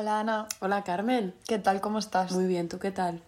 Hola 0.00 0.20
Ana, 0.20 0.46
Hola 0.60 0.84
Carmen. 0.84 1.34
¿qué 1.48 1.58
tal? 1.58 1.80
¿Cómo 1.80 1.98
estás? 1.98 2.30
Muy 2.30 2.46
bien, 2.46 2.68
¿tú 2.68 2.78
qué 2.78 2.92
tal? 2.92 3.20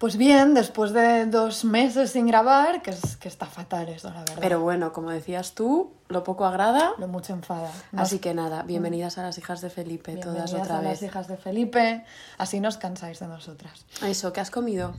Pues 0.00 0.16
bien, 0.16 0.54
después 0.54 0.94
de 0.94 1.26
dos 1.26 1.66
meses 1.66 2.12
sin 2.12 2.26
grabar, 2.26 2.80
que, 2.80 2.88
es, 2.88 3.16
que 3.18 3.28
está 3.28 3.44
fatal 3.44 3.86
eso, 3.90 4.08
la 4.08 4.20
verdad. 4.20 4.38
Pero 4.40 4.60
bueno, 4.62 4.94
como 4.94 5.10
decías 5.10 5.52
tú, 5.54 5.92
lo 6.08 6.24
poco 6.24 6.46
agrada. 6.46 6.92
Lo 6.96 7.06
mucho 7.06 7.34
enfada. 7.34 7.70
Así 7.94 8.18
que 8.18 8.32
nada, 8.32 8.62
bienvenidas 8.62 9.18
a 9.18 9.22
las 9.24 9.36
hijas 9.36 9.60
de 9.60 9.68
Felipe, 9.68 10.12
todas 10.16 10.36
Bienvenidas 10.36 10.54
otra 10.54 10.78
a 10.78 10.80
vez. 10.80 10.88
las 10.88 11.02
hijas 11.02 11.28
de 11.28 11.36
Felipe, 11.36 12.02
así 12.38 12.60
nos 12.60 12.78
cansáis 12.78 13.20
de 13.20 13.26
nosotras. 13.26 13.84
Eso, 14.02 14.32
¿qué 14.32 14.40
has 14.40 14.50
comido? 14.50 14.94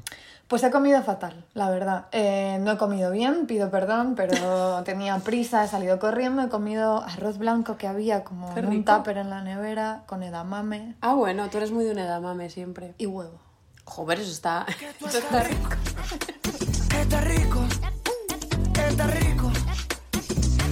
Pues 0.47 0.61
he 0.61 0.69
comido 0.69 1.01
fatal, 1.01 1.45
la 1.55 1.71
verdad. 1.71 2.05
Eh, 2.11 2.59
no 2.61 2.73
he 2.73 2.77
comido 2.77 3.09
bien, 3.09 3.47
pido 3.47 3.71
perdón, 3.71 4.13
pero 4.13 4.35
tenía 4.85 5.17
prisa, 5.17 5.63
he 5.63 5.67
salido 5.67 5.97
corriendo, 5.97 6.43
he 6.43 6.49
comido 6.49 7.01
arroz 7.01 7.39
blanco 7.39 7.75
que 7.75 7.87
había 7.87 8.23
como 8.23 8.55
en 8.55 8.67
un 8.67 8.85
tupper 8.85 9.17
en 9.17 9.31
la 9.31 9.41
nevera, 9.41 10.03
con 10.05 10.21
edamame 10.21 10.93
Ah, 11.01 11.15
bueno, 11.15 11.49
tú 11.49 11.57
eres 11.57 11.71
muy 11.71 11.85
de 11.85 11.91
un 11.93 11.97
edamame 11.97 12.51
siempre. 12.51 12.93
y 12.99 13.07
huevo. 13.07 13.39
Joder, 13.91 14.21
eso 14.21 14.31
está... 14.31 14.65
Esto 15.01 15.17
está 15.17 15.43
rico. 15.43 15.69
Está 16.97 17.19
rico. 17.19 17.59
Está 18.87 19.07
rico. 19.07 19.51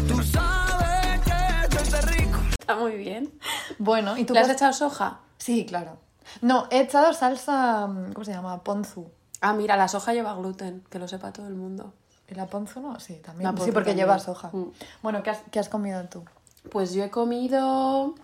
Tú 0.08 0.23
sabes 0.23 1.20
que 1.26 1.34
esto 1.66 1.80
está 1.84 2.00
rico. 2.00 2.40
está 2.58 2.76
muy 2.77 2.96
bien. 2.96 3.38
Bueno, 3.77 4.18
¿y 4.18 4.24
tú 4.24 4.34
¿Le 4.34 4.40
has 4.40 4.50
echado 4.50 4.72
soja? 4.72 5.20
Sí, 5.38 5.66
claro. 5.66 5.98
No, 6.41 6.68
he 6.72 6.80
echado 6.80 7.12
salsa, 7.12 7.88
mm, 7.88 8.13
¿cómo 8.13 8.24
se 8.24 8.32
llama? 8.32 8.63
Ponzu. 8.63 9.12
Ah, 9.41 9.52
mira, 9.52 9.76
la 9.76 9.90
soja 9.90 10.13
lleva 10.13 10.34
gluten, 10.36 10.86
que 10.90 10.98
lo 10.98 11.10
sepa 11.10 11.34
todo 11.34 11.48
el 11.48 11.55
mundo. 11.55 11.93
¿Y 12.30 12.36
la 12.36 12.46
ponzu 12.46 12.80
no? 12.80 13.02
Sí, 13.02 13.15
también. 13.15 13.54
La 13.54 13.62
sí, 13.62 13.71
porque 13.74 13.90
también. 13.90 13.98
lleva 13.98 14.20
soja. 14.20 14.49
Mm. 14.54 14.71
Bueno, 15.02 15.24
¿qué 15.24 15.32
has, 15.32 15.41
qué 15.52 15.60
has 15.60 15.68
comido 15.68 16.02
tú? 16.05 16.24
Pues 16.71 16.93
yo 16.93 17.04
he 17.04 17.10
comido... 17.10 18.15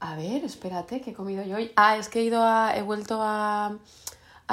A 0.00 0.16
ver, 0.16 0.42
espérate, 0.42 1.02
¿qué 1.02 1.10
he 1.10 1.14
comido 1.14 1.44
yo 1.44 1.56
hoy? 1.56 1.70
Ah, 1.76 1.98
es 1.98 2.08
que 2.08 2.20
he 2.20 2.24
ido 2.24 2.42
a... 2.42 2.74
He 2.74 2.82
vuelto 2.82 3.18
a, 3.20 3.76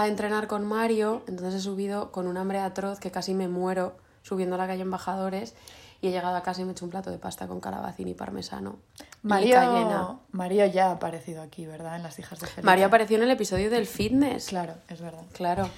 a 0.04 0.08
entrenar 0.08 0.48
con 0.48 0.66
Mario, 0.66 1.24
entonces 1.28 1.56
he 1.56 1.62
subido 1.62 2.12
con 2.12 2.28
un 2.28 2.38
hambre 2.38 2.60
atroz 2.60 3.00
que 3.00 3.12
casi 3.12 3.34
me 3.34 3.48
muero 3.48 3.96
subiendo 4.24 4.58
la 4.58 4.68
calle 4.68 4.82
Embajadores 4.82 5.56
y 6.02 6.08
he 6.08 6.12
llegado 6.12 6.36
a 6.36 6.44
casa 6.44 6.62
y 6.62 6.66
me 6.66 6.72
he 6.72 6.74
hecho 6.74 6.86
un 6.86 6.92
plato 6.92 7.12
de 7.12 7.18
pasta 7.18 7.48
con 7.48 7.60
calabacín 7.60 8.08
y 8.08 8.14
parmesano. 8.14 8.78
y. 9.24 9.28
Mario, 9.28 10.20
Mario 10.32 10.66
ya 10.68 10.88
ha 10.88 10.92
aparecido 10.92 11.42
aquí, 11.42 11.66
¿verdad? 11.66 11.98
En 11.98 12.04
las 12.04 12.18
hijas 12.20 12.40
de 12.40 12.48
Felipe. 12.48 12.64
Mario 12.64 12.86
apareció 12.86 13.18
en 13.18 13.24
el 13.24 13.32
episodio 13.32 13.70
del 13.70 13.86
fitness. 13.86 14.48
Claro, 14.48 14.76
es 14.88 15.02
verdad. 15.02 15.24
Claro. 15.34 15.70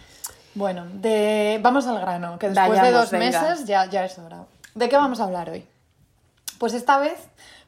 Bueno, 0.53 0.85
de... 0.85 1.59
vamos 1.63 1.87
al 1.87 1.99
grano, 1.99 2.37
que 2.37 2.49
después 2.49 2.81
de 2.81 2.91
dos 2.91 3.09
venga. 3.11 3.41
meses 3.41 3.65
ya, 3.65 3.85
ya 3.85 4.05
es 4.05 4.19
hora. 4.19 4.45
¿De 4.75 4.89
qué 4.89 4.95
vamos 4.95 5.19
a 5.19 5.23
hablar 5.23 5.49
hoy? 5.49 5.65
Pues 6.59 6.73
esta 6.73 6.99
vez, 6.99 7.17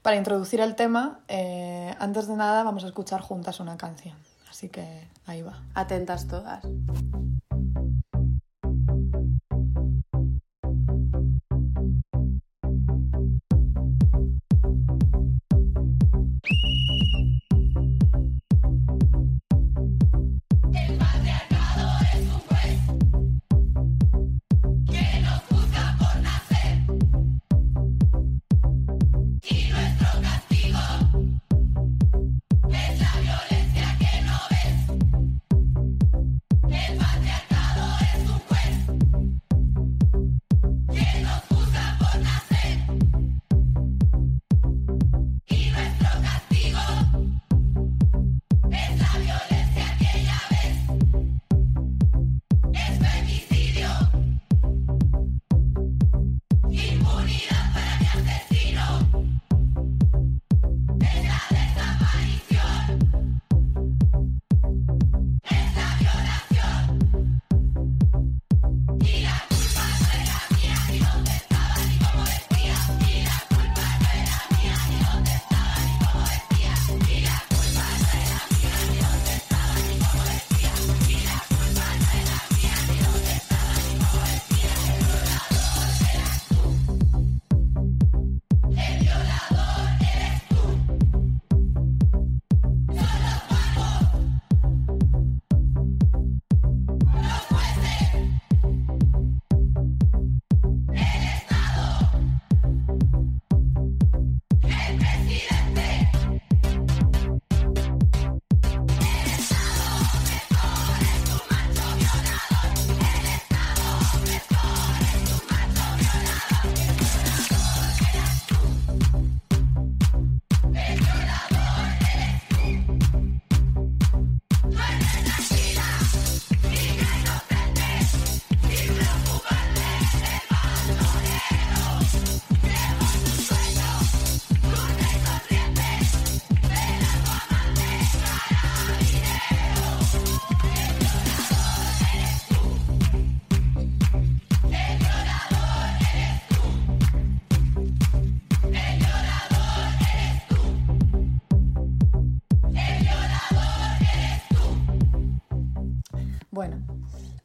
para 0.02 0.18
introducir 0.18 0.60
el 0.60 0.76
tema, 0.76 1.20
eh, 1.28 1.96
antes 1.98 2.28
de 2.28 2.36
nada 2.36 2.64
vamos 2.64 2.84
a 2.84 2.88
escuchar 2.88 3.22
juntas 3.22 3.60
una 3.60 3.78
canción. 3.78 4.16
Así 4.50 4.70
que 4.70 5.08
ahí 5.26 5.42
va. 5.42 5.64
Atentas 5.74 6.28
todas. 6.28 6.64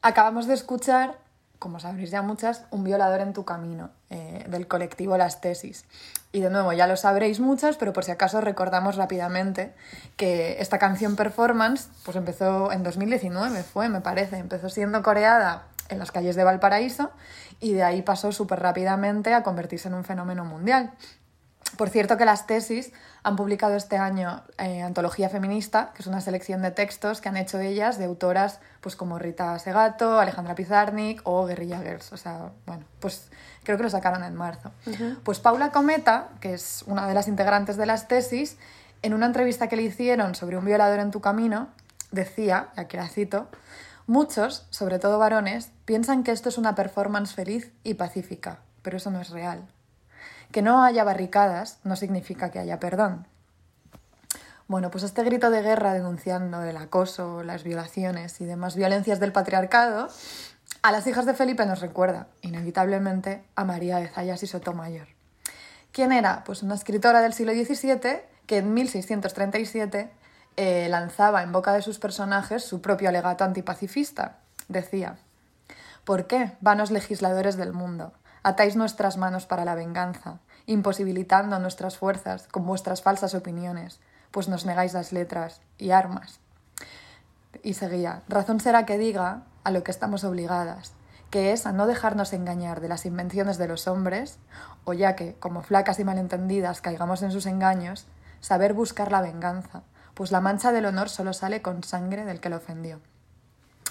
Acabamos 0.09 0.47
de 0.47 0.53
escuchar, 0.53 1.17
como 1.57 1.79
sabréis 1.79 2.11
ya 2.11 2.21
muchas, 2.21 2.65
Un 2.71 2.83
violador 2.83 3.21
en 3.21 3.33
tu 3.33 3.45
camino, 3.45 3.89
eh, 4.09 4.45
del 4.49 4.67
colectivo 4.67 5.17
Las 5.17 5.41
Tesis. 5.41 5.85
Y 6.31 6.41
de 6.41 6.49
nuevo, 6.49 6.73
ya 6.73 6.87
lo 6.87 6.95
sabréis 6.95 7.39
muchas, 7.39 7.77
pero 7.77 7.93
por 7.93 8.03
si 8.03 8.11
acaso 8.11 8.39
recordamos 8.41 8.95
rápidamente 8.95 9.73
que 10.15 10.61
esta 10.61 10.77
canción 10.77 11.15
performance 11.15 11.89
pues 12.05 12.15
empezó 12.17 12.71
en 12.71 12.83
2019, 12.83 13.63
fue, 13.63 13.89
me 13.89 14.01
parece, 14.01 14.37
empezó 14.37 14.69
siendo 14.69 15.01
coreada 15.01 15.63
en 15.89 15.97
las 15.97 16.11
calles 16.11 16.35
de 16.35 16.43
Valparaíso 16.43 17.11
y 17.59 17.73
de 17.73 17.83
ahí 17.83 18.03
pasó 18.03 18.31
súper 18.31 18.59
rápidamente 18.59 19.33
a 19.33 19.43
convertirse 19.43 19.87
en 19.87 19.95
un 19.95 20.03
fenómeno 20.03 20.45
mundial. 20.45 20.91
Por 21.77 21.89
cierto 21.89 22.17
que 22.17 22.25
las 22.25 22.47
tesis 22.47 22.91
han 23.23 23.35
publicado 23.35 23.75
este 23.75 23.97
año 23.97 24.43
eh, 24.57 24.81
Antología 24.81 25.29
Feminista, 25.29 25.91
que 25.93 26.01
es 26.01 26.07
una 26.07 26.21
selección 26.21 26.61
de 26.61 26.71
textos 26.71 27.21
que 27.21 27.29
han 27.29 27.37
hecho 27.37 27.59
ellas 27.59 27.97
de 27.97 28.05
autoras 28.05 28.59
pues 28.81 28.95
como 28.95 29.19
Rita 29.19 29.57
Segato, 29.59 30.19
Alejandra 30.19 30.55
Pizarnik 30.55 31.21
o 31.25 31.45
Guerrilla 31.45 31.79
Girls. 31.79 32.13
O 32.13 32.17
sea, 32.17 32.51
bueno, 32.65 32.85
pues 32.99 33.29
creo 33.63 33.77
que 33.77 33.83
lo 33.83 33.89
sacaron 33.89 34.23
en 34.23 34.35
marzo. 34.35 34.71
Pues 35.23 35.39
Paula 35.39 35.71
Cometa, 35.71 36.29
que 36.39 36.53
es 36.53 36.83
una 36.87 37.07
de 37.07 37.13
las 37.13 37.27
integrantes 37.27 37.77
de 37.77 37.85
las 37.85 38.07
tesis, 38.07 38.57
en 39.01 39.13
una 39.13 39.25
entrevista 39.25 39.67
que 39.67 39.75
le 39.75 39.83
hicieron 39.83 40.35
sobre 40.35 40.57
un 40.57 40.65
violador 40.65 40.99
en 40.99 41.11
tu 41.11 41.21
camino, 41.21 41.67
decía, 42.11 42.69
y 42.75 42.81
aquí 42.81 42.97
la 42.97 43.07
cito, 43.07 43.47
muchos, 44.07 44.65
sobre 44.69 44.99
todo 44.99 45.19
varones, 45.19 45.71
piensan 45.85 46.23
que 46.23 46.31
esto 46.31 46.49
es 46.49 46.57
una 46.57 46.75
performance 46.75 47.33
feliz 47.33 47.71
y 47.83 47.93
pacífica, 47.93 48.59
pero 48.81 48.97
eso 48.97 49.11
no 49.11 49.21
es 49.21 49.29
real. 49.29 49.67
Que 50.51 50.61
no 50.61 50.83
haya 50.83 51.03
barricadas 51.03 51.79
no 51.83 51.95
significa 51.95 52.51
que 52.51 52.59
haya 52.59 52.79
perdón. 52.79 53.27
Bueno, 54.67 54.91
pues 54.91 55.03
este 55.03 55.23
grito 55.23 55.49
de 55.49 55.61
guerra 55.61 55.93
denunciando 55.93 56.61
el 56.63 56.77
acoso, 56.77 57.43
las 57.43 57.63
violaciones 57.63 58.39
y 58.39 58.45
demás 58.45 58.75
violencias 58.75 59.19
del 59.19 59.31
patriarcado, 59.31 60.09
a 60.81 60.91
las 60.91 61.07
hijas 61.07 61.25
de 61.25 61.33
Felipe 61.33 61.65
nos 61.65 61.81
recuerda, 61.81 62.27
inevitablemente, 62.41 63.43
a 63.55 63.65
María 63.65 63.97
de 63.97 64.07
Zayas 64.07 64.43
y 64.43 64.47
Sotomayor. 64.47 65.07
¿Quién 65.91 66.11
era? 66.11 66.43
Pues 66.43 66.61
una 66.61 66.75
escritora 66.75 67.21
del 67.21 67.33
siglo 67.33 67.53
XVII 67.53 68.21
que 68.45 68.57
en 68.57 68.73
1637 68.73 70.11
eh, 70.55 70.87
lanzaba 70.89 71.43
en 71.43 71.51
boca 71.51 71.73
de 71.73 71.81
sus 71.81 71.99
personajes 71.99 72.63
su 72.63 72.81
propio 72.81 73.09
alegato 73.09 73.43
antipacifista. 73.43 74.37
Decía, 74.67 75.17
¿Por 76.03 76.27
qué, 76.27 76.53
vanos 76.61 76.91
legisladores 76.91 77.57
del 77.57 77.73
mundo, 77.73 78.13
atáis 78.43 78.75
nuestras 78.75 79.17
manos 79.17 79.45
para 79.45 79.65
la 79.65 79.75
venganza, 79.75 80.39
imposibilitando 80.65 81.59
nuestras 81.59 81.97
fuerzas 81.97 82.47
con 82.47 82.65
vuestras 82.65 83.01
falsas 83.01 83.35
opiniones, 83.35 83.99
pues 84.31 84.47
nos 84.47 84.65
negáis 84.65 84.93
las 84.93 85.11
letras 85.11 85.61
y 85.77 85.91
armas? 85.91 86.39
Y 87.63 87.73
seguía, 87.73 88.21
razón 88.27 88.59
será 88.59 88.85
que 88.85 88.97
diga 88.97 89.43
a 89.63 89.71
lo 89.71 89.83
que 89.83 89.91
estamos 89.91 90.23
obligadas, 90.23 90.93
que 91.29 91.51
es 91.51 91.65
a 91.65 91.71
no 91.71 91.87
dejarnos 91.87 92.33
engañar 92.33 92.81
de 92.81 92.87
las 92.87 93.05
invenciones 93.05 93.57
de 93.57 93.67
los 93.67 93.87
hombres, 93.87 94.39
o 94.83 94.93
ya 94.93 95.15
que, 95.15 95.35
como 95.35 95.61
flacas 95.61 95.99
y 95.99 96.03
malentendidas, 96.03 96.81
caigamos 96.81 97.21
en 97.21 97.31
sus 97.31 97.45
engaños, 97.45 98.07
saber 98.39 98.73
buscar 98.73 99.11
la 99.11 99.21
venganza, 99.21 99.83
pues 100.13 100.31
la 100.31 100.41
mancha 100.41 100.71
del 100.71 100.85
honor 100.85 101.09
solo 101.09 101.33
sale 101.33 101.61
con 101.61 101.83
sangre 101.83 102.25
del 102.25 102.39
que 102.39 102.49
lo 102.49 102.57
ofendió. 102.57 102.99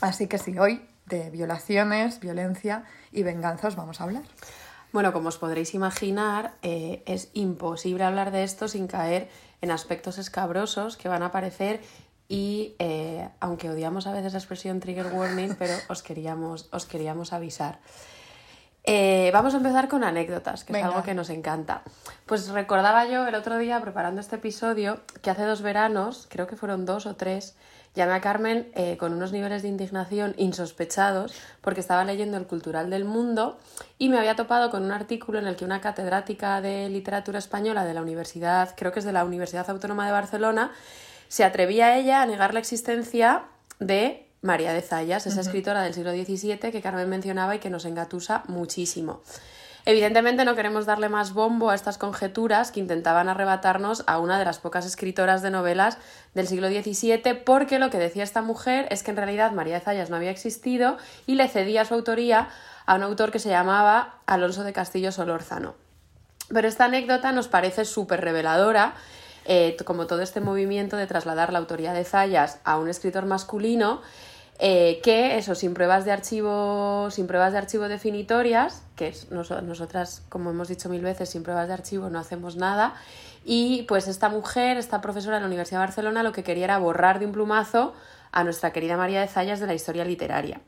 Así 0.00 0.26
que 0.26 0.38
sí, 0.38 0.58
hoy 0.58 0.88
de 1.08 1.30
violaciones, 1.30 2.20
violencia 2.20 2.84
y 3.12 3.22
venganza 3.22 3.68
os 3.68 3.76
vamos 3.76 4.00
a 4.00 4.04
hablar. 4.04 4.22
Bueno, 4.92 5.12
como 5.12 5.28
os 5.28 5.36
podréis 5.36 5.74
imaginar, 5.74 6.54
eh, 6.62 7.02
es 7.06 7.28
imposible 7.34 8.04
hablar 8.04 8.30
de 8.30 8.44
esto 8.44 8.68
sin 8.68 8.86
caer 8.86 9.28
en 9.60 9.70
aspectos 9.70 10.18
escabrosos 10.18 10.96
que 10.96 11.08
van 11.08 11.22
a 11.22 11.26
aparecer 11.26 11.80
y 12.28 12.74
eh, 12.78 13.28
aunque 13.40 13.70
odiamos 13.70 14.06
a 14.06 14.12
veces 14.12 14.32
la 14.32 14.38
expresión 14.38 14.80
trigger 14.80 15.12
warning, 15.12 15.56
pero 15.58 15.74
os 15.88 16.02
queríamos, 16.02 16.68
os 16.72 16.86
queríamos 16.86 17.32
avisar. 17.32 17.80
Eh, 18.84 19.30
vamos 19.34 19.52
a 19.52 19.58
empezar 19.58 19.88
con 19.88 20.02
anécdotas, 20.02 20.64
que 20.64 20.72
Venga. 20.72 20.88
es 20.88 20.94
algo 20.94 21.04
que 21.04 21.12
nos 21.12 21.28
encanta. 21.28 21.82
Pues 22.24 22.48
recordaba 22.48 23.06
yo 23.06 23.26
el 23.26 23.34
otro 23.34 23.58
día, 23.58 23.80
preparando 23.82 24.20
este 24.20 24.36
episodio, 24.36 25.00
que 25.20 25.30
hace 25.30 25.42
dos 25.42 25.60
veranos, 25.60 26.26
creo 26.30 26.46
que 26.46 26.56
fueron 26.56 26.86
dos 26.86 27.04
o 27.04 27.14
tres, 27.14 27.54
llamé 27.98 28.12
a 28.14 28.20
Carmen 28.20 28.70
eh, 28.74 28.96
con 28.96 29.12
unos 29.12 29.32
niveles 29.32 29.62
de 29.62 29.68
indignación 29.68 30.34
insospechados 30.38 31.34
porque 31.60 31.80
estaba 31.80 32.04
leyendo 32.04 32.36
el 32.36 32.46
Cultural 32.46 32.90
del 32.90 33.04
Mundo 33.04 33.58
y 33.98 34.08
me 34.08 34.18
había 34.18 34.36
topado 34.36 34.70
con 34.70 34.84
un 34.84 34.92
artículo 34.92 35.40
en 35.40 35.48
el 35.48 35.56
que 35.56 35.64
una 35.64 35.80
catedrática 35.80 36.60
de 36.60 36.88
literatura 36.88 37.40
española 37.40 37.84
de 37.84 37.94
la 37.94 38.00
Universidad, 38.00 38.74
creo 38.76 38.92
que 38.92 39.00
es 39.00 39.04
de 39.04 39.12
la 39.12 39.24
Universidad 39.24 39.68
Autónoma 39.68 40.06
de 40.06 40.12
Barcelona, 40.12 40.70
se 41.26 41.42
atrevía 41.42 41.98
ella 41.98 42.22
a 42.22 42.26
negar 42.26 42.54
la 42.54 42.60
existencia 42.60 43.46
de 43.80 44.28
María 44.42 44.72
de 44.72 44.80
Zayas, 44.80 45.26
esa 45.26 45.40
escritora 45.40 45.82
del 45.82 45.92
siglo 45.92 46.12
XVII 46.12 46.70
que 46.70 46.80
Carmen 46.80 47.08
mencionaba 47.08 47.56
y 47.56 47.58
que 47.58 47.70
nos 47.70 47.84
engatusa 47.84 48.44
muchísimo. 48.46 49.22
Evidentemente 49.88 50.44
no 50.44 50.54
queremos 50.54 50.84
darle 50.84 51.08
más 51.08 51.32
bombo 51.32 51.70
a 51.70 51.74
estas 51.74 51.96
conjeturas 51.96 52.72
que 52.72 52.78
intentaban 52.78 53.30
arrebatarnos 53.30 54.04
a 54.06 54.18
una 54.18 54.38
de 54.38 54.44
las 54.44 54.58
pocas 54.58 54.84
escritoras 54.84 55.40
de 55.40 55.50
novelas 55.50 55.96
del 56.34 56.46
siglo 56.46 56.68
XVII, 56.68 57.32
porque 57.46 57.78
lo 57.78 57.88
que 57.88 57.96
decía 57.96 58.22
esta 58.22 58.42
mujer 58.42 58.86
es 58.90 59.02
que 59.02 59.12
en 59.12 59.16
realidad 59.16 59.52
María 59.52 59.76
de 59.76 59.80
Zayas 59.80 60.10
no 60.10 60.16
había 60.16 60.30
existido 60.30 60.98
y 61.24 61.36
le 61.36 61.48
cedía 61.48 61.86
su 61.86 61.94
autoría 61.94 62.50
a 62.84 62.96
un 62.96 63.02
autor 63.02 63.30
que 63.30 63.38
se 63.38 63.48
llamaba 63.48 64.16
Alonso 64.26 64.62
de 64.62 64.74
Castillo 64.74 65.10
Solórzano. 65.10 65.74
Pero 66.52 66.68
esta 66.68 66.84
anécdota 66.84 67.32
nos 67.32 67.48
parece 67.48 67.86
súper 67.86 68.20
reveladora, 68.20 68.92
eh, 69.46 69.74
como 69.86 70.06
todo 70.06 70.20
este 70.20 70.42
movimiento 70.42 70.98
de 70.98 71.06
trasladar 71.06 71.50
la 71.50 71.60
autoría 71.60 71.94
de 71.94 72.04
Zayas 72.04 72.60
a 72.64 72.76
un 72.76 72.90
escritor 72.90 73.24
masculino, 73.24 74.02
eh, 74.58 75.00
que 75.02 75.38
eso, 75.38 75.54
sin 75.54 75.72
pruebas 75.74 76.04
de 76.04 76.12
archivo, 76.12 77.08
sin 77.10 77.26
pruebas 77.26 77.52
de 77.52 77.58
archivo 77.58 77.88
definitorias, 77.88 78.82
que 78.96 79.14
nos- 79.30 79.50
nosotras, 79.62 80.22
como 80.28 80.50
hemos 80.50 80.68
dicho 80.68 80.88
mil 80.88 81.02
veces, 81.02 81.30
sin 81.30 81.42
pruebas 81.42 81.68
de 81.68 81.74
archivo 81.74 82.10
no 82.10 82.18
hacemos 82.18 82.56
nada, 82.56 82.94
y 83.44 83.82
pues 83.84 84.08
esta 84.08 84.28
mujer, 84.28 84.76
esta 84.76 85.00
profesora 85.00 85.36
de 85.36 85.42
la 85.42 85.46
Universidad 85.46 85.80
de 85.80 85.86
Barcelona, 85.86 86.22
lo 86.22 86.32
que 86.32 86.42
quería 86.42 86.64
era 86.64 86.78
borrar 86.78 87.18
de 87.18 87.26
un 87.26 87.32
plumazo 87.32 87.94
a 88.32 88.44
nuestra 88.44 88.72
querida 88.72 88.96
María 88.96 89.20
de 89.20 89.28
Zayas 89.28 89.60
de 89.60 89.66
la 89.66 89.74
historia 89.74 90.04
literaria. 90.04 90.60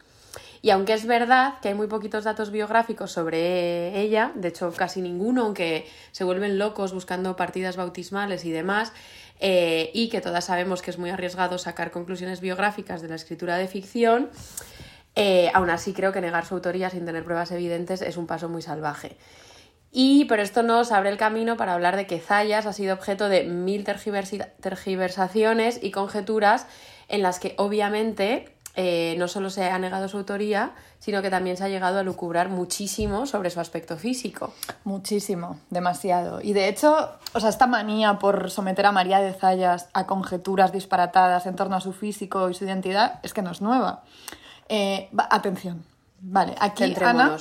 Y 0.63 0.71
aunque 0.71 0.93
es 0.93 1.07
verdad 1.07 1.55
que 1.63 1.69
hay 1.69 1.75
muy 1.75 1.87
poquitos 1.87 2.25
datos 2.25 2.51
biográficos 2.51 3.11
sobre 3.11 3.99
ella, 3.99 4.31
de 4.35 4.49
hecho 4.49 4.71
casi 4.73 5.01
ninguno, 5.01 5.45
aunque 5.45 5.89
se 6.13 6.23
vuelven 6.23 6.59
locos 6.59 6.93
buscando 6.93 7.35
partidas 7.35 7.77
bautismales 7.77 8.45
y 8.45 8.51
demás, 8.51 8.93
eh, 9.41 9.91
y 9.95 10.09
que 10.11 10.21
todas 10.21 10.45
sabemos 10.45 10.83
que 10.83 10.91
es 10.91 10.99
muy 10.99 11.11
arriesgado 11.11 11.59
sacar 11.59 11.91
conclusiones 11.91 12.41
biográficas 12.41 13.03
de 13.03 13.09
la 13.09 13.15
escritura 13.15 13.57
de 13.57 13.67
ficción, 13.67 14.31
eh, 15.17 15.51
aún 15.55 15.71
así 15.71 15.93
creo 15.93 16.13
que 16.13 16.21
negar 16.21 16.47
su 16.47 16.55
autoría 16.55 16.91
sin 16.91 17.05
tener 17.05 17.25
pruebas 17.25 17.51
evidentes 17.51 18.03
es 18.03 18.17
un 18.17 18.27
paso 18.27 18.49
muy 18.49 18.63
salvaje. 18.63 19.17
Y 19.93 20.27
pero 20.27 20.43
esto 20.43 20.63
nos 20.63 20.93
abre 20.93 21.11
el 21.11 21.17
camino 21.17 21.57
para 21.57 21.75
hablar 21.75 21.97
de 21.97 22.07
que 22.07 22.21
Zayas 22.21 22.67
ha 22.67 22.73
sido 22.73 22.95
objeto 22.95 23.29
de 23.29 23.45
mil 23.45 23.85
tergiversaciones 23.85 25.81
y 25.83 25.91
conjeturas 25.91 26.67
en 27.09 27.23
las 27.23 27.41
que 27.41 27.55
obviamente 27.57 28.55
eh, 28.83 29.15
no 29.19 29.29
solo 29.29 29.51
se 29.51 29.69
ha 29.69 29.79
negado 29.79 30.09
su 30.09 30.17
autoría, 30.17 30.73
sino 30.99 31.21
que 31.21 31.29
también 31.29 31.59
se 31.59 31.65
ha 31.65 31.69
llegado 31.69 31.99
a 31.99 32.03
lucubrar 32.03 32.49
muchísimo 32.49 33.27
sobre 33.27 33.51
su 33.51 33.61
aspecto 33.61 33.99
físico. 33.99 34.55
Muchísimo, 34.85 35.59
demasiado. 35.69 36.41
Y 36.41 36.55
de 36.55 36.67
hecho, 36.71 37.11
o 37.35 37.41
sea, 37.41 37.51
esta 37.51 37.67
manía 37.67 38.19
por 38.19 38.51
someter 38.51 38.87
a 38.87 38.93
María 38.93 39.21
de 39.21 39.35
Zayas 39.35 39.91
a 39.93 40.07
conjeturas 40.07 40.73
disparatadas 40.73 41.45
en 41.45 41.57
torno 41.57 41.77
a 41.77 41.83
su 41.83 41.93
físico 41.93 42.49
y 42.49 42.55
su 42.55 42.65
identidad 42.65 43.21
es 43.23 43.35
que 43.35 43.43
no 43.43 43.51
es 43.51 43.61
nueva. 43.61 44.05
Eh, 44.71 45.11
atención, 45.29 45.85
vale, 46.23 46.55
aquí 46.59 46.85
Ana, 47.05 47.37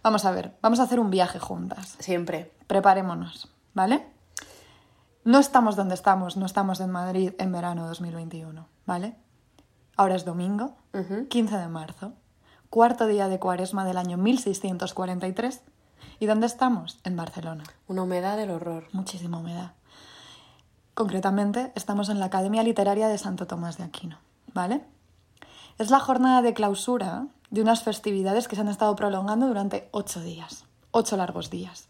vamos 0.00 0.24
a 0.24 0.30
ver, 0.30 0.52
vamos 0.62 0.78
a 0.78 0.84
hacer 0.84 1.00
un 1.00 1.10
viaje 1.10 1.40
juntas. 1.40 1.96
Siempre. 1.98 2.52
Preparémonos, 2.68 3.48
¿vale? 3.72 4.06
No 5.24 5.40
estamos 5.40 5.74
donde 5.74 5.94
estamos, 5.94 6.36
no 6.36 6.46
estamos 6.46 6.78
en 6.78 6.92
Madrid 6.92 7.32
en 7.38 7.50
verano 7.50 7.88
2021, 7.88 8.68
¿vale? 8.86 9.23
Ahora 9.96 10.16
es 10.16 10.24
domingo, 10.24 10.74
15 11.28 11.56
de 11.56 11.68
marzo, 11.68 12.12
cuarto 12.68 13.06
día 13.06 13.28
de 13.28 13.38
cuaresma 13.38 13.84
del 13.84 13.96
año 13.96 14.16
1643. 14.16 15.62
¿Y 16.18 16.26
dónde 16.26 16.46
estamos? 16.46 16.98
En 17.04 17.16
Barcelona. 17.16 17.64
Una 17.86 18.02
humedad 18.02 18.36
del 18.36 18.50
horror. 18.50 18.88
Muchísima 18.92 19.38
humedad. 19.38 19.72
Concretamente, 20.94 21.72
estamos 21.74 22.08
en 22.08 22.18
la 22.18 22.26
Academia 22.26 22.62
Literaria 22.62 23.08
de 23.08 23.18
Santo 23.18 23.46
Tomás 23.46 23.78
de 23.78 23.84
Aquino, 23.84 24.18
¿vale? 24.52 24.84
Es 25.78 25.90
la 25.90 26.00
jornada 26.00 26.42
de 26.42 26.54
clausura 26.54 27.26
de 27.50 27.62
unas 27.62 27.82
festividades 27.82 28.48
que 28.48 28.56
se 28.56 28.62
han 28.62 28.68
estado 28.68 28.94
prolongando 28.96 29.46
durante 29.46 29.88
ocho 29.92 30.20
días, 30.20 30.64
ocho 30.90 31.16
largos 31.16 31.50
días. 31.50 31.88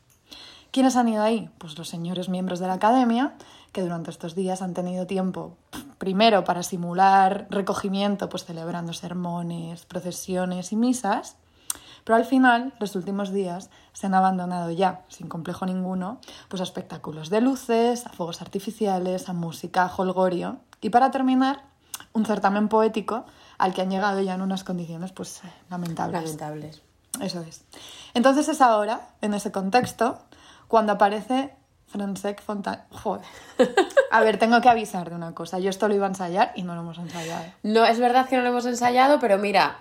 ¿Quiénes 0.71 0.97
han 0.97 1.09
ido 1.09 1.23
ahí? 1.23 1.51
Pues 1.59 1.79
los 1.79 1.89
señores 1.89 2.29
miembros 2.29 2.59
de 2.59 2.67
la 2.67 2.75
academia, 2.75 3.35
que 3.75 3.83
durante 3.83 4.11
estos 4.11 4.35
días 4.35 4.63
han 4.63 4.73
tenido 4.73 5.07
tiempo, 5.07 5.59
primero 5.99 6.45
para 6.45 6.63
simular 6.63 7.47
recogimiento, 7.51 8.31
pues 8.31 8.45
celebrando 8.45 8.95
sermones, 8.95 9.85
procesiones 9.85 10.73
y 10.73 10.77
misas, 10.77 11.37
pero 12.05 12.17
al 12.17 12.25
final, 12.25 12.75
los 12.79 12.95
últimos 12.97 13.33
días, 13.33 13.71
se 13.93 14.07
han 14.07 14.15
abandonado 14.15 14.71
ya, 14.71 15.05
sin 15.09 15.29
complejo 15.29 15.67
ninguno, 15.67 16.21
pues 16.49 16.61
a 16.61 16.65
espectáculos 16.65 17.31
de 17.31 17.41
luces, 17.41 18.07
a 18.07 18.11
fuegos 18.11 18.43
artificiales, 18.43 19.29
a 19.29 19.33
música, 19.33 19.85
a 19.85 19.95
holgorio. 19.95 20.59
Y 20.81 20.91
para 20.91 21.11
terminar, 21.11 21.65
un 22.13 22.27
certamen 22.27 22.69
poético 22.69 23.25
al 23.59 23.73
que 23.73 23.83
han 23.83 23.91
llegado 23.91 24.21
ya 24.21 24.35
en 24.35 24.43
unas 24.43 24.65
condiciones 24.65 25.13
pues 25.13 25.41
lamentables. 25.71 26.23
Lamentables. 26.23 26.83
Eso 27.21 27.41
es. 27.41 27.65
Entonces 28.13 28.49
es 28.49 28.61
ahora, 28.61 29.09
en 29.21 29.35
ese 29.35 29.51
contexto, 29.51 30.19
cuando 30.69 30.93
aparece 30.93 31.57
Francesc 31.99 32.41
Fontanet. 32.43 32.81
Joder. 32.91 33.25
A 34.11 34.21
ver, 34.21 34.37
tengo 34.39 34.61
que 34.61 34.69
avisar 34.69 35.09
de 35.11 35.15
una 35.15 35.33
cosa. 35.33 35.61
Yo 35.61 35.71
esto 35.71 35.87
lo 35.87 35.95
iba 35.95 36.07
a 36.07 36.09
ensayar 36.09 36.51
y 36.57 36.63
no 36.65 36.75
lo 36.75 36.81
hemos 36.81 36.99
ensayado. 36.99 37.45
No, 37.63 37.85
es 37.85 38.01
verdad 38.01 38.29
que 38.29 38.37
no 38.37 38.43
lo 38.43 38.49
hemos 38.49 38.67
ensayado, 38.67 39.21
pero 39.21 39.39
mira, 39.39 39.77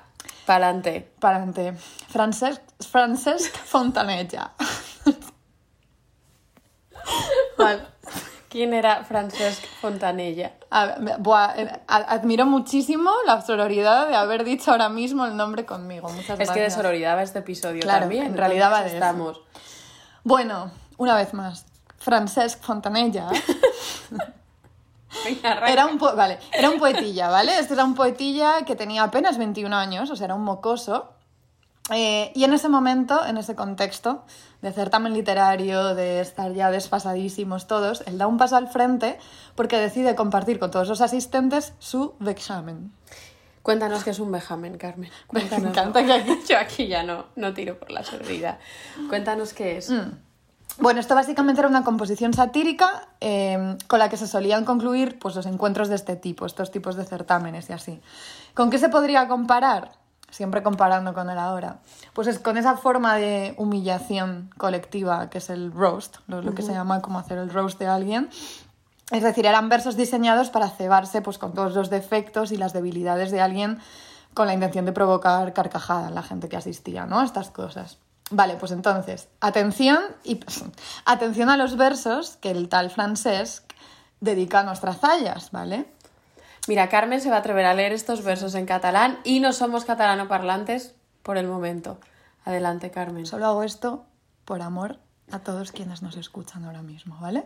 pa'lante. 0.45 1.11
Para 1.19 1.37
adelante. 1.37 1.73
Francesc, 2.09 2.61
Francesc 2.87 3.55
Fontanella. 3.65 4.51
Vale. 7.57 7.81
¿Quién 8.47 8.75
era 8.75 9.03
Francesc 9.03 9.63
Fontanella? 9.81 10.51
A 10.69 10.85
ver, 10.85 11.17
buah, 11.17 11.53
eh, 11.57 11.81
admiro 11.87 12.45
muchísimo 12.45 13.09
la 13.25 13.41
sororidad 13.41 14.07
de 14.07 14.15
haber 14.15 14.43
dicho 14.43 14.69
ahora 14.69 14.89
mismo 14.89 15.25
el 15.25 15.35
nombre 15.35 15.65
conmigo. 15.65 16.09
Muchas 16.09 16.39
Es 16.39 16.51
que 16.51 16.59
de 16.61 16.69
sororidad 16.69 17.17
va 17.17 17.23
este 17.23 17.39
episodio 17.39 17.81
Claro, 17.81 18.01
también. 18.01 18.25
en 18.27 18.37
realidad 18.37 18.71
va 18.71 18.81
de 18.81 18.87
eso. 18.89 18.95
estamos. 18.97 19.41
Bueno, 20.23 20.69
una 20.97 21.15
vez 21.15 21.33
más. 21.33 21.65
Francesc 22.03 22.61
Fontanella 22.63 23.29
era 25.67 25.85
un, 25.85 25.97
po- 25.97 26.15
vale, 26.15 26.39
era 26.51 26.69
un 26.69 26.79
poetilla, 26.79 27.29
¿vale? 27.29 27.57
Este 27.59 27.73
era 27.75 27.83
un 27.85 27.95
poetilla 27.95 28.65
que 28.65 28.75
tenía 28.75 29.03
apenas 29.03 29.37
21 29.37 29.75
años, 29.75 30.09
o 30.09 30.15
sea, 30.15 30.25
era 30.25 30.35
un 30.35 30.43
mocoso. 30.43 31.09
Eh, 31.91 32.31
y 32.33 32.45
en 32.45 32.53
ese 32.53 32.69
momento, 32.69 33.25
en 33.25 33.37
ese 33.37 33.55
contexto 33.55 34.23
de 34.61 34.71
certamen 34.71 35.13
literario, 35.13 35.93
de 35.95 36.21
estar 36.21 36.53
ya 36.53 36.71
desfasadísimos 36.71 37.67
todos, 37.67 38.03
él 38.07 38.17
da 38.17 38.25
un 38.27 38.37
paso 38.37 38.55
al 38.55 38.69
frente 38.69 39.19
porque 39.55 39.77
decide 39.77 40.15
compartir 40.15 40.59
con 40.59 40.71
todos 40.71 40.87
los 40.87 41.01
asistentes 41.01 41.73
su 41.79 42.15
examen. 42.25 42.93
Cuéntanos 43.61 44.03
qué 44.03 44.09
es 44.11 44.19
un 44.19 44.31
vejamen, 44.31 44.77
Carmen. 44.77 45.09
Me 45.31 45.41
Cuéntanos. 45.41 45.71
encanta 45.71 46.05
que 46.05 46.13
aquí- 46.13 46.39
Yo 46.49 46.57
aquí 46.57 46.87
ya 46.87 47.03
no, 47.03 47.25
no 47.35 47.53
tiro 47.53 47.77
por 47.77 47.91
la 47.91 48.03
sordida. 48.03 48.59
Cuéntanos 49.09 49.53
qué 49.53 49.77
es. 49.77 49.91
Bueno, 50.79 50.99
esto 50.99 51.13
básicamente 51.13 51.61
era 51.61 51.67
una 51.67 51.83
composición 51.83 52.33
satírica 52.33 53.07
eh, 53.21 53.77
con 53.87 53.99
la 53.99 54.09
que 54.09 54.17
se 54.17 54.27
solían 54.27 54.65
concluir 54.65 55.19
pues, 55.19 55.35
los 55.35 55.45
encuentros 55.45 55.87
de 55.87 55.95
este 55.95 56.15
tipo, 56.15 56.45
estos 56.45 56.71
tipos 56.71 56.95
de 56.95 57.05
certámenes 57.05 57.69
y 57.69 57.73
así. 57.73 58.01
¿Con 58.53 58.69
qué 58.69 58.79
se 58.79 58.89
podría 58.89 59.27
comparar? 59.27 59.91
Siempre 60.31 60.63
comparando 60.63 61.13
con 61.13 61.29
el 61.29 61.37
ahora. 61.37 61.77
Pues 62.13 62.27
es 62.27 62.39
con 62.39 62.57
esa 62.57 62.75
forma 62.75 63.15
de 63.17 63.53
humillación 63.57 64.49
colectiva 64.57 65.29
que 65.29 65.37
es 65.37 65.51
el 65.51 65.71
roast, 65.71 66.17
lo, 66.25 66.41
lo 66.41 66.55
que 66.55 66.63
se 66.63 66.73
llama 66.73 67.03
como 67.03 67.19
hacer 67.19 67.37
el 67.37 67.51
roast 67.51 67.77
de 67.77 67.85
alguien. 67.85 68.29
Es 69.11 69.21
decir, 69.21 69.45
eran 69.45 69.69
versos 69.69 69.95
diseñados 69.95 70.49
para 70.49 70.69
cebarse 70.69 71.21
pues, 71.21 71.37
con 71.37 71.53
todos 71.53 71.75
los 71.75 71.91
defectos 71.91 72.51
y 72.51 72.57
las 72.57 72.73
debilidades 72.73 73.29
de 73.29 73.41
alguien 73.41 73.79
con 74.33 74.47
la 74.47 74.55
intención 74.55 74.85
de 74.85 74.91
provocar 74.91 75.53
carcajada 75.53 76.07
en 76.07 76.15
la 76.15 76.23
gente 76.23 76.49
que 76.49 76.57
asistía 76.57 77.05
¿no? 77.05 77.19
a 77.19 77.25
estas 77.25 77.51
cosas. 77.51 77.99
Vale, 78.31 78.55
pues 78.55 78.71
entonces, 78.71 79.27
atención 79.41 79.99
y 80.23 80.39
atención 81.05 81.49
a 81.49 81.57
los 81.57 81.77
versos 81.77 82.37
que 82.37 82.51
el 82.51 82.69
tal 82.69 82.89
Francesc 82.89 83.63
dedica 84.21 84.61
a 84.61 84.63
nuestras 84.63 84.99
zayas, 84.99 85.51
¿vale? 85.51 85.85
Mira, 86.67 86.87
Carmen 86.87 87.19
se 87.19 87.29
va 87.29 87.37
a 87.37 87.39
atrever 87.39 87.65
a 87.65 87.73
leer 87.73 87.91
estos 87.91 88.23
versos 88.23 88.55
en 88.55 88.65
catalán 88.65 89.19
y 89.25 89.41
no 89.41 89.51
somos 89.51 89.83
catalanoparlantes 89.83 90.95
por 91.21 91.37
el 91.37 91.47
momento. 91.47 91.99
Adelante, 92.45 92.89
Carmen. 92.89 93.25
Solo 93.25 93.47
hago 93.47 93.63
esto 93.63 94.05
por 94.45 94.61
amor 94.61 94.97
a 95.31 95.39
todos 95.39 95.71
quienes 95.71 96.01
nos 96.01 96.15
escuchan 96.15 96.63
ahora 96.63 96.81
mismo, 96.81 97.17
¿vale? 97.19 97.43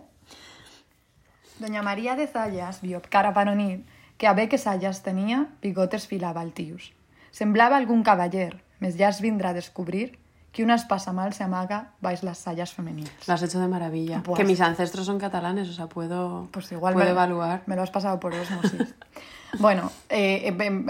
Doña 1.60 1.82
María 1.82 2.16
de 2.16 2.28
Zayas 2.28 2.82
vio 2.82 3.02
cara 3.02 3.34
para 3.34 3.56
nit 3.56 3.88
que 4.18 4.28
a 4.28 4.36
que 4.36 4.58
Zayas 4.58 5.02
tenia, 5.02 5.48
bigotes 5.62 6.08
filava 6.08 6.44
el 6.44 6.54
tius. 6.54 6.94
Semblava 7.32 7.78
algun 7.78 8.04
cavaller, 8.04 8.62
més 8.82 8.98
ja 8.98 9.10
es 9.10 9.22
vindrà 9.22 9.50
a 9.54 9.58
descobrir 9.58 10.18
que 10.58 10.64
una 10.64 10.74
espasa 10.74 11.14
mal 11.14 11.34
se 11.38 11.44
amaga 11.44 11.94
baix 12.02 12.24
les 12.26 12.40
sayas 12.42 12.74
femenines. 12.74 13.14
Lo 13.28 13.36
has 13.36 13.44
hecho 13.44 13.60
de 13.60 13.68
maravilla. 13.68 14.24
Que 14.36 14.44
mis 14.44 14.60
ancestros 14.60 15.06
son 15.06 15.20
catalanes, 15.20 15.70
o 15.70 15.74
sea, 15.74 15.86
puedo, 15.86 16.48
Pues 16.52 16.72
igual 16.72 16.96
puedo 16.96 17.06
me, 17.06 17.12
evaluar. 17.12 17.62
me 17.68 17.76
lo 17.76 17.84
has 17.84 17.92
pasado 17.92 18.20
por 18.20 18.34
osmosis. 18.34 18.96
bueno, 19.60 19.92
eh, 20.10 20.50
eh, 20.50 20.66
em, 20.66 20.88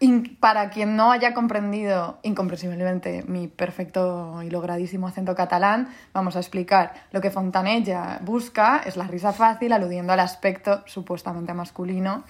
em, 0.00 0.36
para 0.36 0.68
quien 0.68 0.96
no 0.96 1.10
haya 1.12 1.32
comprendido 1.32 2.18
incomprensiblemente 2.24 3.24
mi 3.26 3.48
perfecto 3.48 4.42
y 4.42 4.50
logradísimo 4.50 5.08
acento 5.08 5.34
catalán, 5.34 5.88
vamos 6.12 6.36
a 6.36 6.40
explicar. 6.40 6.92
Lo 7.10 7.22
que 7.22 7.30
Fontanella 7.30 8.18
busca 8.20 8.82
es 8.84 8.98
la 8.98 9.06
risa 9.06 9.32
fácil, 9.32 9.72
aludiendo 9.72 10.12
al 10.12 10.20
aspecto 10.20 10.82
supuestamente 10.84 11.54
masculino 11.54 12.24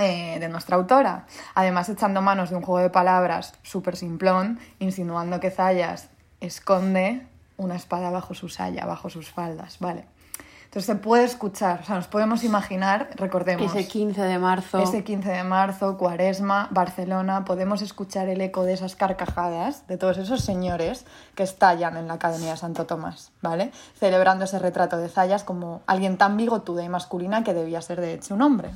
eh, 0.00 0.38
de 0.40 0.48
nuestra 0.48 0.76
autora. 0.76 1.26
Además, 1.54 1.88
echando 1.88 2.20
manos 2.22 2.50
de 2.50 2.56
un 2.56 2.62
juego 2.62 2.80
de 2.80 2.90
palabras 2.90 3.54
súper 3.62 3.96
simplón, 3.96 4.58
insinuando 4.78 5.40
que 5.40 5.50
Zayas 5.50 6.08
esconde 6.40 7.26
una 7.56 7.76
espada 7.76 8.10
bajo 8.10 8.34
su 8.34 8.48
saya, 8.48 8.86
bajo 8.86 9.08
sus 9.10 9.30
faldas, 9.30 9.78
¿vale? 9.78 10.04
Entonces 10.74 10.86
se 10.86 10.96
puede 10.96 11.22
escuchar, 11.22 11.82
o 11.82 11.84
sea, 11.84 11.94
nos 11.94 12.08
podemos 12.08 12.42
imaginar, 12.42 13.10
recordemos, 13.14 13.72
Ese 13.72 13.86
15 13.86 14.20
de 14.22 14.40
marzo. 14.40 14.80
ese 14.80 15.04
15 15.04 15.28
de 15.30 15.44
marzo, 15.44 15.96
Cuaresma, 15.96 16.66
Barcelona, 16.72 17.44
podemos 17.44 17.80
escuchar 17.80 18.28
el 18.28 18.40
eco 18.40 18.64
de 18.64 18.72
esas 18.72 18.96
carcajadas 18.96 19.86
de 19.86 19.98
todos 19.98 20.18
esos 20.18 20.40
señores 20.40 21.06
que 21.36 21.44
estallan 21.44 21.96
en 21.96 22.08
la 22.08 22.14
Academia 22.14 22.50
de 22.50 22.56
Santo 22.56 22.86
Tomás, 22.86 23.30
¿vale? 23.40 23.70
Celebrando 23.96 24.46
ese 24.46 24.58
retrato 24.58 24.96
de 24.96 25.08
Zayas 25.08 25.44
como 25.44 25.82
alguien 25.86 26.18
tan 26.18 26.36
bigotuda 26.36 26.82
y 26.82 26.88
masculina 26.88 27.44
que 27.44 27.54
debía 27.54 27.80
ser 27.80 28.00
de 28.00 28.14
hecho 28.14 28.34
un 28.34 28.42
hombre. 28.42 28.70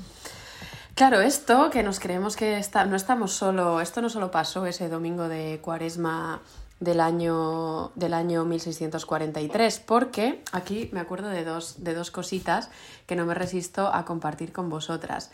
Claro, 0.99 1.21
esto 1.21 1.71
que 1.71 1.85
nos 1.85 2.01
creemos 2.01 2.35
que 2.35 2.59
está, 2.59 2.85
no 2.85 2.97
estamos 2.97 3.31
solo, 3.31 3.81
esto 3.81 4.03
no 4.03 4.11
solo 4.11 4.33
pasó 4.33 4.67
ese 4.67 4.89
domingo 4.89 5.29
de 5.29 5.61
cuaresma 5.63 6.43
del 6.81 6.99
año, 6.99 7.93
del 7.95 8.15
año 8.15 8.45
1643, 8.45 9.79
porque 9.79 10.43
aquí 10.51 10.91
me 10.93 10.99
acuerdo 10.99 11.29
de 11.29 11.45
dos, 11.45 11.85
de 11.85 11.95
dos 11.95 12.11
cositas 12.11 12.69
que 13.07 13.15
no 13.15 13.27
me 13.27 13.35
resisto 13.35 13.95
a 13.95 14.05
compartir 14.05 14.51
con 14.51 14.71
vosotras. 14.71 15.31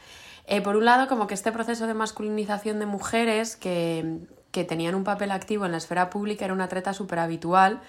Eh, 0.47 0.61
por 0.61 0.77
un 0.77 0.85
lado, 0.85 1.09
como 1.09 1.27
que 1.27 1.33
este 1.33 1.51
proceso 1.51 1.87
de 1.87 1.95
masculinización 1.95 2.79
de 2.79 2.85
mujeres 2.85 3.57
que, 3.57 4.19
que 4.51 4.65
tenían 4.65 4.95
un 4.95 5.05
papel 5.05 5.31
activo 5.31 5.65
en 5.65 5.73
la 5.73 5.79
esfera 5.79 6.11
pública 6.11 6.45
era 6.45 6.53
una 6.53 6.69
treta 6.69 6.93
súper 6.93 7.21
habitual 7.21 7.81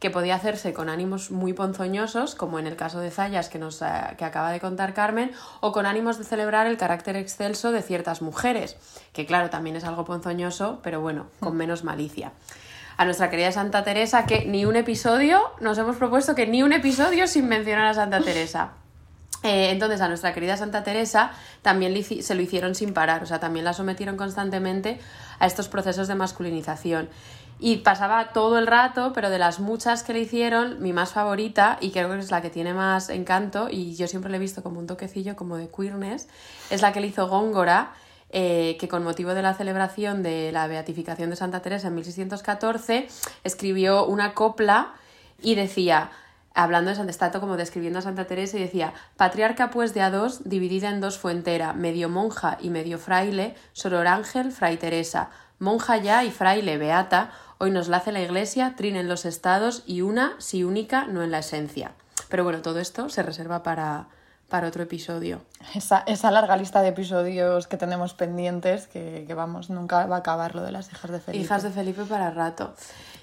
que 0.00 0.10
podía 0.10 0.34
hacerse 0.34 0.72
con 0.72 0.88
ánimos 0.88 1.30
muy 1.30 1.52
ponzoñosos, 1.52 2.34
como 2.34 2.58
en 2.58 2.66
el 2.66 2.74
caso 2.74 3.00
de 3.00 3.10
Zayas 3.10 3.50
que, 3.50 3.58
nos, 3.58 3.82
eh, 3.82 3.86
que 4.16 4.24
acaba 4.24 4.50
de 4.50 4.58
contar 4.58 4.94
Carmen, 4.94 5.30
o 5.60 5.72
con 5.72 5.84
ánimos 5.84 6.16
de 6.18 6.24
celebrar 6.24 6.66
el 6.66 6.78
carácter 6.78 7.16
excelso 7.16 7.70
de 7.70 7.82
ciertas 7.82 8.22
mujeres, 8.22 8.76
que 9.12 9.26
claro, 9.26 9.50
también 9.50 9.76
es 9.76 9.84
algo 9.84 10.06
ponzoñoso, 10.06 10.80
pero 10.82 11.02
bueno, 11.02 11.26
con 11.38 11.54
menos 11.56 11.84
malicia. 11.84 12.32
A 12.96 13.04
nuestra 13.04 13.30
querida 13.30 13.52
Santa 13.52 13.84
Teresa, 13.84 14.24
que 14.24 14.46
ni 14.46 14.64
un 14.64 14.76
episodio, 14.76 15.40
nos 15.60 15.76
hemos 15.76 15.96
propuesto 15.96 16.34
que 16.34 16.46
ni 16.46 16.62
un 16.62 16.72
episodio 16.72 17.26
sin 17.26 17.46
mencionar 17.48 17.86
a 17.86 17.94
Santa 17.94 18.20
Teresa. 18.20 18.72
Eh, 19.42 19.70
entonces 19.70 20.02
a 20.02 20.08
nuestra 20.08 20.34
querida 20.34 20.58
Santa 20.58 20.82
Teresa 20.82 21.30
también 21.62 21.94
le 21.94 22.02
se 22.02 22.34
lo 22.34 22.42
hicieron 22.42 22.74
sin 22.74 22.92
parar, 22.92 23.22
o 23.22 23.26
sea, 23.26 23.40
también 23.40 23.64
la 23.64 23.72
sometieron 23.72 24.18
constantemente 24.18 25.00
a 25.38 25.46
estos 25.46 25.68
procesos 25.68 26.08
de 26.08 26.14
masculinización. 26.14 27.08
Y 27.62 27.78
pasaba 27.78 28.32
todo 28.32 28.58
el 28.58 28.66
rato, 28.66 29.12
pero 29.12 29.28
de 29.28 29.38
las 29.38 29.60
muchas 29.60 30.02
que 30.02 30.14
le 30.14 30.20
hicieron, 30.20 30.80
mi 30.80 30.94
más 30.94 31.12
favorita, 31.12 31.76
y 31.82 31.90
creo 31.90 32.10
que 32.10 32.18
es 32.18 32.30
la 32.30 32.40
que 32.40 32.48
tiene 32.48 32.72
más 32.72 33.10
encanto, 33.10 33.68
y 33.70 33.94
yo 33.96 34.08
siempre 34.08 34.30
le 34.30 34.38
he 34.38 34.40
visto 34.40 34.62
como 34.62 34.80
un 34.80 34.86
toquecillo 34.86 35.36
como 35.36 35.58
de 35.58 35.68
queerness, 35.68 36.26
es 36.70 36.80
la 36.80 36.92
que 36.92 37.00
le 37.02 37.08
hizo 37.08 37.28
Góngora, 37.28 37.92
eh, 38.30 38.78
que 38.80 38.88
con 38.88 39.04
motivo 39.04 39.34
de 39.34 39.42
la 39.42 39.52
celebración 39.52 40.22
de 40.22 40.52
la 40.52 40.68
beatificación 40.68 41.28
de 41.28 41.36
Santa 41.36 41.60
Teresa 41.60 41.88
en 41.88 41.96
1614, 41.96 43.08
escribió 43.44 44.06
una 44.06 44.32
copla 44.32 44.94
y 45.42 45.54
decía, 45.54 46.12
hablando 46.54 46.88
de 46.88 46.96
Santa 46.96 47.10
Estato 47.10 47.40
como 47.40 47.58
describiendo 47.58 47.98
a 47.98 48.02
Santa 48.02 48.26
Teresa, 48.26 48.56
y 48.56 48.60
decía, 48.60 48.94
patriarca 49.18 49.68
pues 49.68 49.92
de 49.92 50.00
a 50.00 50.10
dos, 50.10 50.48
dividida 50.48 50.88
en 50.88 51.02
dos 51.02 51.18
fuentera, 51.18 51.74
medio 51.74 52.08
monja 52.08 52.56
y 52.58 52.70
medio 52.70 52.98
fraile, 52.98 53.54
soror 53.74 54.06
ángel, 54.06 54.50
fray 54.50 54.78
Teresa, 54.78 55.28
monja 55.58 55.98
ya 55.98 56.24
y 56.24 56.30
fraile 56.30 56.78
beata, 56.78 57.32
hoy 57.60 57.70
nos 57.70 57.88
la 57.88 57.98
hace 57.98 58.10
la 58.10 58.22
iglesia, 58.22 58.74
trina 58.74 59.00
en 59.00 59.08
los 59.08 59.26
estados 59.26 59.82
y 59.86 60.00
una, 60.00 60.34
si 60.38 60.64
única, 60.64 61.04
no 61.04 61.22
en 61.22 61.30
la 61.30 61.40
esencia. 61.40 61.92
Pero 62.30 62.42
bueno, 62.42 62.62
todo 62.62 62.78
esto 62.80 63.10
se 63.10 63.22
reserva 63.22 63.62
para, 63.62 64.08
para 64.48 64.66
otro 64.66 64.82
episodio. 64.82 65.42
Esa, 65.74 66.02
esa 66.06 66.30
larga 66.30 66.56
lista 66.56 66.80
de 66.80 66.88
episodios 66.88 67.66
que 67.66 67.76
tenemos 67.76 68.14
pendientes, 68.14 68.86
que, 68.86 69.24
que 69.26 69.34
vamos, 69.34 69.68
nunca 69.68 70.06
va 70.06 70.16
a 70.16 70.18
acabar 70.20 70.54
lo 70.54 70.62
de 70.62 70.72
las 70.72 70.90
hijas 70.90 71.10
de 71.10 71.20
Felipe. 71.20 71.44
Hijas 71.44 71.62
de 71.62 71.70
Felipe 71.70 72.04
para 72.04 72.30
rato. 72.30 72.74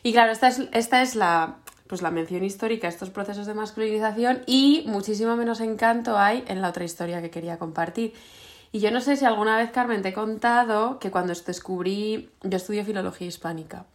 Y 0.03 0.13
claro, 0.13 0.32
esta 0.32 0.50
es, 0.50 0.62
esta 0.72 1.01
es 1.01 1.15
la, 1.15 1.56
pues 1.88 2.03
la 2.03 2.12
mención 2.12 2.44
histórica 2.44 2.86
a 2.86 2.91
estos 2.91 3.10
procesos 3.10 3.48
de 3.48 3.56
masculinización 3.56 4.44
y 4.46 4.84
muchísimo 4.86 5.36
menos 5.36 5.62
encanto 5.62 6.15
hay 6.15 6.46
en 6.48 6.62
la 6.62 6.70
otra 6.70 6.84
historia 6.84 7.24
que 7.24 7.32
quería 7.32 7.58
compartir. 7.58 8.13
Y 8.72 8.82
yo 8.82 8.91
no 8.91 9.01
sé 9.01 9.15
si 9.15 9.25
alguna 9.25 9.58
vez, 9.58 9.72
Carmen, 9.72 10.03
te 10.03 10.10
he 10.10 10.13
contado 10.13 11.00
que 11.00 11.10
cuando 11.10 11.34
descubrí, 11.34 12.29
yo 12.44 12.58
estudio 12.58 12.86
filología 12.86 13.27
hispánica, 13.27 13.86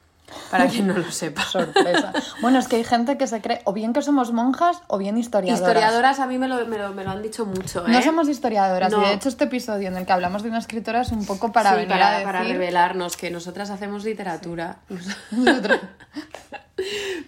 para 0.51 0.67
quien 0.69 0.87
no 0.87 0.95
lo 0.99 1.11
sepa. 1.11 1.43
Sorpresa. 1.45 2.13
Bueno, 2.41 2.59
es 2.59 2.69
que 2.69 2.77
hay 2.77 2.85
gente 2.85 3.17
que 3.19 3.27
se 3.27 3.41
cree 3.41 3.61
o 3.65 3.73
bien 3.73 3.93
que 3.93 4.03
somos 4.03 4.33
monjas 4.33 4.79
o 4.89 4.99
bien 4.99 5.19
historiadoras. 5.19 5.61
Historiadoras 5.69 6.21
a 6.21 6.27
mí 6.27 6.39
me 6.39 6.49
lo, 6.49 6.67
me 6.67 6.79
lo, 6.79 6.93
me 6.93 7.05
lo 7.05 7.11
han 7.11 7.23
dicho 7.23 7.47
mucho, 7.47 7.87
¿eh? 7.87 7.91
No 7.91 8.03
somos 8.03 8.29
historiadoras 8.29 8.91
No. 8.93 9.03
y 9.03 9.09
de 9.09 9.15
hecho 9.15 9.29
este 9.29 9.45
episodio 9.45 9.89
en 9.89 9.97
el 9.97 10.07
que 10.07 10.13
hablamos 10.13 10.43
de 10.43 10.49
una 10.49 10.59
escritora 10.59 11.03
es 11.03 11.13
un 11.13 11.25
poco 11.27 11.53
para 11.53 11.71
Sí, 11.71 11.77
venir 11.77 11.89
para, 11.91 12.09
a 12.09 12.11
decir... 12.13 12.27
para 12.27 12.43
revelarnos 12.43 13.17
que 13.17 13.31
nosotras 13.31 13.71
hacemos 13.71 14.05
literatura. 14.05 14.79
Nosotros- 15.31 15.81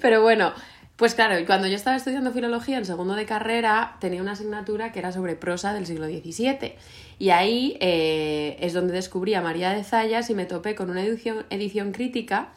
Pero 0.00 0.22
bueno, 0.22 0.52
pues 0.96 1.14
claro, 1.14 1.34
cuando 1.46 1.66
yo 1.68 1.76
estaba 1.76 1.96
estudiando 1.96 2.30
filología 2.32 2.78
en 2.78 2.84
segundo 2.84 3.14
de 3.14 3.24
carrera, 3.26 3.96
tenía 4.00 4.22
una 4.22 4.32
asignatura 4.32 4.92
que 4.92 4.98
era 4.98 5.12
sobre 5.12 5.36
prosa 5.36 5.72
del 5.72 5.86
siglo 5.86 6.06
XVII. 6.06 6.74
Y 7.18 7.30
ahí 7.30 7.76
eh, 7.80 8.56
es 8.60 8.72
donde 8.72 8.92
descubrí 8.92 9.34
a 9.34 9.40
María 9.40 9.70
de 9.70 9.84
Zayas 9.84 10.30
y 10.30 10.34
me 10.34 10.46
topé 10.46 10.74
con 10.74 10.90
una 10.90 11.02
edición, 11.02 11.46
edición 11.50 11.92
crítica 11.92 12.48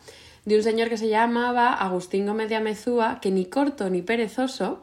de 0.47 0.55
un 0.55 0.63
señor 0.63 0.87
que 0.87 0.95
se 0.95 1.09
llamaba 1.09 1.73
Agustín 1.73 2.25
Gómez 2.25 2.47
de 2.47 2.55
Amezúa, 2.55 3.19
que 3.19 3.31
ni 3.31 3.47
corto 3.47 3.89
ni 3.89 4.01
perezoso, 4.01 4.79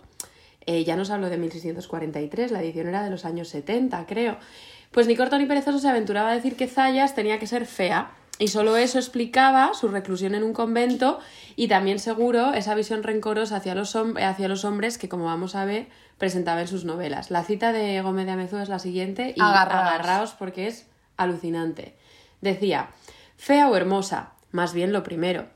eh, 0.67 0.85
ya 0.85 0.95
nos 0.95 1.09
habló 1.09 1.31
de 1.31 1.39
1643, 1.39 2.51
la 2.51 2.63
edición 2.63 2.87
era 2.87 3.03
de 3.03 3.09
los 3.09 3.25
años 3.25 3.49
70, 3.49 4.05
creo. 4.05 4.37
Pues 4.91 5.07
ni 5.07 5.17
corto 5.17 5.39
ni 5.39 5.47
perezoso 5.47 5.79
se 5.79 5.89
aventuraba 5.89 6.33
a 6.33 6.35
decir 6.35 6.55
que 6.55 6.67
Zayas 6.67 7.15
tenía 7.15 7.39
que 7.39 7.47
ser 7.47 7.65
fea. 7.65 8.11
Y 8.39 8.49
solo 8.49 8.77
eso 8.77 8.99
explicaba 8.99 9.73
su 9.73 9.89
reclusión 9.89 10.35
en 10.35 10.43
un 10.43 10.53
convento 10.53 11.19
y 11.57 11.69
también 11.69 11.99
seguro 11.99 12.53
esa 12.53 12.75
visión 12.75 13.03
rencorosa 13.03 13.57
hacia 13.57 13.75
los, 13.75 13.97
hacia 13.97 14.49
los 14.49 14.67
hombres 14.67 14.99
que, 14.99 15.09
como 15.09 15.25
vamos 15.25 15.55
a 15.55 15.65
ver, 15.65 15.87
presentaba 16.19 16.61
en 16.61 16.69
sus 16.69 16.85
novelas. 16.85 17.31
La 17.31 17.43
cita 17.43 17.73
de 17.73 18.03
Gómez 18.03 18.27
de 18.27 18.33
Amezúa 18.33 18.63
es 18.63 18.69
la 18.69 18.81
siguiente 18.81 19.33
y 19.35 19.41
agarraos 19.41 20.33
porque 20.33 20.67
es 20.67 20.89
alucinante. 21.17 21.97
Decía, 22.43 22.91
fea 23.39 23.71
o 23.71 23.77
hermosa, 23.77 24.34
más 24.55 24.73
bien 24.73 24.93
lo 24.93 25.03
primero, 25.03 25.49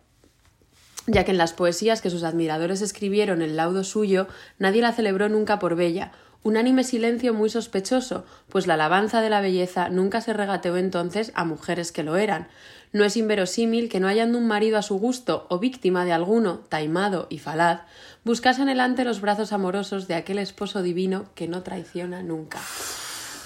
ya 1.06 1.24
que 1.24 1.30
en 1.30 1.38
las 1.38 1.52
poesías 1.52 2.02
que 2.02 2.10
sus 2.10 2.24
admiradores 2.24 2.82
escribieron 2.82 3.42
en 3.42 3.56
laudo 3.56 3.84
suyo, 3.84 4.26
nadie 4.58 4.82
la 4.82 4.92
celebró 4.92 5.28
nunca 5.28 5.60
por 5.60 5.76
bella, 5.76 6.10
unánime 6.42 6.82
silencio 6.82 7.32
muy 7.32 7.48
sospechoso, 7.48 8.24
pues 8.48 8.66
la 8.66 8.74
alabanza 8.74 9.22
de 9.22 9.30
la 9.30 9.40
belleza 9.40 9.88
nunca 9.88 10.20
se 10.20 10.32
regateó 10.32 10.76
entonces 10.76 11.30
a 11.36 11.44
mujeres 11.44 11.92
que 11.92 12.02
lo 12.02 12.16
eran. 12.16 12.48
No 12.92 13.04
es 13.04 13.16
inverosímil 13.16 13.88
que 13.88 14.00
no 14.00 14.08
hallando 14.08 14.36
un 14.36 14.48
marido 14.48 14.76
a 14.78 14.82
su 14.82 14.98
gusto 14.98 15.46
o 15.48 15.60
víctima 15.60 16.04
de 16.04 16.12
alguno, 16.12 16.64
taimado 16.68 17.28
y 17.30 17.38
falaz, 17.38 17.82
buscase 18.24 18.62
anhelante 18.62 19.04
los 19.04 19.20
brazos 19.20 19.52
amorosos 19.52 20.08
de 20.08 20.16
aquel 20.16 20.38
esposo 20.38 20.82
divino 20.82 21.26
que 21.36 21.46
no 21.46 21.62
traiciona 21.62 22.24
nunca. 22.24 22.58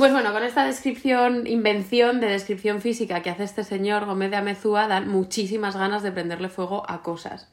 Pues 0.03 0.11
bueno, 0.11 0.33
con 0.33 0.43
esta 0.43 0.65
descripción, 0.65 1.47
invención 1.47 2.19
de 2.19 2.27
descripción 2.27 2.81
física 2.81 3.23
que 3.23 3.31
hace 3.31 3.45
este 3.45 3.63
señor 3.63 4.05
Gómez 4.05 4.33
de 4.33 4.37
Amezúa, 4.37 4.89
dan 4.89 5.07
muchísimas 5.07 5.77
ganas 5.77 6.03
de 6.03 6.11
prenderle 6.11 6.49
fuego 6.49 6.83
a 6.91 7.03
cosas. 7.03 7.47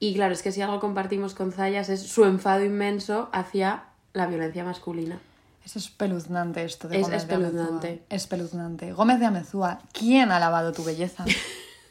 Y 0.00 0.12
claro, 0.14 0.32
es 0.32 0.42
que 0.42 0.50
si 0.50 0.60
algo 0.60 0.80
compartimos 0.80 1.34
con 1.34 1.52
Zayas 1.52 1.88
es 1.88 2.02
su 2.02 2.24
enfado 2.24 2.64
inmenso 2.64 3.28
hacia 3.32 3.84
la 4.12 4.26
violencia 4.26 4.64
masculina. 4.64 5.20
Es 5.64 5.76
espeluznante 5.76 6.64
esto 6.64 6.88
de 6.88 6.96
Es 6.96 7.02
Gómez 7.02 7.22
espeluznante. 7.22 7.86
de 7.86 7.92
Amezúa. 7.92 8.06
Espeluznante. 8.16 8.92
Gómez 8.92 9.20
de 9.20 9.26
Amezúa, 9.26 9.78
¿quién 9.92 10.32
ha 10.32 10.40
lavado 10.40 10.72
tu 10.72 10.82
belleza? 10.82 11.26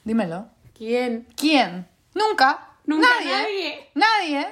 Dímelo. 0.03 0.47
¿Quién? 0.77 1.29
¿Quién? 1.37 1.87
Nunca. 2.13 2.71
Nunca 2.85 3.07
nadie. 3.23 3.89
Nadie. 3.95 4.47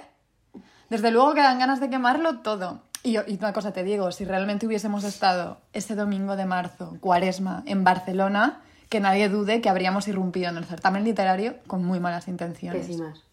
Desde 0.90 1.12
luego 1.12 1.34
que 1.34 1.42
dan 1.42 1.60
ganas 1.60 1.82
de 1.82 1.90
quemarlo 1.90 2.40
todo. 2.40 2.85
Y, 3.06 3.18
y 3.18 3.38
una 3.38 3.54
cosa 3.54 3.72
te 3.72 3.84
digo, 3.84 4.12
si 4.12 4.26
realmente 4.26 4.66
hubiésemos 4.66 5.04
estado 5.04 5.60
ese 5.74 5.94
domingo 5.94 6.36
de 6.36 6.48
marzo, 6.48 6.98
cuaresma, 7.00 7.62
en 7.68 7.84
Barcelona, 7.84 8.64
que 8.90 9.00
nadie 9.00 9.30
dude 9.30 9.62
que 9.62 9.70
habríamos 9.70 10.08
irrumpido 10.08 10.50
en 10.50 10.58
el 10.58 10.66
certamen 10.66 11.04
literario 11.04 11.58
con 11.68 11.86
muy 11.86 12.00
malas 12.00 12.28
intenciones. 12.28 12.88
Pésimas. 12.88 13.24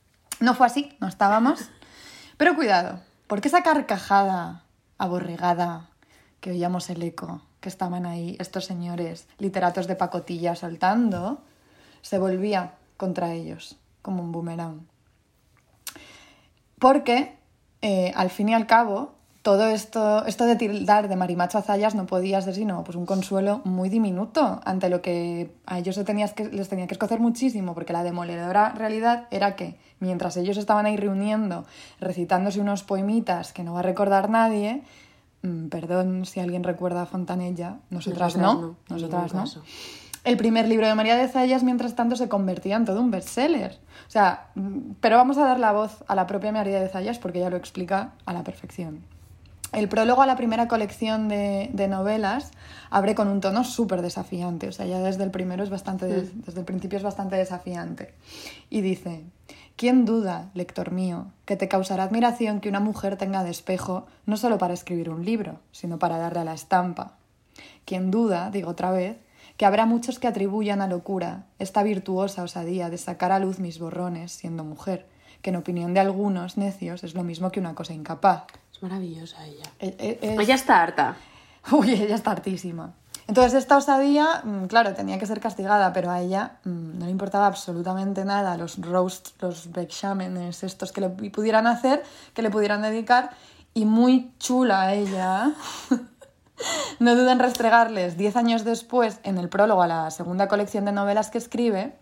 No 0.40 0.54
fue 0.54 0.66
así, 0.66 0.94
no 1.00 1.08
estábamos. 1.08 1.70
Pero 2.36 2.54
cuidado, 2.54 3.00
porque 3.26 3.48
esa 3.48 3.62
carcajada 3.62 4.64
aborregada 4.98 5.88
que 6.40 6.50
oíamos 6.50 6.90
el 6.90 7.02
eco, 7.02 7.40
que 7.60 7.70
estaban 7.70 8.04
ahí 8.04 8.36
estos 8.40 8.66
señores 8.66 9.26
literatos 9.38 9.86
de 9.86 9.96
pacotilla 9.96 10.54
saltando, 10.54 11.42
se 12.02 12.18
volvía 12.18 12.74
contra 12.98 13.32
ellos 13.32 13.76
como 14.02 14.22
un 14.22 14.32
boomerang. 14.32 14.86
Porque, 16.78 17.38
eh, 17.80 18.12
al 18.14 18.28
fin 18.28 18.50
y 18.50 18.54
al 18.54 18.66
cabo, 18.66 19.14
todo 19.42 19.66
esto, 19.66 20.24
esto 20.24 20.46
de 20.46 20.54
tildar 20.54 21.08
de 21.08 21.16
marimacho 21.16 21.58
a 21.58 21.62
Zayas 21.62 21.96
no 21.96 22.06
podía 22.06 22.40
ser 22.40 22.54
sino 22.54 22.84
pues, 22.84 22.96
un 22.96 23.06
consuelo 23.06 23.60
muy 23.64 23.88
diminuto 23.88 24.60
ante 24.64 24.88
lo 24.88 25.02
que 25.02 25.52
a 25.66 25.78
ellos 25.78 25.96
se 25.96 26.04
tenías 26.04 26.32
que, 26.32 26.44
les 26.44 26.68
tenía 26.68 26.86
que 26.86 26.94
escocer 26.94 27.18
muchísimo, 27.18 27.74
porque 27.74 27.92
la 27.92 28.04
demoledora 28.04 28.70
realidad 28.70 29.26
era 29.32 29.56
que 29.56 29.76
mientras 29.98 30.36
ellos 30.36 30.56
estaban 30.56 30.86
ahí 30.86 30.96
reuniendo, 30.96 31.64
recitándose 32.00 32.60
unos 32.60 32.84
poemitas 32.84 33.52
que 33.52 33.64
no 33.64 33.74
va 33.74 33.80
a 33.80 33.82
recordar 33.82 34.30
nadie, 34.30 34.82
mm, 35.42 35.68
perdón 35.68 36.24
si 36.24 36.38
alguien 36.38 36.62
recuerda 36.62 37.02
a 37.02 37.06
Fontanella, 37.06 37.78
nosotras, 37.90 38.36
Nosotras 38.36 38.60
no, 38.60 38.76
nosotras 38.88 39.34
no. 39.34 39.40
caso. 39.40 39.62
El 40.22 40.36
primer 40.36 40.68
libro 40.68 40.86
de 40.86 40.94
María 40.94 41.16
de 41.16 41.26
Zayas, 41.26 41.64
mientras 41.64 41.96
tanto, 41.96 42.14
se 42.14 42.28
convertía 42.28 42.76
en 42.76 42.84
todo 42.84 43.00
un 43.00 43.10
bestseller. 43.10 43.80
O 44.06 44.10
sea, 44.10 44.50
mm, 44.54 44.92
pero 45.00 45.16
vamos 45.16 45.36
a 45.36 45.44
dar 45.44 45.58
la 45.58 45.72
voz 45.72 46.04
a 46.06 46.14
la 46.14 46.28
propia 46.28 46.52
María 46.52 46.80
de 46.80 46.88
Zayas 46.88 47.18
porque 47.18 47.40
ella 47.40 47.50
lo 47.50 47.56
explica 47.56 48.12
a 48.24 48.32
la 48.32 48.44
perfección. 48.44 49.00
El 49.72 49.88
prólogo 49.88 50.20
a 50.20 50.26
la 50.26 50.36
primera 50.36 50.68
colección 50.68 51.28
de, 51.28 51.70
de 51.72 51.88
novelas 51.88 52.50
abre 52.90 53.14
con 53.14 53.28
un 53.28 53.40
tono 53.40 53.64
súper 53.64 54.02
desafiante, 54.02 54.68
o 54.68 54.72
sea, 54.72 54.84
ya 54.84 55.00
desde 55.00 55.24
el 55.24 55.30
primero 55.30 55.64
es 55.64 55.70
bastante, 55.70 56.06
desde 56.06 56.60
el 56.60 56.66
principio 56.66 56.98
es 56.98 57.02
bastante 57.02 57.36
desafiante. 57.36 58.12
Y 58.68 58.82
dice, 58.82 59.24
¿quién 59.76 60.04
duda, 60.04 60.50
lector 60.52 60.92
mío, 60.92 61.28
que 61.46 61.56
te 61.56 61.68
causará 61.68 62.04
admiración 62.04 62.60
que 62.60 62.68
una 62.68 62.80
mujer 62.80 63.16
tenga 63.16 63.44
de 63.44 63.50
espejo 63.50 64.06
no 64.26 64.36
solo 64.36 64.58
para 64.58 64.74
escribir 64.74 65.08
un 65.08 65.24
libro, 65.24 65.58
sino 65.72 65.98
para 65.98 66.18
darle 66.18 66.40
a 66.40 66.44
la 66.44 66.52
estampa? 66.52 67.14
¿Quién 67.86 68.10
duda, 68.10 68.50
digo 68.50 68.70
otra 68.70 68.90
vez, 68.90 69.16
que 69.56 69.64
habrá 69.64 69.86
muchos 69.86 70.18
que 70.18 70.28
atribuyan 70.28 70.82
a 70.82 70.86
locura 70.86 71.46
esta 71.58 71.82
virtuosa 71.82 72.42
osadía 72.42 72.90
de 72.90 72.98
sacar 72.98 73.32
a 73.32 73.38
luz 73.38 73.58
mis 73.58 73.78
borrones 73.78 74.32
siendo 74.32 74.64
mujer, 74.64 75.06
que 75.40 75.48
en 75.48 75.56
opinión 75.56 75.94
de 75.94 76.00
algunos 76.00 76.58
necios 76.58 77.04
es 77.04 77.14
lo 77.14 77.24
mismo 77.24 77.50
que 77.50 77.60
una 77.60 77.74
cosa 77.74 77.94
incapaz? 77.94 78.44
Es 78.82 78.90
maravillosa 78.90 79.44
ella. 79.46 79.64
Eh, 79.78 79.94
eh, 79.98 80.18
es- 80.22 80.40
Ella 80.40 80.54
está 80.56 80.82
harta. 80.82 81.16
Uy, 81.70 81.92
ella 81.92 82.16
está 82.16 82.32
hartísima. 82.32 82.92
Entonces 83.28 83.54
esta 83.54 83.76
osadía, 83.76 84.42
mm, 84.44 84.64
claro, 84.66 84.94
tenía 84.94 85.18
que 85.20 85.26
ser 85.26 85.38
castigada, 85.38 85.92
pero 85.92 86.10
a 86.10 86.20
ella 86.20 86.56
mm, 86.64 86.98
no 86.98 87.04
le 87.04 87.10
importaba 87.12 87.46
absolutamente 87.46 88.24
nada 88.24 88.56
los 88.56 88.78
roasts, 88.80 89.34
los 89.40 89.68
exámenes 89.76 90.64
estos 90.64 90.90
que 90.90 91.00
le 91.00 91.08
pudieran 91.08 91.68
hacer, 91.68 92.02
que 92.34 92.42
le 92.42 92.50
pudieran 92.50 92.82
dedicar, 92.82 93.30
y 93.72 93.84
muy 93.84 94.32
chula 94.38 94.92
ella. 94.94 95.52
no 96.98 97.14
duden 97.14 97.28
en 97.30 97.38
restregarles, 97.38 98.16
diez 98.16 98.34
años 98.34 98.64
después, 98.64 99.20
en 99.22 99.38
el 99.38 99.48
prólogo 99.48 99.82
a 99.82 99.86
la 99.86 100.10
segunda 100.10 100.48
colección 100.48 100.84
de 100.84 100.92
novelas 100.92 101.30
que 101.30 101.38
escribe, 101.38 101.96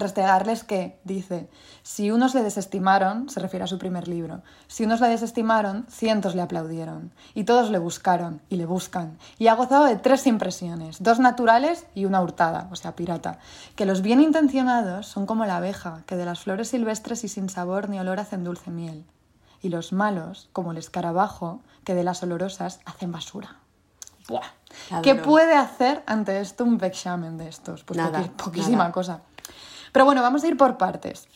restregarles 0.00 0.64
que, 0.64 0.98
dice, 1.04 1.48
si 1.82 2.10
unos 2.10 2.34
le 2.34 2.42
desestimaron, 2.42 3.28
se 3.28 3.40
refiere 3.40 3.64
a 3.64 3.66
su 3.66 3.78
primer 3.78 4.08
libro, 4.08 4.42
si 4.66 4.84
unos 4.84 5.00
le 5.00 5.08
desestimaron, 5.08 5.86
cientos 5.88 6.34
le 6.34 6.42
aplaudieron, 6.42 7.12
y 7.34 7.44
todos 7.44 7.70
le 7.70 7.78
buscaron 7.78 8.40
y 8.48 8.56
le 8.56 8.66
buscan, 8.66 9.18
y 9.38 9.48
ha 9.48 9.54
gozado 9.54 9.84
de 9.84 9.96
tres 9.96 10.26
impresiones, 10.26 11.02
dos 11.02 11.18
naturales 11.18 11.86
y 11.94 12.04
una 12.04 12.20
hurtada, 12.20 12.68
o 12.70 12.76
sea, 12.76 12.96
pirata, 12.96 13.38
que 13.76 13.86
los 13.86 14.02
bien 14.02 14.20
intencionados 14.20 15.06
son 15.06 15.26
como 15.26 15.46
la 15.46 15.56
abeja, 15.56 16.02
que 16.06 16.16
de 16.16 16.24
las 16.24 16.40
flores 16.40 16.68
silvestres 16.68 17.24
y 17.24 17.28
sin 17.28 17.48
sabor 17.48 17.88
ni 17.88 17.98
olor 17.98 18.20
hacen 18.20 18.44
dulce 18.44 18.70
miel, 18.70 19.04
y 19.62 19.70
los 19.70 19.92
malos, 19.92 20.48
como 20.52 20.72
el 20.72 20.78
escarabajo, 20.78 21.60
que 21.84 21.94
de 21.94 22.04
las 22.04 22.22
olorosas 22.22 22.80
hacen 22.84 23.12
basura. 23.12 23.56
Buah. 24.28 24.42
¿Qué 25.02 25.14
puede 25.14 25.54
hacer 25.54 26.02
ante 26.06 26.40
esto 26.40 26.64
un 26.64 26.82
examen 26.84 27.38
de 27.38 27.48
estos? 27.48 27.84
Pues 27.84 27.96
Nada, 27.96 28.22
poquísima 28.36 28.78
nada. 28.78 28.92
cosa. 28.92 29.22
Pero 29.92 30.04
bueno, 30.04 30.22
vamos 30.22 30.44
a 30.44 30.48
ir 30.48 30.56
por 30.56 30.76
partes. 30.78 31.28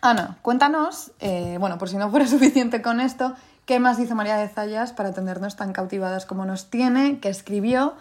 Ana, 0.00 0.38
cuéntanos, 0.42 1.12
eh, 1.20 1.56
bueno, 1.60 1.78
por 1.78 1.88
si 1.88 1.96
no 1.96 2.10
fuera 2.10 2.26
suficiente 2.28 2.82
con 2.82 3.00
esto, 3.00 3.34
¿qué 3.66 3.78
más 3.78 3.98
hizo 4.00 4.14
María 4.14 4.36
de 4.36 4.48
Zayas 4.48 4.92
para 4.92 5.12
tenernos 5.12 5.56
tan 5.56 5.72
cautivadas 5.72 6.26
como 6.26 6.44
nos 6.44 6.70
tiene? 6.70 7.20
¿Qué 7.20 7.28
escribió? 7.28 7.94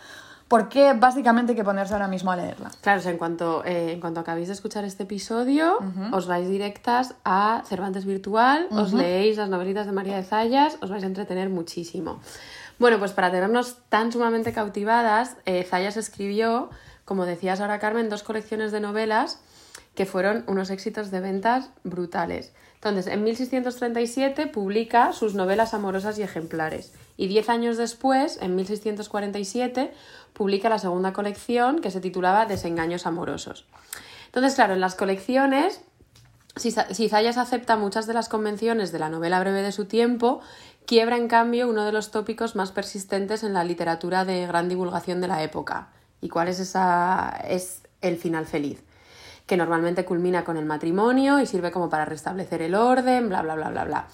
¿Por 0.47 0.67
qué 0.67 0.93
básicamente 0.93 1.53
hay 1.53 1.55
que 1.55 1.63
ponerse 1.63 1.93
ahora 1.93 2.09
mismo 2.09 2.29
a 2.31 2.35
leerla? 2.35 2.71
Claro, 2.81 2.99
o 2.99 3.01
sea, 3.03 3.11
en 3.11 3.17
cuanto, 3.17 3.63
eh, 3.63 3.93
en 3.93 4.01
cuanto 4.01 4.19
acabéis 4.19 4.47
de 4.47 4.53
escuchar 4.53 4.83
este 4.83 5.03
episodio, 5.03 5.77
os 6.11 6.27
vais 6.27 6.49
directas 6.49 7.13
a 7.23 7.63
Cervantes 7.69 8.03
Virtual, 8.03 8.67
os 8.71 8.91
leéis 8.91 9.37
las 9.37 9.47
novelitas 9.47 9.85
de 9.85 9.93
María 9.93 10.17
de 10.17 10.23
Zayas, 10.23 10.77
os 10.81 10.89
vais 10.89 11.03
a 11.03 11.07
entretener 11.07 11.49
muchísimo. 11.49 12.19
Bueno, 12.79 12.99
pues 12.99 13.13
para 13.13 13.31
tenernos 13.31 13.77
tan 13.87 14.11
sumamente 14.11 14.51
cautivadas, 14.51 15.37
eh, 15.45 15.63
Zayas 15.63 15.95
escribió, 15.95 16.69
como 17.05 17.25
decías 17.25 17.61
ahora 17.61 17.79
Carmen, 17.79 18.09
dos 18.09 18.23
colecciones 18.23 18.73
de 18.73 18.81
novelas 18.81 19.39
que 19.95 20.05
fueron 20.05 20.43
unos 20.47 20.69
éxitos 20.69 21.11
de 21.11 21.19
ventas 21.19 21.69
brutales. 21.83 22.53
Entonces, 22.75 23.07
en 23.07 23.23
1637 23.23 24.47
publica 24.47 25.11
sus 25.13 25.35
novelas 25.35 25.73
amorosas 25.73 26.17
y 26.17 26.23
ejemplares. 26.23 26.93
Y 27.17 27.27
diez 27.27 27.49
años 27.49 27.77
después, 27.77 28.39
en 28.41 28.55
1647, 28.55 29.93
publica 30.33 30.69
la 30.69 30.79
segunda 30.79 31.13
colección 31.13 31.79
que 31.79 31.91
se 31.91 31.99
titulaba 32.01 32.45
Desengaños 32.45 33.05
amorosos. 33.05 33.65
Entonces, 34.27 34.55
claro, 34.55 34.73
en 34.73 34.79
las 34.79 34.95
colecciones, 34.95 35.81
si, 36.55 36.71
Za- 36.71 36.87
si 36.93 37.09
Zayas 37.09 37.37
acepta 37.37 37.75
muchas 37.75 38.07
de 38.07 38.13
las 38.13 38.29
convenciones 38.29 38.91
de 38.91 38.99
la 38.99 39.09
novela 39.09 39.39
breve 39.39 39.61
de 39.61 39.71
su 39.73 39.85
tiempo, 39.85 40.41
quiebra 40.85 41.17
en 41.17 41.27
cambio 41.27 41.69
uno 41.69 41.85
de 41.85 41.91
los 41.91 42.11
tópicos 42.11 42.55
más 42.55 42.71
persistentes 42.71 43.43
en 43.43 43.53
la 43.53 43.63
literatura 43.65 44.25
de 44.25 44.47
gran 44.47 44.69
divulgación 44.69 45.21
de 45.21 45.27
la 45.27 45.43
época. 45.43 45.89
¿Y 46.21 46.29
cuál 46.29 46.47
es 46.47 46.59
esa? 46.59 47.29
Es 47.47 47.83
el 48.01 48.17
final 48.17 48.45
feliz 48.47 48.81
que 49.51 49.57
normalmente 49.57 50.05
culmina 50.05 50.45
con 50.45 50.55
el 50.55 50.63
matrimonio 50.63 51.41
y 51.41 51.45
sirve 51.45 51.71
como 51.71 51.89
para 51.89 52.05
restablecer 52.05 52.61
el 52.61 52.73
orden, 52.73 53.27
bla, 53.27 53.41
bla, 53.41 53.55
bla, 53.55 53.69
bla, 53.69 53.83
bla. 53.83 54.07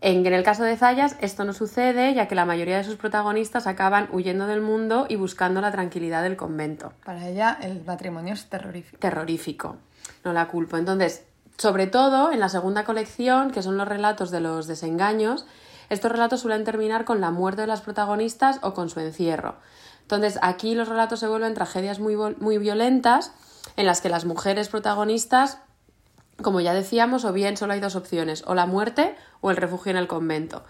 En, 0.00 0.26
en 0.26 0.32
el 0.32 0.42
caso 0.42 0.64
de 0.64 0.76
Zayas 0.76 1.14
esto 1.20 1.44
no 1.44 1.52
sucede, 1.52 2.12
ya 2.14 2.26
que 2.26 2.34
la 2.34 2.44
mayoría 2.46 2.76
de 2.76 2.82
sus 2.82 2.96
protagonistas 2.96 3.68
acaban 3.68 4.08
huyendo 4.10 4.48
del 4.48 4.62
mundo 4.62 5.06
y 5.08 5.14
buscando 5.14 5.60
la 5.60 5.70
tranquilidad 5.70 6.24
del 6.24 6.34
convento. 6.34 6.92
Para 7.04 7.28
ella 7.28 7.56
el 7.62 7.84
matrimonio 7.84 8.34
es 8.34 8.46
terrorífico. 8.46 8.98
Terrorífico, 8.98 9.76
no 10.24 10.32
la 10.32 10.48
culpo. 10.48 10.78
Entonces, 10.78 11.22
sobre 11.58 11.86
todo 11.86 12.32
en 12.32 12.40
la 12.40 12.48
segunda 12.48 12.82
colección, 12.82 13.52
que 13.52 13.62
son 13.62 13.76
los 13.76 13.86
relatos 13.86 14.32
de 14.32 14.40
los 14.40 14.66
desengaños, 14.66 15.46
estos 15.90 16.10
relatos 16.10 16.40
suelen 16.40 16.64
terminar 16.64 17.04
con 17.04 17.20
la 17.20 17.30
muerte 17.30 17.60
de 17.60 17.68
las 17.68 17.82
protagonistas 17.82 18.58
o 18.62 18.74
con 18.74 18.90
su 18.90 18.98
encierro. 18.98 19.54
Entonces, 20.02 20.40
aquí 20.42 20.74
los 20.74 20.88
relatos 20.88 21.20
se 21.20 21.28
vuelven 21.28 21.54
tragedias 21.54 22.00
muy, 22.00 22.16
muy 22.16 22.58
violentas 22.58 23.30
en 23.76 23.86
las 23.86 24.00
que 24.00 24.08
las 24.08 24.24
mujeres 24.24 24.68
protagonistas, 24.68 25.58
como 26.42 26.60
ya 26.60 26.74
decíamos, 26.74 27.24
o 27.24 27.32
bien 27.32 27.56
solo 27.56 27.72
hay 27.72 27.80
dos 27.80 27.96
opciones, 27.96 28.44
o 28.46 28.54
la 28.54 28.66
muerte 28.66 29.14
o 29.40 29.50
el 29.50 29.56
refugio 29.56 29.90
en 29.90 29.96
el 29.96 30.08
convento. 30.08 30.64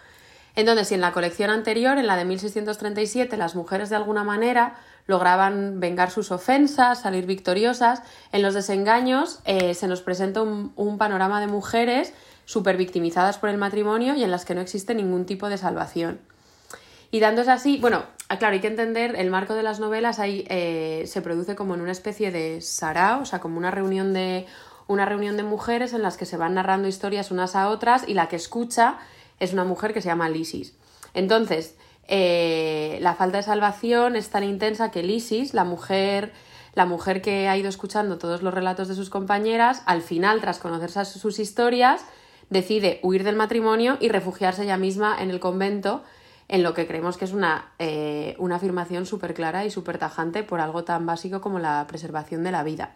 Entonces, 0.54 0.88
si 0.88 0.94
en 0.94 1.02
la 1.02 1.12
colección 1.12 1.50
anterior, 1.50 1.98
en 1.98 2.06
la 2.06 2.16
de 2.16 2.24
1637, 2.24 3.36
las 3.36 3.54
mujeres 3.54 3.90
de 3.90 3.96
alguna 3.96 4.24
manera 4.24 4.76
lograban 5.06 5.80
vengar 5.80 6.10
sus 6.10 6.32
ofensas, 6.32 7.02
salir 7.02 7.26
victoriosas, 7.26 8.02
en 8.32 8.42
los 8.42 8.54
desengaños 8.54 9.40
eh, 9.44 9.74
se 9.74 9.86
nos 9.86 10.00
presenta 10.00 10.40
un, 10.40 10.72
un 10.74 10.96
panorama 10.96 11.40
de 11.40 11.46
mujeres 11.46 12.14
súper 12.46 12.78
victimizadas 12.78 13.38
por 13.38 13.50
el 13.50 13.58
matrimonio 13.58 14.14
y 14.14 14.24
en 14.24 14.30
las 14.30 14.46
que 14.46 14.54
no 14.54 14.62
existe 14.62 14.94
ningún 14.94 15.26
tipo 15.26 15.48
de 15.50 15.58
salvación. 15.58 16.20
Y 17.10 17.20
dándose 17.20 17.50
así, 17.50 17.78
bueno, 17.78 18.04
ah, 18.28 18.38
claro, 18.38 18.54
hay 18.54 18.60
que 18.60 18.66
entender, 18.66 19.14
el 19.16 19.30
marco 19.30 19.54
de 19.54 19.62
las 19.62 19.80
novelas 19.80 20.18
ahí 20.18 20.44
eh, 20.48 21.04
se 21.06 21.22
produce 21.22 21.54
como 21.54 21.74
en 21.74 21.80
una 21.80 21.92
especie 21.92 22.30
de 22.30 22.60
sarao, 22.60 23.22
o 23.22 23.24
sea, 23.26 23.38
como 23.38 23.58
una 23.58 23.70
reunión 23.70 24.12
de 24.12 24.46
una 24.88 25.04
reunión 25.04 25.36
de 25.36 25.42
mujeres 25.42 25.92
en 25.92 26.02
las 26.02 26.16
que 26.16 26.26
se 26.26 26.36
van 26.36 26.54
narrando 26.54 26.88
historias 26.88 27.30
unas 27.30 27.56
a 27.56 27.70
otras 27.70 28.08
y 28.08 28.14
la 28.14 28.28
que 28.28 28.36
escucha 28.36 28.98
es 29.40 29.52
una 29.52 29.64
mujer 29.64 29.92
que 29.92 30.00
se 30.00 30.08
llama 30.08 30.28
Lisis. 30.28 30.74
Entonces, 31.12 31.76
eh, 32.08 32.98
la 33.00 33.14
falta 33.14 33.38
de 33.38 33.42
salvación 33.42 34.16
es 34.16 34.30
tan 34.30 34.44
intensa 34.44 34.90
que 34.90 35.02
Lisis, 35.02 35.54
la 35.54 35.64
mujer, 35.64 36.32
la 36.74 36.86
mujer 36.86 37.20
que 37.20 37.48
ha 37.48 37.56
ido 37.56 37.68
escuchando 37.68 38.18
todos 38.18 38.42
los 38.42 38.54
relatos 38.54 38.86
de 38.86 38.94
sus 38.94 39.10
compañeras, 39.10 39.82
al 39.86 40.02
final, 40.02 40.40
tras 40.40 40.58
conocerse 40.58 41.04
sus 41.04 41.38
historias, 41.38 42.04
decide 42.48 43.00
huir 43.02 43.24
del 43.24 43.34
matrimonio 43.34 43.96
y 44.00 44.08
refugiarse 44.08 44.62
ella 44.62 44.76
misma 44.76 45.16
en 45.20 45.30
el 45.30 45.40
convento, 45.40 46.04
en 46.48 46.62
lo 46.62 46.74
que 46.74 46.86
creemos 46.86 47.16
que 47.16 47.24
es 47.24 47.32
una, 47.32 47.72
eh, 47.78 48.36
una 48.38 48.56
afirmación 48.56 49.04
súper 49.06 49.34
clara 49.34 49.64
y 49.64 49.70
súper 49.70 49.98
tajante 49.98 50.42
por 50.42 50.60
algo 50.60 50.84
tan 50.84 51.04
básico 51.06 51.40
como 51.40 51.58
la 51.58 51.84
preservación 51.88 52.44
de 52.44 52.52
la 52.52 52.62
vida. 52.62 52.92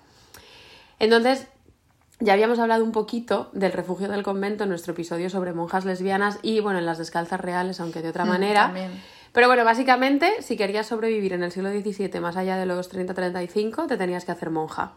Entonces, 0.98 1.46
ya 2.20 2.34
habíamos 2.34 2.58
hablado 2.58 2.84
un 2.84 2.92
poquito 2.92 3.48
del 3.52 3.72
refugio 3.72 4.08
del 4.08 4.22
convento 4.22 4.64
en 4.64 4.70
nuestro 4.70 4.92
episodio 4.92 5.30
sobre 5.30 5.52
monjas 5.52 5.84
lesbianas 5.84 6.38
y, 6.42 6.60
bueno, 6.60 6.78
en 6.78 6.86
las 6.86 6.98
descalzas 6.98 7.40
reales, 7.40 7.80
aunque 7.80 8.02
de 8.02 8.10
otra 8.10 8.24
Mm, 8.24 8.28
manera. 8.28 8.62
también. 8.66 9.02
Pero 9.32 9.46
bueno, 9.46 9.64
básicamente, 9.64 10.42
si 10.42 10.56
querías 10.56 10.86
sobrevivir 10.88 11.32
en 11.32 11.42
el 11.44 11.52
siglo 11.52 11.70
XVII 11.70 12.20
más 12.20 12.36
allá 12.36 12.56
de 12.56 12.66
los 12.66 12.88
30-35, 12.92 13.86
te 13.86 13.96
tenías 13.96 14.24
que 14.24 14.32
hacer 14.32 14.50
monja. 14.50 14.92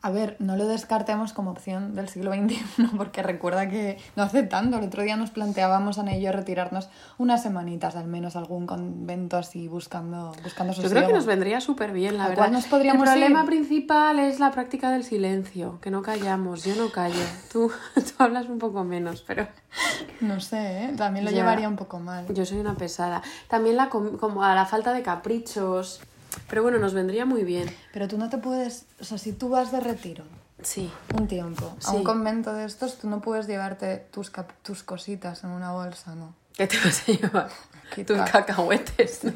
A 0.00 0.10
ver, 0.10 0.36
no 0.38 0.56
lo 0.56 0.68
descartemos 0.68 1.32
como 1.32 1.50
opción 1.50 1.96
del 1.96 2.08
siglo 2.08 2.32
XXI, 2.32 2.62
porque 2.96 3.20
recuerda 3.22 3.68
que 3.68 3.98
no 4.14 4.22
hace 4.22 4.44
tanto. 4.44 4.78
El 4.78 4.84
otro 4.84 5.02
día 5.02 5.16
nos 5.16 5.30
planteábamos, 5.30 5.98
y 5.98 6.20
yo, 6.20 6.30
retirarnos 6.30 6.88
unas 7.18 7.42
semanitas 7.42 7.96
al 7.96 8.06
menos 8.06 8.36
a 8.36 8.38
algún 8.38 8.66
convento 8.68 9.36
así 9.36 9.66
buscando, 9.66 10.32
buscando 10.44 10.72
Yo 10.72 10.88
creo 10.88 11.06
que 11.08 11.12
nos 11.12 11.26
vendría 11.26 11.60
súper 11.60 11.90
bien, 11.92 12.16
la 12.16 12.26
¿A 12.26 12.28
verdad. 12.28 12.50
nos 12.50 12.66
podríamos 12.66 13.02
el 13.08 13.12
problema 13.12 13.40
ir? 13.40 13.46
principal 13.46 14.20
es 14.20 14.38
la 14.38 14.52
práctica 14.52 14.90
del 14.92 15.02
silencio, 15.02 15.80
que 15.80 15.90
no 15.90 16.00
callamos. 16.02 16.62
Yo 16.64 16.76
no 16.76 16.90
callo. 16.92 17.16
Tú, 17.52 17.72
tú 17.94 18.12
hablas 18.18 18.48
un 18.48 18.58
poco 18.60 18.84
menos, 18.84 19.24
pero 19.26 19.48
No 20.20 20.38
sé, 20.40 20.84
¿eh? 20.84 20.94
también 20.96 21.24
lo 21.24 21.32
Ya. 21.32 21.38
llevaría 21.38 21.68
un 21.68 21.76
poco 21.76 21.98
mal. 21.98 22.24
yo 22.32 22.44
soy 22.46 22.58
una 22.58 22.74
pesada. 22.76 23.20
También 23.48 23.76
la 23.76 23.88
com- 23.88 24.16
como 24.16 24.44
a 24.44 24.54
la 24.54 24.64
falta 24.64 24.92
de 24.92 25.02
caprichos. 25.02 26.00
Pero 26.48 26.62
bueno, 26.62 26.78
nos 26.78 26.94
vendría 26.94 27.24
muy 27.26 27.44
bien. 27.44 27.68
Pero 27.92 28.08
tú 28.08 28.18
no 28.18 28.28
te 28.30 28.38
puedes, 28.38 28.86
o 29.00 29.04
sea, 29.04 29.18
si 29.18 29.32
tú 29.32 29.48
vas 29.48 29.72
de 29.72 29.80
retiro 29.80 30.24
Sí. 30.62 30.90
un 31.14 31.28
tiempo 31.28 31.76
a 31.84 31.92
un 31.92 32.04
convento 32.04 32.52
de 32.52 32.64
estos, 32.64 32.98
tú 32.98 33.08
no 33.08 33.20
puedes 33.20 33.46
llevarte 33.46 34.06
tus, 34.10 34.30
cap- 34.30 34.52
tus 34.62 34.82
cositas 34.82 35.44
en 35.44 35.50
una 35.50 35.72
bolsa, 35.72 36.14
¿no? 36.14 36.34
¿Qué 36.56 36.66
te 36.66 36.76
vas 36.84 37.08
a 37.08 37.12
llevar? 37.12 37.48
Tus 38.06 38.16
ca- 38.18 38.24
cacahuetes, 38.24 39.24
¿no? 39.24 39.32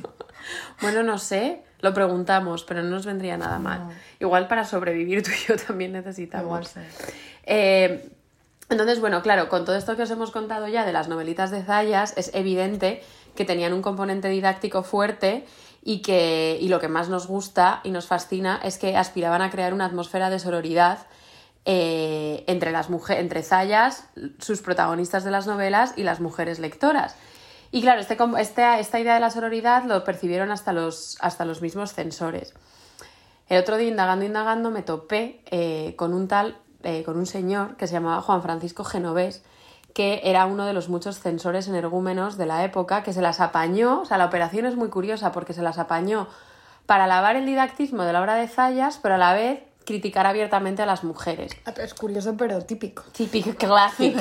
Bueno, 0.80 1.02
no 1.04 1.18
sé, 1.18 1.62
lo 1.80 1.94
preguntamos, 1.94 2.64
pero 2.64 2.82
no 2.82 2.90
nos 2.90 3.06
vendría 3.06 3.36
nada 3.38 3.58
mal. 3.60 3.88
Igual 4.20 4.48
para 4.48 4.64
sobrevivir 4.64 5.22
tú 5.22 5.30
y 5.30 5.46
yo 5.48 5.56
también 5.56 5.92
necesitamos. 5.92 6.44
Igual 6.46 6.66
sí. 6.66 6.80
Eh, 7.44 8.10
entonces, 8.68 9.00
bueno, 9.00 9.22
claro, 9.22 9.48
con 9.48 9.64
todo 9.64 9.76
esto 9.76 9.96
que 9.96 10.02
os 10.02 10.10
hemos 10.10 10.30
contado 10.32 10.66
ya 10.68 10.84
de 10.84 10.92
las 10.92 11.08
novelitas 11.08 11.50
de 11.50 11.62
Zayas, 11.62 12.14
es 12.16 12.30
evidente 12.34 13.02
que 13.36 13.44
tenían 13.44 13.72
un 13.72 13.82
componente 13.82 14.28
didáctico 14.28 14.82
fuerte 14.82 15.46
y 15.82 16.00
que 16.02 16.58
y 16.60 16.68
lo 16.68 16.80
que 16.80 16.88
más 16.88 17.08
nos 17.08 17.26
gusta 17.26 17.80
y 17.84 17.90
nos 17.90 18.06
fascina 18.06 18.60
es 18.62 18.78
que 18.78 18.96
aspiraban 18.96 19.42
a 19.42 19.50
crear 19.50 19.74
una 19.74 19.86
atmósfera 19.86 20.30
de 20.30 20.38
sororidad 20.38 21.06
eh, 21.64 22.44
entre 22.46 22.72
las 22.72 22.90
mujeres, 22.90 23.22
entre 23.22 23.42
Zayas, 23.42 24.08
sus 24.38 24.62
protagonistas 24.62 25.24
de 25.24 25.30
las 25.30 25.46
novelas 25.46 25.94
y 25.96 26.02
las 26.02 26.20
mujeres 26.20 26.58
lectoras. 26.58 27.16
Y 27.70 27.80
claro, 27.82 28.00
este, 28.00 28.16
este- 28.38 28.80
esta 28.80 29.00
idea 29.00 29.14
de 29.14 29.20
la 29.20 29.30
sororidad 29.30 29.84
lo 29.84 30.04
percibieron 30.04 30.50
hasta 30.50 30.72
los, 30.72 31.16
hasta 31.20 31.44
los 31.44 31.62
mismos 31.62 31.94
censores. 31.94 32.54
El 33.48 33.60
otro 33.60 33.76
día, 33.76 33.88
indagando, 33.88 34.24
indagando, 34.24 34.70
me 34.70 34.82
topé 34.82 35.42
eh, 35.50 35.94
con 35.96 36.14
un 36.14 36.28
tal, 36.28 36.58
eh, 36.82 37.02
con 37.04 37.16
un 37.16 37.26
señor 37.26 37.76
que 37.76 37.86
se 37.86 37.94
llamaba 37.94 38.22
Juan 38.22 38.42
Francisco 38.42 38.84
Genovés, 38.84 39.42
que 39.94 40.20
era 40.24 40.46
uno 40.46 40.66
de 40.66 40.72
los 40.72 40.88
muchos 40.88 41.18
censores 41.18 41.68
energúmenos 41.68 42.36
de 42.36 42.46
la 42.46 42.64
época, 42.64 43.02
que 43.02 43.12
se 43.12 43.22
las 43.22 43.40
apañó, 43.40 44.00
o 44.00 44.04
sea, 44.04 44.18
la 44.18 44.26
operación 44.26 44.66
es 44.66 44.76
muy 44.76 44.88
curiosa 44.88 45.32
porque 45.32 45.52
se 45.52 45.62
las 45.62 45.78
apañó 45.78 46.28
para 46.86 47.04
alabar 47.04 47.36
el 47.36 47.46
didactismo 47.46 48.04
de 48.04 48.12
la 48.12 48.20
obra 48.20 48.34
de 48.34 48.48
Zayas, 48.48 48.98
pero 49.02 49.14
a 49.14 49.18
la 49.18 49.34
vez 49.34 49.60
criticar 49.84 50.26
abiertamente 50.26 50.82
a 50.82 50.86
las 50.86 51.04
mujeres. 51.04 51.52
Es 51.76 51.94
curioso, 51.94 52.36
pero 52.36 52.60
típico. 52.62 53.02
Típico 53.12 53.50
classic. 53.58 54.16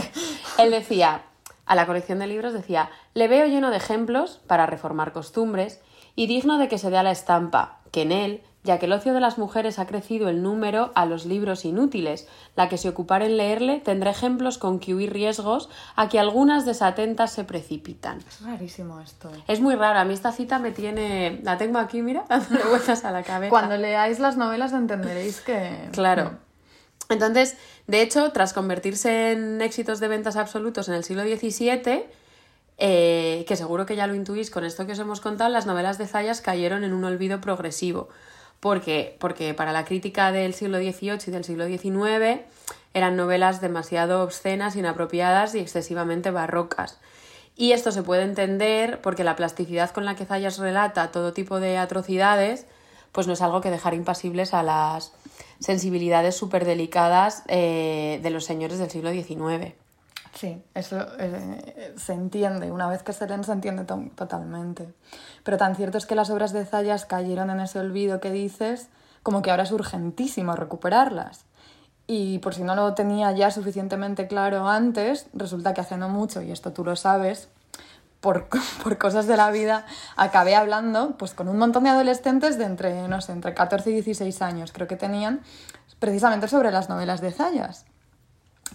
Él 0.58 0.72
decía, 0.72 1.24
a 1.66 1.76
la 1.76 1.86
colección 1.86 2.20
de 2.20 2.28
libros 2.28 2.54
decía, 2.54 2.90
le 3.14 3.28
veo 3.28 3.46
lleno 3.46 3.70
de 3.70 3.78
ejemplos 3.78 4.42
para 4.48 4.66
reformar 4.66 5.14
costumbres 5.14 5.80
y 6.16 6.28
digno 6.28 6.58
de 6.58 6.68
que 6.68 6.78
se 6.78 6.90
dé 6.90 6.98
a 6.98 7.04
la 7.04 7.12
estampa, 7.12 7.80
que 7.92 8.02
en 8.02 8.12
él, 8.12 8.44
ya 8.64 8.78
que 8.78 8.86
el 8.86 8.94
ocio 8.94 9.14
de 9.14 9.20
las 9.20 9.38
mujeres 9.38 9.80
ha 9.80 9.88
crecido 9.88 10.30
el 10.30 10.44
número 10.44 10.92
a 10.94 11.06
los 11.06 11.26
libros 11.26 11.66
inútiles, 11.66 12.28
la 12.56 12.70
que 12.70 12.78
se 12.78 12.90
ocupar 12.90 13.24
en 13.24 13.38
leerle 13.38 13.80
tendrá 13.80 14.12
ejemplos 14.12 14.58
con 14.58 14.80
que 14.80 14.94
huir 14.94 15.12
riesgos 15.12 15.70
a 15.96 16.10
que 16.10 16.20
algunas 16.20 16.66
desatentas 16.66 17.32
se 17.32 17.44
precipitan. 17.44 18.20
Es 18.20 18.42
rarísimo 18.42 19.00
esto. 19.02 19.30
¿eh? 19.30 19.44
Es 19.48 19.62
muy 19.62 19.76
raro, 19.76 20.00
a 20.00 20.06
mí 20.06 20.14
esta 20.14 20.32
cita 20.32 20.60
me 20.60 20.72
tiene... 20.72 21.40
La 21.44 21.58
tengo 21.58 21.80
aquí, 21.80 22.02
mira, 22.02 22.26
dándole 22.30 22.64
vueltas 22.66 23.04
a 23.04 23.12
la 23.12 23.24
cabeza. 23.24 23.50
Cuando 23.50 23.78
leáis 23.78 24.20
las 24.20 24.38
novelas 24.38 24.74
entenderéis 24.74 25.42
que... 25.42 25.90
Claro. 25.92 26.38
Entonces, 27.10 27.58
de 27.88 28.02
hecho, 28.02 28.32
tras 28.32 28.54
convertirse 28.54 29.32
en 29.32 29.62
éxitos 29.62 30.00
de 30.00 30.08
ventas 30.08 30.38
absolutos 30.38 30.88
en 30.88 30.96
el 30.96 31.04
siglo 31.04 31.24
XVII, 31.24 32.06
eh, 32.78 33.44
que 33.48 33.56
seguro 33.56 33.86
que 33.86 33.96
ya 33.96 34.08
lo 34.08 34.16
intuís 34.16 34.50
con 34.50 34.64
esto 34.64 34.86
que 34.86 34.94
os 34.94 35.00
hemos 35.00 35.20
contado, 35.20 35.50
las 35.50 35.66
novelas 35.66 35.98
de 35.98 36.08
Zayas 36.08 36.42
cayeron 36.42 36.84
en 36.84 36.94
un 36.94 37.04
olvido 37.04 37.42
progresivo. 37.42 38.10
Porque, 38.62 39.18
porque 39.20 39.54
para 39.54 39.74
la 39.74 39.84
crítica 39.84 40.32
del 40.32 40.54
siglo 40.54 40.78
XVIII 40.78 41.20
y 41.28 41.32
del 41.32 41.44
siglo 41.44 41.68
XIX 41.68 42.40
eran 42.94 43.18
novelas 43.18 43.60
demasiado 43.60 44.24
obscenas, 44.24 44.78
inapropiadas 44.78 45.54
y 45.56 45.60
excesivamente 45.60 46.32
barrocas. 46.32 47.00
Y 47.58 47.74
esto 47.74 47.92
se 47.92 48.04
puede 48.04 48.24
entender 48.24 49.02
porque 49.02 49.24
la 49.24 49.36
plasticidad 49.36 49.92
con 49.92 50.06
la 50.06 50.16
que 50.16 50.26
Zayas 50.26 50.58
relata 50.58 51.12
todo 51.12 51.34
tipo 51.34 51.60
de 51.60 51.78
atrocidades, 51.78 52.66
pues 53.12 53.28
no 53.28 53.34
es 53.34 53.42
algo 53.42 53.62
que 53.62 53.72
dejar 53.72 53.94
impasibles 53.94 54.54
a 54.54 54.64
las 54.64 55.12
sensibilidades 55.60 56.36
súper 56.36 56.66
delicadas 56.66 57.44
eh, 57.48 58.20
de 58.24 58.30
los 58.30 58.46
señores 58.46 58.80
del 58.80 58.90
siglo 58.90 59.12
XIX. 59.12 59.74
Sí, 60.34 60.64
eso 60.74 60.98
eh, 61.20 61.94
se 61.98 62.14
entiende, 62.14 62.72
una 62.72 62.88
vez 62.88 63.04
que 63.04 63.12
se 63.14 63.28
leen 63.28 63.44
se 63.44 63.52
entiende 63.52 63.84
to- 63.84 64.06
totalmente. 64.16 64.94
Pero 65.44 65.58
tan 65.58 65.76
cierto 65.76 65.98
es 65.98 66.06
que 66.06 66.16
las 66.16 66.30
obras 66.30 66.54
de 66.54 66.66
Zayas 66.66 67.06
cayeron 67.06 67.50
en 67.50 67.60
ese 67.60 67.80
olvido 67.80 68.22
que 68.22 68.32
dices, 68.32 68.88
como 69.24 69.42
que 69.42 69.52
ahora 69.52 69.64
es 69.64 69.72
urgentísimo 69.72 70.56
recuperarlas. 70.56 71.46
Y 72.08 72.40
por 72.40 72.56
si 72.56 72.64
no 72.64 72.76
lo 72.76 72.94
tenía 72.94 73.32
ya 73.34 73.52
suficientemente 73.52 74.28
claro 74.28 74.68
antes, 74.68 75.28
resulta 75.34 75.74
que 75.74 75.82
hace 75.82 75.98
no 75.98 76.08
mucho, 76.10 76.42
y 76.42 76.52
esto 76.52 76.72
tú 76.72 76.84
lo 76.86 76.96
sabes, 76.96 77.50
por, 78.22 78.48
por 78.84 78.98
cosas 78.98 79.28
de 79.28 79.36
la 79.38 79.52
vida, 79.52 79.86
acabé 80.16 80.56
hablando 80.56 81.18
pues, 81.18 81.34
con 81.34 81.50
un 81.50 81.58
montón 81.58 81.84
de 81.84 81.90
adolescentes 81.90 82.58
de 82.58 82.66
entre, 82.66 83.08
no 83.10 83.20
sé, 83.20 83.34
entre 83.34 83.54
14 83.54 83.90
y 83.92 83.94
16 83.96 84.42
años, 84.42 84.72
creo 84.72 84.88
que 84.88 84.96
tenían, 84.98 85.42
precisamente 86.00 86.48
sobre 86.48 86.72
las 86.72 86.88
novelas 86.90 87.20
de 87.22 87.32
Zayas 87.32 87.86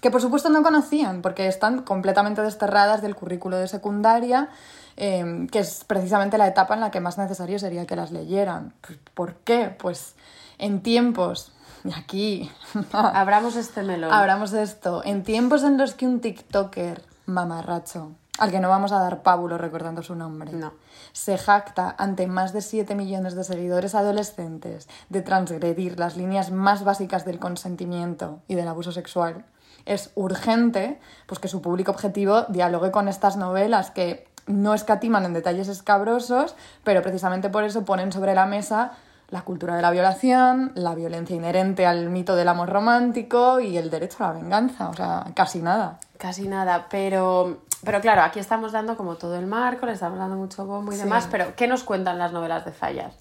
que 0.00 0.11
por 0.11 0.20
supuesto 0.20 0.48
no 0.50 0.62
conocían, 0.62 1.22
porque 1.22 1.46
están 1.46 1.82
completamente 1.82 2.42
desterradas 2.42 3.02
del 3.02 3.14
currículo 3.16 3.56
de 3.56 3.68
secundaria, 3.68 4.48
eh, 4.96 5.46
que 5.50 5.59
es 5.61 5.85
precisamente 5.85 6.38
la 6.38 6.46
etapa 6.46 6.74
en 6.74 6.80
la 6.80 6.90
que 6.90 7.00
más 7.00 7.18
necesario 7.18 7.59
sería 7.59 7.87
que 7.87 7.96
las 7.96 8.11
leyeran. 8.12 8.72
¿Por 9.14 9.35
qué? 9.37 9.74
Pues 9.78 10.14
en 10.59 10.80
tiempos, 10.82 11.52
y 11.85 11.92
aquí 11.92 12.50
Abramos 12.92 13.56
este 13.56 13.82
melón. 13.82 14.12
hablamos 14.12 14.50
de 14.50 14.62
esto, 14.62 15.02
en 15.04 15.22
tiempos 15.22 15.62
en 15.64 15.76
los 15.78 15.94
que 15.94 16.06
un 16.06 16.20
TikToker 16.20 17.02
mamarracho, 17.26 18.12
al 18.38 18.50
que 18.50 18.61
no 18.61 18.68
vamos 18.68 18.92
a 18.92 18.98
dar 19.00 19.22
pábulo 19.22 19.56
recordando 19.59 20.02
su 20.02 20.14
nombre, 20.14 20.52
No. 20.52 20.72
se 21.12 21.38
jacta 21.38 21.94
ante 21.98 22.26
más 22.26 22.52
de 22.52 22.61
7 22.61 22.94
millones 22.94 23.35
de 23.35 23.44
seguidores 23.44 23.94
adolescentes 23.94 24.88
de 25.09 25.22
transgredir 25.22 25.98
las 25.98 26.16
líneas 26.16 26.50
más 26.50 26.85
básicas 26.85 27.24
del 27.24 27.38
consentimiento 27.38 28.40
y 28.48 28.54
del 28.54 28.68
abuso 28.68 28.92
sexual, 28.92 29.44
es 29.87 30.11
urgente 30.14 30.99
pues, 31.27 31.38
que 31.38 31.49
su 31.49 31.62
público 31.62 31.90
objetivo 31.92 32.42
dialogue 32.49 32.90
con 32.90 33.09
estas 33.09 33.37
novelas 33.37 33.90
que 33.90 34.27
no 34.46 34.75
escatiman 34.75 35.25
en 35.25 35.33
detalles 35.33 35.68
escabrosos, 35.68 36.55
pero 36.85 37.03
precisamente 37.03 37.49
por 37.49 37.64
eso 37.64 37.85
ponen 37.85 38.12
sobre 38.12 38.35
la 38.35 38.46
mesa 38.46 38.92
la 39.31 39.42
cultura 39.42 39.75
de 39.75 39.83
la 39.83 39.90
violación, 39.90 40.70
la 40.77 40.94
violencia 40.94 41.35
inherente 41.35 41.85
al 41.85 42.11
mito 42.11 42.37
del 42.37 42.46
amor 42.46 42.68
romántico 42.68 43.59
y 43.59 43.77
el 43.77 43.90
derecho 43.90 44.22
a 44.25 44.29
la 44.29 44.35
venganza, 44.35 44.88
o 44.88 44.94
sea, 44.94 45.25
casi 45.35 45.59
nada. 45.61 45.99
Casi 46.16 46.46
nada, 46.46 46.87
pero 46.90 47.59
pero 47.85 48.01
claro, 48.01 48.22
aquí 48.22 48.38
estamos 48.38 48.70
dando 48.72 48.96
como 48.96 49.16
todo 49.16 49.37
el 49.37 49.46
marco, 49.46 49.87
le 49.87 49.92
estamos 49.92 50.18
dando 50.18 50.37
mucho 50.37 50.64
bombo 50.64 50.92
y 50.92 50.96
Sí. 50.96 51.03
demás, 51.03 51.27
pero 51.31 51.55
¿qué 51.57 51.66
nos 51.66 51.83
cuentan 51.83 52.18
las 52.18 52.33
novelas 52.33 52.64
de 52.64 52.70
Zayas? 52.72 53.14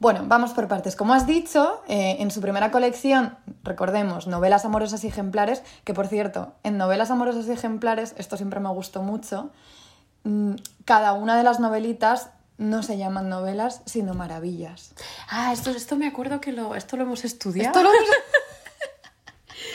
Bueno, 0.00 0.22
vamos 0.26 0.52
por 0.52 0.68
partes. 0.68 0.94
Como 0.94 1.12
has 1.12 1.26
dicho, 1.26 1.82
eh, 1.88 2.16
en 2.20 2.30
su 2.30 2.40
primera 2.40 2.70
colección, 2.70 3.36
recordemos, 3.64 4.26
novelas 4.28 4.64
amorosas 4.64 5.02
y 5.02 5.08
ejemplares, 5.08 5.62
que 5.84 5.92
por 5.92 6.06
cierto, 6.06 6.52
en 6.62 6.78
novelas 6.78 7.10
amorosas 7.10 7.46
y 7.48 7.52
ejemplares, 7.52 8.14
esto 8.16 8.36
siempre 8.36 8.60
me 8.60 8.68
gustó 8.68 9.02
mucho, 9.02 9.50
mm, 10.22 10.52
cada 10.84 11.14
una 11.14 11.36
de 11.36 11.42
las 11.42 11.58
novelitas 11.58 12.30
no 12.58 12.82
se 12.84 12.96
llaman 12.96 13.28
novelas, 13.28 13.82
sino 13.86 14.14
maravillas. 14.14 14.92
Ah, 15.30 15.52
esto, 15.52 15.70
esto 15.70 15.96
me 15.96 16.06
acuerdo 16.06 16.40
que 16.40 16.52
lo, 16.52 16.74
esto 16.76 16.96
lo 16.96 17.02
hemos 17.02 17.24
estudiado. 17.24 17.68
Esto 17.70 17.82
lo 17.82 17.92
hemos- 17.92 18.08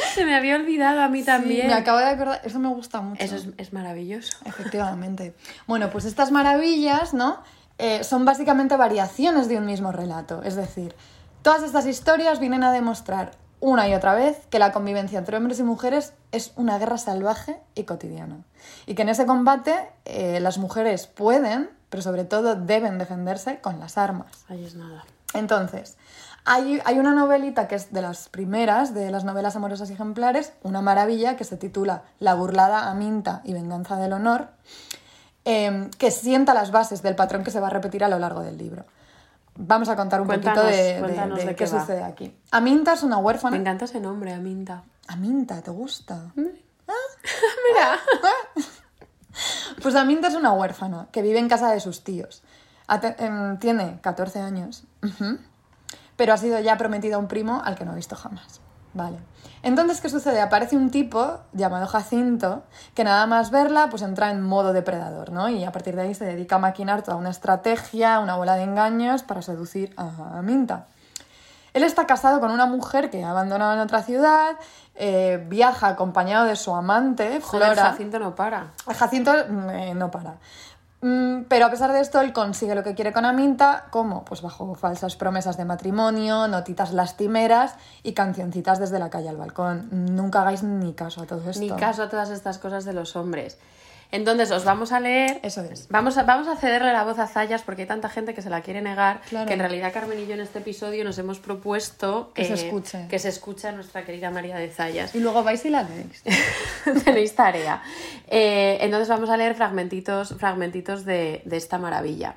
Se 0.15 0.25
me 0.25 0.35
había 0.35 0.55
olvidado 0.55 1.01
a 1.01 1.09
mí 1.09 1.19
Sí, 1.19 1.25
también. 1.25 1.67
me 1.67 1.73
acabo 1.73 1.97
de 1.99 2.05
acordar, 2.05 2.41
eso 2.45 2.59
me 2.59 2.69
gusta 2.69 3.01
mucho. 3.01 3.21
Eso 3.23 3.35
es, 3.35 3.47
es 3.57 3.73
maravilloso. 3.73 4.37
Efectivamente. 4.45 5.33
Bueno, 5.67 5.89
pues 5.89 6.05
estas 6.05 6.31
maravillas, 6.31 7.13
¿no? 7.13 7.39
Eh, 7.83 8.05
son 8.05 8.23
básicamente 8.23 8.77
variaciones 8.77 9.49
de 9.49 9.57
un 9.57 9.65
mismo 9.65 9.91
relato. 9.91 10.41
Es 10.43 10.55
decir, 10.55 10.95
todas 11.41 11.63
estas 11.63 11.85
historias 11.85 12.39
vienen 12.39 12.63
a 12.63 12.71
demostrar 12.71 13.31
una 13.59 13.89
y 13.89 13.93
otra 13.93 14.13
vez 14.15 14.37
que 14.49 14.57
la 14.57 14.71
convivencia 14.71 15.19
entre 15.19 15.35
hombres 15.35 15.59
y 15.59 15.63
mujeres 15.63 16.13
es 16.31 16.53
una 16.55 16.79
guerra 16.79 16.97
salvaje 16.97 17.59
y 17.75 17.83
cotidiana. 17.83 18.37
Y 18.85 18.95
que 18.95 19.01
en 19.01 19.09
ese 19.09 19.25
combate 19.25 19.75
eh, 20.05 20.39
las 20.39 20.59
mujeres 20.59 21.07
pueden, 21.07 21.69
pero 21.89 22.01
sobre 22.01 22.23
todo 22.23 22.55
deben 22.55 22.99
defenderse 22.99 23.59
con 23.59 23.81
las 23.81 23.97
armas. 23.97 24.31
Ahí 24.47 24.63
es 24.63 24.75
nada. 24.75 25.03
Entonces, 25.33 25.97
hay, 26.45 26.81
hay 26.85 26.99
una 26.99 27.13
novelita 27.13 27.67
que 27.67 27.75
es 27.75 27.91
de 27.91 28.01
las 28.01 28.29
primeras 28.29 28.93
de 28.93 29.11
las 29.11 29.25
novelas 29.25 29.57
amorosas 29.57 29.89
y 29.89 29.93
ejemplares, 29.93 30.53
una 30.63 30.81
maravilla 30.81 31.35
que 31.35 31.43
se 31.43 31.57
titula 31.57 32.03
La 32.19 32.33
burlada 32.33 32.89
Aminta 32.89 33.41
y 33.43 33.51
venganza 33.51 33.97
del 33.97 34.13
honor, 34.13 34.51
eh, 35.45 35.89
que 35.97 36.11
sienta 36.11 36.53
las 36.53 36.71
bases 36.71 37.01
del 37.01 37.15
patrón 37.15 37.43
que 37.43 37.51
se 37.51 37.59
va 37.59 37.67
a 37.67 37.69
repetir 37.71 38.03
a 38.03 38.07
lo 38.09 38.19
largo 38.19 38.41
del 38.41 38.57
libro. 38.57 38.85
Vamos 39.55 39.87
a 39.89 39.95
contar 39.95 40.19
un 40.21 40.27
Cuéntanos, 40.27 40.63
poquito 40.63 40.75
de, 40.77 40.93
de- 40.95 40.99
cuéntanos 40.99 41.37
de 41.39 41.45
de 41.45 41.55
qué 41.55 41.67
sucede 41.67 42.03
aquí. 42.03 42.35
Aminta 42.51 42.93
es 42.93 43.03
una 43.03 43.17
Me 43.17 43.23
huérfana. 43.23 43.57
encanta 43.57 43.85
ese 43.85 43.99
nombre, 43.99 44.33
Aminta. 44.33 44.83
Aminta, 45.07 45.61
¿te 45.61 45.69
gusta? 45.71 46.31
Mira. 46.35 47.99
Pues 49.81 49.95
Aminta 49.95 50.27
es 50.27 50.35
una 50.35 50.51
huérfana 50.53 51.07
que 51.11 51.23
vive 51.23 51.39
en 51.39 51.49
casa 51.49 51.71
de 51.71 51.79
sus 51.79 52.03
tíos. 52.03 52.43
Ate- 52.87 53.15
em, 53.17 53.57
tiene 53.57 53.99
14 54.01 54.39
años, 54.39 54.83
pero 56.15 56.33
ha 56.33 56.37
sido 56.37 56.59
ya 56.59 56.77
prometida 56.77 57.15
a 57.15 57.17
un 57.19 57.27
primo 57.27 57.59
al 57.65 57.75
que 57.75 57.83
no 57.83 57.91
ha 57.93 57.95
visto 57.95 58.15
jamás. 58.15 58.61
Vale. 58.93 59.17
Entonces, 59.63 60.01
¿qué 60.01 60.09
sucede? 60.09 60.41
Aparece 60.41 60.75
un 60.75 60.91
tipo 60.91 61.39
llamado 61.53 61.87
Jacinto 61.87 62.63
que 62.93 63.03
nada 63.03 63.25
más 63.27 63.49
verla, 63.49 63.89
pues 63.89 64.01
entra 64.01 64.29
en 64.29 64.41
modo 64.41 64.73
depredador, 64.73 65.31
¿no? 65.31 65.49
Y 65.49 65.63
a 65.63 65.71
partir 65.71 65.95
de 65.95 66.03
ahí 66.03 66.13
se 66.13 66.25
dedica 66.25 66.57
a 66.57 66.59
maquinar 66.59 67.01
toda 67.01 67.17
una 67.17 67.29
estrategia, 67.29 68.19
una 68.19 68.35
bola 68.35 68.55
de 68.55 68.63
engaños 68.63 69.23
para 69.23 69.41
seducir 69.41 69.93
a 69.97 70.37
Aminta. 70.37 70.87
Él 71.73 71.83
está 71.83 72.05
casado 72.05 72.39
con 72.39 72.51
una 72.51 72.67
mujer 72.67 73.09
que 73.09 73.23
ha 73.23 73.31
abandonado 73.31 73.73
en 73.73 73.79
otra 73.79 74.03
ciudad, 74.03 74.57
eh, 74.95 75.43
viaja 75.47 75.87
acompañado 75.87 76.45
de 76.45 76.55
su 76.55 76.75
amante, 76.75 77.41
Joder, 77.41 77.73
Flora. 77.73 77.89
Jacinto 77.91 78.19
no 78.19 78.35
para. 78.35 78.73
Jacinto 78.85 79.33
mm, 79.49 79.69
eh, 79.69 79.93
no 79.95 80.11
para. 80.11 80.35
Mm, 81.03 81.43
Pero 81.49 81.65
a 81.65 81.69
pesar 81.69 81.91
de 81.91 81.99
esto, 81.99 82.21
él 82.21 82.31
consigue 82.31 82.75
lo 82.75 82.83
que 82.83 82.95
quiere 82.95 83.11
con 83.11 83.25
Aminta, 83.25 83.87
como 83.89 84.23
pues 84.23 84.41
bajo 84.41 84.73
falsas 84.73 85.17
promesas 85.17 85.57
de 85.57 85.65
matrimonio, 85.65 86.47
notitas 86.47 86.93
lastimeras 86.93 87.75
y 88.03 88.13
cancioncitas 88.13 88.79
desde 88.79 88.99
la 88.99 89.09
calle 89.09 89.27
al 89.27 89.35
balcón. 89.35 89.89
Nunca 89.91 90.41
hagáis 90.41 90.63
ni 90.63 90.93
caso 90.93 91.21
a 91.21 91.25
todo 91.25 91.49
esto. 91.49 91.59
Ni 91.59 91.69
caso 91.71 92.03
a 92.03 92.09
todas 92.09 92.29
estas 92.29 92.57
cosas 92.57 92.85
de 92.85 92.93
los 92.93 93.17
hombres. 93.17 93.57
Entonces, 94.13 94.51
os 94.51 94.63
vamos 94.63 94.91
a 94.91 94.99
leer. 94.99 95.39
Eso 95.41 95.61
es. 95.63 95.87
Vamos 95.89 96.17
a, 96.17 96.23
vamos 96.23 96.47
a 96.47 96.55
cederle 96.55 96.93
la 96.93 97.03
voz 97.03 97.17
a 97.17 97.27
Zayas 97.27 97.63
porque 97.63 97.81
hay 97.81 97.87
tanta 97.87 98.09
gente 98.09 98.33
que 98.35 98.41
se 98.43 98.49
la 98.51 98.61
quiere 98.61 98.81
negar. 98.81 99.21
Claro. 99.27 99.47
Que 99.47 99.53
en 99.53 99.59
realidad 99.59 99.91
Carmen 99.91 100.19
y 100.19 100.27
yo 100.27 100.35
en 100.35 100.39
este 100.39 100.59
episodio 100.59 101.03
nos 101.03 101.17
hemos 101.17 101.39
propuesto 101.39 102.31
Que 102.35 102.45
se 102.45 102.53
escuche. 102.53 103.07
que 103.09 103.17
se 103.17 103.29
escuche 103.29 103.67
a 103.67 103.71
nuestra 103.71 104.05
querida 104.05 104.29
María 104.29 104.55
de 104.57 104.69
Zayas. 104.69 105.15
Y 105.15 105.19
luego 105.19 105.43
vais 105.43 105.65
y 105.65 105.69
la 105.71 105.81
leéis. 105.83 106.23
Tenéis 107.03 107.35
tarea. 107.35 107.81
Eh, 108.27 108.77
entonces 108.81 109.09
vamos 109.09 109.29
a 109.31 109.35
leer 109.37 109.55
fragmentitos, 109.55 110.35
fragmentitos 110.37 111.05
de, 111.05 111.41
de 111.45 111.57
esta 111.57 111.79
maravilla. 111.79 112.35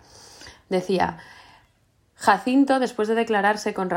Decía, 0.71 1.19
Jacinto, 2.18 2.81
después 2.81 3.09
de 3.09 3.14
declararse 3.14 3.74
con, 3.74 3.90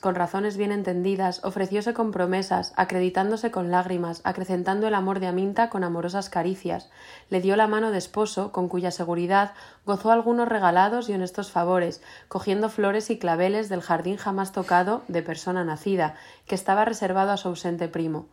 con 0.00 0.14
razones 0.14 0.56
bien 0.56 0.70
entendidas, 0.70 1.44
ofrecióse 1.44 1.92
con 1.92 2.12
promesas, 2.12 2.72
acreditándose 2.76 3.50
con 3.50 3.72
lágrimas, 3.72 4.20
acrecentando 4.22 4.86
el 4.86 4.94
amor 4.94 5.18
de 5.18 5.26
Aminta 5.26 5.70
con 5.70 5.82
amorosas 5.82 6.30
caricias. 6.30 6.88
Le 7.30 7.40
dio 7.40 7.56
la 7.56 7.66
mano 7.66 7.90
de 7.90 7.98
esposo, 7.98 8.52
con 8.52 8.68
cuya 8.68 8.92
seguridad 8.92 9.54
gozó 9.84 10.12
algunos 10.12 10.48
regalados 10.48 11.08
y 11.08 11.14
honestos 11.14 11.50
favores, 11.50 12.00
cogiendo 12.28 12.70
flores 12.70 13.10
y 13.10 13.18
claveles 13.18 13.68
del 13.68 13.82
jardín 13.82 14.18
jamás 14.18 14.52
tocado 14.52 15.02
de 15.08 15.22
persona 15.22 15.64
nacida, 15.64 16.14
que 16.46 16.54
estaba 16.54 16.84
reservado 16.84 17.32
a 17.32 17.36
su 17.36 17.48
ausente 17.48 17.88
primo. 17.88 18.26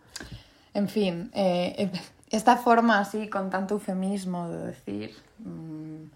En 0.75 0.87
fin, 0.87 1.31
eh, 1.33 1.91
esta 2.29 2.57
forma 2.57 2.99
así, 2.99 3.27
con 3.27 3.49
tanto 3.49 3.73
eufemismo 3.73 4.49
de 4.49 4.67
decir 4.67 5.15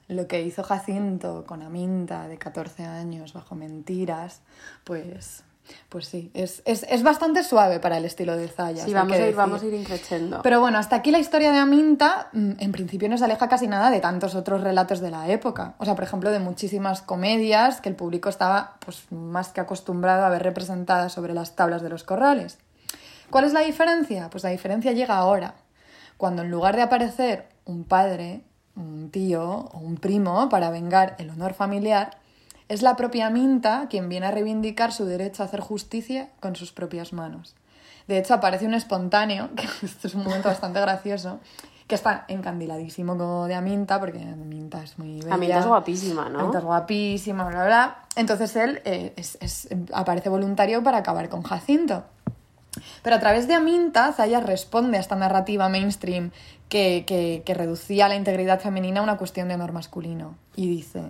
lo 0.08 0.28
que 0.28 0.42
hizo 0.42 0.64
Jacinto 0.64 1.46
con 1.46 1.62
Aminta 1.64 2.28
de 2.28 2.38
14 2.38 2.84
años 2.84 3.34
bajo 3.34 3.56
mentiras, 3.56 4.42
pues, 4.84 5.44
pues 5.90 6.08
sí, 6.08 6.30
es, 6.34 6.62
es, 6.66 6.84
es 6.84 7.02
bastante 7.02 7.44
suave 7.44 7.80
para 7.80 7.98
el 7.98 8.06
estilo 8.06 8.38
de 8.38 8.48
Zayas. 8.48 8.86
Sí, 8.86 8.94
vamos 8.94 9.18
a 9.18 9.28
ir, 9.28 9.36
vamos 9.36 9.64
a 9.64 9.66
ir 9.66 9.74
increciendo. 9.74 10.42
Pero 10.44 10.60
bueno, 10.60 10.78
hasta 10.78 10.98
aquí 10.98 11.12
la 11.12 11.20
historia 11.20 11.52
de 11.52 11.58
Aminta, 11.58 12.30
mm, 12.34 12.52
en 12.60 12.72
principio 12.72 13.10
no 13.10 13.18
se 13.18 13.26
aleja 13.26 13.48
casi 13.50 13.68
nada 13.68 13.90
de 13.90 14.00
tantos 14.00 14.36
otros 14.36 14.62
relatos 14.62 15.00
de 15.00 15.12
la 15.12 15.28
época. 15.30 15.76
O 15.80 15.86
sea, 15.86 15.96
por 15.96 16.04
ejemplo, 16.04 16.30
de 16.32 16.40
muchísimas 16.40 17.02
comedias 17.02 17.82
que 17.82 17.90
el 17.90 17.96
público 17.96 18.30
estaba 18.30 18.78
pues, 18.86 19.12
más 19.12 19.50
que 19.50 19.62
acostumbrado 19.62 20.26
a 20.26 20.30
ver 20.30 20.44
representadas 20.44 21.14
sobre 21.14 21.34
las 21.34 21.56
tablas 21.56 21.82
de 21.82 21.90
los 21.90 22.04
corrales. 22.04 22.60
¿Cuál 23.32 23.46
es 23.46 23.54
la 23.54 23.62
diferencia? 23.62 24.30
Pues 24.30 24.44
la 24.44 24.52
diferencia 24.52 24.92
llega 24.92 25.18
ahora, 25.18 25.56
cuando 26.18 26.44
en 26.44 26.52
lugar 26.52 26.76
de 26.76 26.84
aparecer 26.84 27.50
un 27.66 27.84
padre, 27.84 28.44
un 28.76 29.10
tío 29.10 29.44
o 29.72 29.78
un 29.80 29.98
primo 29.98 30.50
para 30.50 30.70
vengar 30.70 31.16
el 31.20 31.30
honor 31.30 31.54
familiar, 31.54 32.18
es 32.68 32.82
la 32.82 32.96
propia 32.96 33.30
Minta 33.30 33.88
quien 33.90 34.10
viene 34.10 34.26
a 34.28 34.32
reivindicar 34.32 34.92
su 34.92 35.06
derecho 35.06 35.44
a 35.44 35.46
hacer 35.46 35.60
justicia 35.62 36.30
con 36.40 36.56
sus 36.56 36.72
propias 36.72 37.14
manos. 37.14 37.56
De 38.08 38.18
hecho, 38.18 38.34
aparece 38.34 38.66
un 38.66 38.74
espontáneo, 38.74 39.50
que 39.56 39.68
esto 39.86 40.08
es 40.08 40.16
un 40.16 40.24
momento 40.24 40.50
bastante 40.50 40.80
gracioso, 40.82 41.40
que 41.88 41.94
está 41.96 42.26
encandiladísimo 42.28 43.16
como 43.18 43.46
de 43.46 43.54
Aminta, 43.54 44.00
porque 44.00 44.20
Aminta 44.20 44.82
es 44.84 44.98
muy 44.98 45.20
bella. 45.22 45.36
Aminta 45.36 45.60
es 45.60 45.66
guapísima, 45.68 46.30
¿no? 46.30 46.40
Aminta 46.40 46.58
es 46.60 46.64
guapísima, 46.66 47.48
bla, 47.48 47.66
bla. 47.66 47.98
Entonces 48.16 48.56
él 48.56 48.82
eh, 48.86 49.14
es- 49.16 49.38
es- 49.42 49.68
aparece 49.94 50.30
voluntario 50.30 50.82
para 50.84 50.98
acabar 50.98 51.30
con 51.30 51.44
Jacinto. 51.44 52.04
Pero 53.04 53.16
a 53.16 53.20
través 53.20 53.48
de 53.48 53.54
Aminta, 53.54 54.12
Zayas 54.14 54.44
responde 54.44 54.98
a 54.98 55.00
esta 55.00 55.16
narrativa 55.16 55.70
mainstream 55.70 56.32
que, 56.70 57.04
que- 57.08 57.44
que 57.46 57.54
reducía 57.54 58.08
la 58.08 58.16
integridad 58.16 58.60
femenina 58.60 59.00
a 59.00 59.04
una 59.04 59.18
cuestión 59.18 59.48
de 59.48 59.56
honor 59.56 59.72
masculino. 59.72 60.36
Y 60.56 60.68
dice, 60.70 61.04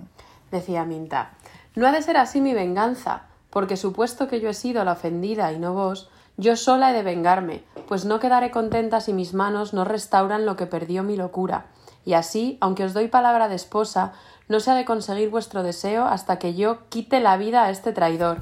Decía 0.52 0.86
Minta, 0.86 1.32
no 1.76 1.88
ha 1.88 1.92
de 1.92 2.02
ser 2.02 2.18
así 2.18 2.40
mi 2.42 2.54
venganza, 2.54 3.24
porque 3.50 3.78
supuesto 3.78 4.28
que 4.28 4.40
yo 4.42 4.50
he 4.50 4.54
sido 4.54 4.84
la 4.84 4.94
ofendida 4.94 5.52
y 5.52 5.60
no 5.60 5.74
vos, 5.74 6.10
yo 6.38 6.56
sola 6.56 6.92
he 6.92 6.94
de 6.94 7.04
vengarme, 7.04 7.64
pues 7.88 8.06
no 8.06 8.20
quedaré 8.20 8.52
contenta 8.52 9.00
si 9.02 9.14
mis 9.14 9.34
manos 9.34 9.74
no 9.74 9.86
restauran 9.86 10.46
lo 10.46 10.56
que 10.56 10.66
perdió 10.66 11.04
mi 11.04 11.16
locura. 11.16 11.66
Y 12.06 12.14
así, 12.14 12.58
aunque 12.62 12.84
os 12.84 12.94
doy 12.94 13.08
palabra 13.08 13.48
de 13.48 13.56
esposa, 13.56 14.14
no 14.48 14.60
se 14.60 14.70
ha 14.72 14.76
de 14.76 14.86
conseguir 14.86 15.30
vuestro 15.30 15.64
deseo 15.64 16.06
hasta 16.06 16.38
que 16.38 16.54
yo 16.54 16.88
quite 16.90 17.20
la 17.20 17.38
vida 17.38 17.64
a 17.64 17.70
este 17.72 17.92
traidor. 17.94 18.42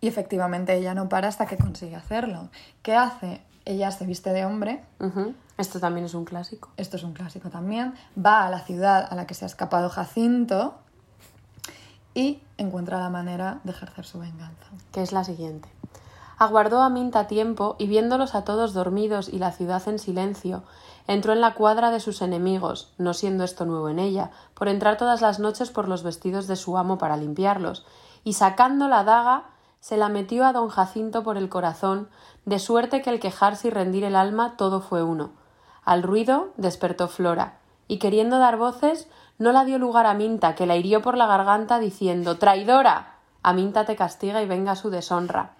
y 0.00 0.06
efectivamente 0.08 0.74
ella 0.76 0.94
no 0.94 1.08
para 1.08 1.26
hasta 1.28 1.46
que 1.46 1.56
consigue 1.58 1.96
hacerlo. 1.96 2.48
¿Qué 2.82 2.94
hace? 2.94 3.40
Ella 3.68 3.90
se 3.90 4.06
viste 4.06 4.32
de 4.32 4.46
hombre. 4.46 4.82
Esto 5.58 5.78
también 5.78 6.06
es 6.06 6.14
un 6.14 6.24
clásico. 6.24 6.70
esto 6.78 6.96
es 6.96 7.02
un 7.02 7.12
clásico 7.12 7.50
también, 7.50 7.92
va 8.16 8.46
a 8.46 8.50
la 8.50 8.60
ciudad 8.60 9.06
a 9.10 9.14
la 9.14 9.26
que 9.26 9.34
se 9.34 9.44
ha 9.44 9.46
escapado 9.46 9.90
Jacinto 9.90 10.76
y 12.14 12.40
encuentra 12.56 12.98
la 12.98 13.10
manera 13.10 13.60
de 13.64 13.72
ejercer 13.72 14.06
su 14.06 14.20
venganza. 14.20 14.68
que 14.90 15.02
es 15.02 15.12
la 15.12 15.22
siguiente. 15.22 15.68
Aguardó 16.38 16.80
a 16.80 16.88
Minta 16.88 17.26
tiempo 17.26 17.76
y 17.78 17.88
viéndolos 17.88 18.34
a 18.34 18.44
todos 18.44 18.72
dormidos 18.72 19.28
y 19.28 19.38
la 19.38 19.52
ciudad 19.52 19.86
en 19.86 19.98
silencio, 19.98 20.62
entró 21.06 21.34
en 21.34 21.42
la 21.42 21.52
cuadra 21.52 21.90
de 21.90 22.00
sus 22.00 22.22
enemigos, 22.22 22.94
no 22.96 23.12
siendo 23.12 23.44
esto 23.44 23.66
nuevo 23.66 23.90
en 23.90 23.98
ella, 23.98 24.30
por 24.54 24.68
entrar 24.68 24.96
todas 24.96 25.20
las 25.20 25.40
noches 25.40 25.70
por 25.70 25.88
los 25.88 26.02
vestidos 26.04 26.46
de 26.46 26.56
su 26.56 26.78
amo 26.78 26.96
para 26.96 27.18
limpiarlos, 27.18 27.84
y 28.24 28.32
sacando 28.32 28.88
la 28.88 29.04
daga, 29.04 29.50
se 29.80 29.96
la 29.96 30.08
metió 30.08 30.44
a 30.46 30.52
don 30.52 30.68
Jacinto 30.68 31.22
por 31.22 31.36
el 31.36 31.48
corazón, 31.48 32.08
de 32.44 32.58
suerte 32.58 33.02
que 33.02 33.10
el 33.10 33.20
quejarse 33.20 33.68
y 33.68 33.70
rendir 33.70 34.04
el 34.04 34.16
alma 34.16 34.56
todo 34.56 34.80
fue 34.80 35.02
uno. 35.02 35.30
Al 35.84 36.02
ruido 36.02 36.52
despertó 36.56 37.08
Flora, 37.08 37.58
y 37.86 37.98
queriendo 37.98 38.38
dar 38.38 38.56
voces, 38.56 39.08
no 39.38 39.52
la 39.52 39.64
dio 39.64 39.78
lugar 39.78 40.06
a 40.06 40.14
Minta, 40.14 40.54
que 40.54 40.66
la 40.66 40.76
hirió 40.76 41.00
por 41.00 41.16
la 41.16 41.26
garganta 41.26 41.78
diciendo 41.78 42.38
Traidora. 42.38 43.14
Aminta 43.42 43.84
te 43.84 43.96
castiga 43.96 44.42
y 44.42 44.46
venga 44.46 44.76
su 44.76 44.90
deshonra. 44.90 45.54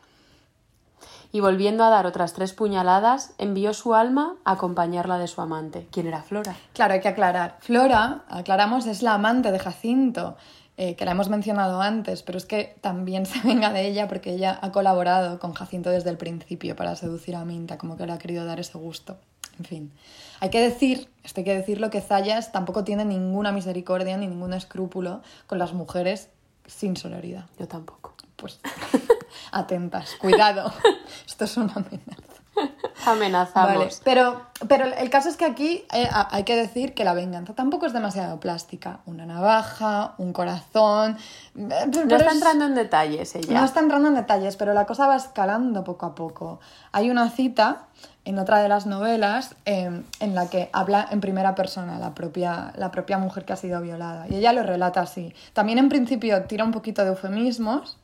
y 1.30 1.40
volviendo 1.40 1.84
a 1.84 1.90
dar 1.90 2.06
otras 2.06 2.32
tres 2.32 2.54
puñaladas, 2.54 3.34
envió 3.36 3.74
su 3.74 3.94
alma 3.94 4.36
a 4.44 4.52
acompañarla 4.52 5.18
de 5.18 5.28
su 5.28 5.40
amante. 5.42 5.86
¿Quién 5.92 6.06
era 6.06 6.22
Flora? 6.22 6.56
Claro, 6.72 6.94
hay 6.94 7.00
que 7.00 7.08
aclarar. 7.08 7.58
Flora, 7.60 8.22
aclaramos, 8.28 8.86
es 8.86 9.02
la 9.02 9.14
amante 9.14 9.52
de 9.52 9.58
Jacinto, 9.58 10.36
eh, 10.80 10.94
que 10.94 11.04
la 11.04 11.10
hemos 11.10 11.28
mencionado 11.28 11.82
antes, 11.82 12.22
pero 12.22 12.38
es 12.38 12.46
que 12.46 12.76
también 12.80 13.26
se 13.26 13.40
venga 13.40 13.72
de 13.72 13.88
ella 13.88 14.06
porque 14.06 14.32
ella 14.32 14.58
ha 14.62 14.70
colaborado 14.70 15.40
con 15.40 15.52
Jacinto 15.52 15.90
desde 15.90 16.10
el 16.10 16.16
principio 16.16 16.76
para 16.76 16.94
seducir 16.94 17.34
a 17.34 17.44
Minta, 17.44 17.78
como 17.78 17.96
que 17.96 18.06
le 18.06 18.12
ha 18.12 18.18
querido 18.18 18.44
dar 18.44 18.60
ese 18.60 18.78
gusto. 18.78 19.16
En 19.58 19.64
fin, 19.64 19.92
hay 20.38 20.50
que 20.50 20.60
decir, 20.60 21.10
esto 21.24 21.40
hay 21.40 21.44
que 21.44 21.54
decirlo, 21.54 21.90
que 21.90 22.00
Zayas 22.00 22.52
tampoco 22.52 22.84
tiene 22.84 23.04
ninguna 23.04 23.50
misericordia 23.50 24.16
ni 24.16 24.28
ningún 24.28 24.52
escrúpulo 24.52 25.20
con 25.48 25.58
las 25.58 25.72
mujeres 25.72 26.28
sin 26.68 26.96
sororidad. 26.96 27.46
Yo 27.58 27.66
tampoco. 27.66 28.14
Pues 28.36 28.60
atentas, 29.50 30.14
cuidado, 30.20 30.72
esto 31.26 31.44
es 31.44 31.56
una 31.56 31.72
amenaza. 31.72 32.27
Amenazamos. 33.06 33.76
Vale, 33.78 33.88
pero, 34.04 34.40
pero 34.66 34.84
el 34.86 35.10
caso 35.10 35.28
es 35.28 35.36
que 35.36 35.44
aquí 35.44 35.84
eh, 35.92 36.08
hay 36.30 36.42
que 36.44 36.56
decir 36.56 36.94
que 36.94 37.04
la 37.04 37.14
venganza 37.14 37.54
tampoco 37.54 37.86
es 37.86 37.92
demasiado 37.92 38.40
plástica. 38.40 39.00
Una 39.06 39.24
navaja, 39.26 40.14
un 40.18 40.32
corazón. 40.32 41.16
eh, 41.56 41.68
pero 41.92 42.06
No 42.06 42.16
está 42.16 42.28
es- 42.28 42.34
entrando 42.34 42.64
en 42.66 42.74
detalles 42.74 43.34
ella. 43.34 43.58
no 43.60 43.64
está 43.64 43.80
entrando 43.80 44.08
en 44.08 44.14
detalles, 44.14 44.56
pero 44.56 44.74
la 44.74 44.84
cosa 44.86 45.06
va 45.06 45.16
escalando 45.16 45.84
poco 45.84 46.06
a 46.06 46.14
poco. 46.14 46.60
Hay 46.92 47.10
una 47.10 47.30
cita 47.30 47.82
en 48.24 48.38
otra 48.38 48.58
de 48.58 48.68
las 48.68 48.84
novelas 48.86 49.54
eh, 49.64 50.02
en 50.20 50.34
la 50.34 50.50
que 50.50 50.68
habla 50.72 51.06
en 51.10 51.20
primera 51.20 51.54
persona 51.54 51.98
la 51.98 52.14
propia, 52.14 52.72
la 52.76 52.90
propia 52.90 53.16
mujer 53.18 53.44
que 53.44 53.52
ha 53.54 53.56
sido 53.56 53.80
violada. 53.80 54.26
Y 54.28 54.34
ella 54.36 54.52
lo 54.52 54.62
relata 54.62 55.00
así. 55.00 55.32
También 55.54 55.78
en 55.78 55.88
principio 55.88 56.42
tira 56.44 56.64
un 56.64 56.72
poquito 56.72 57.02
de 57.02 57.08
eufemismos, 57.08 57.96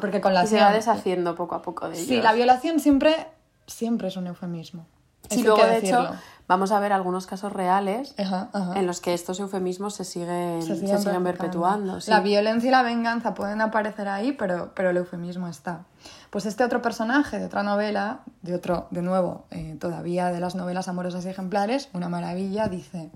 porque 0.00 0.20
con 0.20 0.34
la 0.34 0.44
Y 0.44 0.46
se 0.46 0.60
va 0.60 0.72
deshaciendo 0.72 1.34
poco 1.34 1.54
a 1.56 1.62
poco 1.62 1.88
de 1.88 1.96
ellos. 1.96 2.06
Sí, 2.06 2.20
la 2.22 2.32
violación 2.32 2.78
siempre, 2.78 3.26
siempre 3.66 4.08
es 4.08 4.16
un 4.16 4.26
eufemismo. 4.26 4.86
Eso 5.30 5.34
Y 5.36 5.38
hay 5.38 5.44
luego, 5.44 5.64
de 5.64 5.78
hecho, 5.78 6.10
vamos 6.48 6.72
a 6.72 6.80
ver 6.80 6.92
algunos 6.92 7.26
casos 7.26 7.52
reales 7.52 8.14
Ajá, 8.18 8.50
ajá. 8.52 8.78
en 8.78 8.86
los 8.88 9.00
que 9.00 9.14
estos 9.14 9.38
eufemismos 9.38 9.94
se 9.94 10.04
siguen, 10.04 10.60
se 10.62 10.74
se 10.74 10.80
siguen, 10.80 10.98
siguen 10.98 11.22
perpetuando. 11.22 12.00
sí. 12.00 12.10
La 12.10 12.20
violencia 12.20 12.68
y 12.68 12.70
la 12.72 12.82
venganza 12.82 13.32
pueden 13.32 13.60
aparecer 13.60 14.08
ahí, 14.08 14.32
pero, 14.32 14.72
pero 14.74 14.90
el 14.90 14.96
eufemismo 14.96 15.46
está. 15.46 15.84
Pues 16.30 16.44
este 16.46 16.64
otro 16.64 16.82
personaje 16.82 17.38
de 17.38 17.44
otra 17.46 17.62
novela, 17.62 18.20
de 18.42 18.54
otro, 18.56 18.88
de 18.90 19.02
nuevo, 19.02 19.44
eh, 19.50 19.76
todavía 19.80 20.30
de 20.32 20.40
las 20.40 20.54
novelas 20.56 20.88
amorosas 20.88 21.24
y 21.24 21.28
ejemplares, 21.28 21.88
una 21.92 22.08
maravilla, 22.08 22.66
dice: 22.68 23.10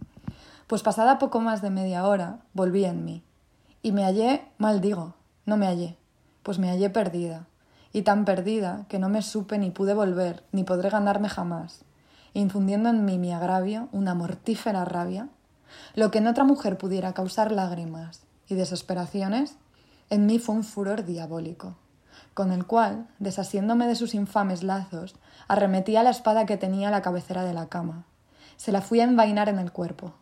Pues 0.68 0.82
pasada 0.82 1.18
poco 1.18 1.40
más 1.40 1.62
de 1.62 1.70
media 1.70 2.06
hora, 2.06 2.38
volví 2.52 2.84
en 2.84 3.04
mí. 3.04 3.24
Y 3.82 3.90
me 3.92 4.04
hallé, 4.04 4.44
mal 4.58 4.80
digo, 4.80 5.14
no 5.44 5.56
me 5.56 5.66
hallé, 5.66 5.96
pues 6.42 6.58
me 6.60 6.68
hallé 6.70 6.88
perdida. 6.90 7.46
Y 7.96 8.02
tan 8.02 8.26
perdida 8.26 8.84
que 8.88 8.98
no 8.98 9.08
me 9.08 9.22
supe 9.22 9.56
ni 9.56 9.70
pude 9.70 9.94
volver, 9.94 10.42
ni 10.52 10.64
podré 10.64 10.90
ganarme 10.90 11.28
jamás 11.28 11.86
infundiendo 12.36 12.90
en 12.90 13.06
mí 13.06 13.18
mi 13.18 13.32
agravio 13.32 13.88
una 13.92 14.14
mortífera 14.14 14.84
rabia, 14.84 15.28
lo 15.94 16.10
que 16.10 16.18
en 16.18 16.26
otra 16.26 16.44
mujer 16.44 16.76
pudiera 16.76 17.14
causar 17.14 17.50
lágrimas 17.50 18.20
y 18.46 18.54
desesperaciones, 18.56 19.56
en 20.10 20.26
mí 20.26 20.38
fue 20.38 20.54
un 20.54 20.62
furor 20.62 21.06
diabólico, 21.06 21.76
con 22.34 22.52
el 22.52 22.66
cual, 22.66 23.08
desasiéndome 23.18 23.86
de 23.86 23.96
sus 23.96 24.14
infames 24.14 24.62
lazos, 24.62 25.14
arremetí 25.48 25.96
a 25.96 26.02
la 26.02 26.10
espada 26.10 26.44
que 26.44 26.58
tenía 26.58 26.88
a 26.88 26.90
la 26.90 27.00
cabecera 27.00 27.42
de 27.42 27.54
la 27.54 27.68
cama. 27.68 28.04
Se 28.58 28.70
la 28.70 28.82
fui 28.82 29.00
a 29.00 29.04
envainar 29.04 29.48
en 29.48 29.58
el 29.58 29.72
cuerpo. 29.72 30.12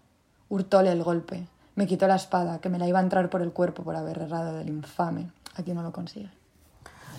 Hurtóle 0.48 0.92
el 0.92 1.02
golpe, 1.02 1.48
me 1.74 1.88
quitó 1.88 2.06
la 2.06 2.14
espada, 2.14 2.60
que 2.60 2.68
me 2.68 2.78
la 2.78 2.86
iba 2.86 3.00
a 3.00 3.02
entrar 3.02 3.28
por 3.28 3.42
el 3.42 3.52
cuerpo 3.52 3.82
por 3.82 3.96
haber 3.96 4.20
errado 4.20 4.56
del 4.56 4.68
infame. 4.68 5.32
Aquí 5.56 5.72
no 5.72 5.82
lo 5.82 5.92
consigue. 5.92 6.43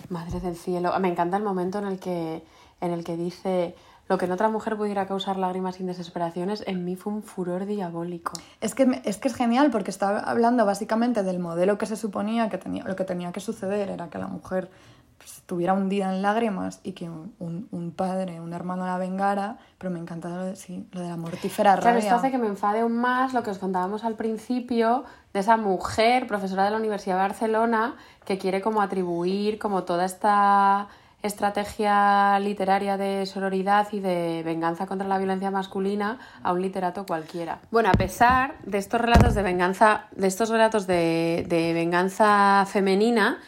Madre 0.08 0.40
del 0.40 0.56
cielo. 0.56 0.92
Me 1.00 1.08
encanta 1.08 1.36
el 1.36 1.42
momento 1.42 1.78
en 1.78 1.86
el 1.86 1.98
que, 1.98 2.44
en 2.80 2.92
el 2.92 3.04
que 3.04 3.16
dice 3.16 3.74
lo 4.08 4.18
que 4.18 4.26
en 4.26 4.32
otra 4.32 4.48
mujer 4.48 4.76
pudiera 4.76 5.06
causar 5.06 5.36
lágrimas 5.36 5.80
y 5.80 5.84
desesperaciones, 5.84 6.62
en 6.66 6.84
mí 6.84 6.94
fue 6.94 7.12
un 7.12 7.22
furor 7.22 7.66
diabólico. 7.66 8.32
Es 8.60 8.74
que, 8.74 9.00
es 9.04 9.18
que 9.18 9.28
es 9.28 9.34
genial 9.34 9.70
porque 9.72 9.90
está 9.90 10.20
hablando 10.20 10.64
básicamente 10.64 11.24
del 11.24 11.40
modelo 11.40 11.76
que 11.76 11.86
se 11.86 11.96
suponía 11.96 12.48
que 12.48 12.58
tenía, 12.58 12.84
lo 12.84 12.94
que 12.94 13.04
tenía 13.04 13.32
que 13.32 13.40
suceder 13.40 13.90
era 13.90 14.08
que 14.08 14.18
la 14.18 14.28
mujer 14.28 14.70
pues, 15.26 15.38
estuviera 15.38 15.72
hundida 15.74 16.14
en 16.14 16.22
lágrimas 16.22 16.78
y 16.84 16.92
que 16.92 17.10
un, 17.10 17.34
un- 17.40 17.66
un 17.72 17.90
padre, 17.90 18.40
un 18.40 18.52
hermano 18.52 18.86
la 18.86 18.96
vengara, 18.96 19.58
pero 19.76 19.90
me 19.90 19.98
encanta 19.98 20.28
lo 20.28 20.44
de, 20.44 20.54
sí, 20.54 20.86
lo 20.92 21.00
de 21.00 21.08
la 21.08 21.16
mortífera 21.16 21.72
Claro, 21.72 21.82
rabia. 21.86 21.98
esto 21.98 22.14
hace 22.14 22.30
que 22.30 22.38
me 22.38 22.46
enfade 22.46 22.78
aún 22.80 22.96
más 22.96 23.34
lo 23.34 23.42
que 23.42 23.50
os 23.50 23.58
contábamos 23.58 24.04
al 24.04 24.14
principio 24.14 25.02
de 25.34 25.40
esa 25.40 25.56
mujer, 25.56 26.28
profesora 26.28 26.64
de 26.64 26.70
la 26.70 26.76
Universidad 26.76 27.16
de 27.16 27.22
Barcelona, 27.22 27.96
que 28.24 28.38
quiere 28.38 28.60
como 28.60 28.80
atribuir 28.80 29.58
como 29.58 29.82
toda 29.82 30.04
esta 30.04 30.86
estrategia 31.22 32.38
literaria 32.38 32.96
de 32.96 33.26
sororidad 33.26 33.88
y 33.90 33.98
de 34.00 34.42
venganza 34.44 34.86
contra 34.86 35.08
la 35.08 35.18
violencia 35.18 35.50
masculina 35.50 36.18
a 36.42 36.52
un 36.52 36.62
literato 36.62 37.04
cualquiera. 37.04 37.58
Bueno, 37.72 37.88
a 37.88 37.92
pesar 37.94 38.54
de 38.64 38.78
estos 38.78 39.00
relatos 39.00 39.34
de 39.34 39.42
venganza, 39.42 40.04
de 40.12 40.26
estos 40.28 40.50
relatos 40.50 40.86
de, 40.86 41.44
de 41.48 41.72
venganza 41.72 42.64
femenina, 42.68 43.38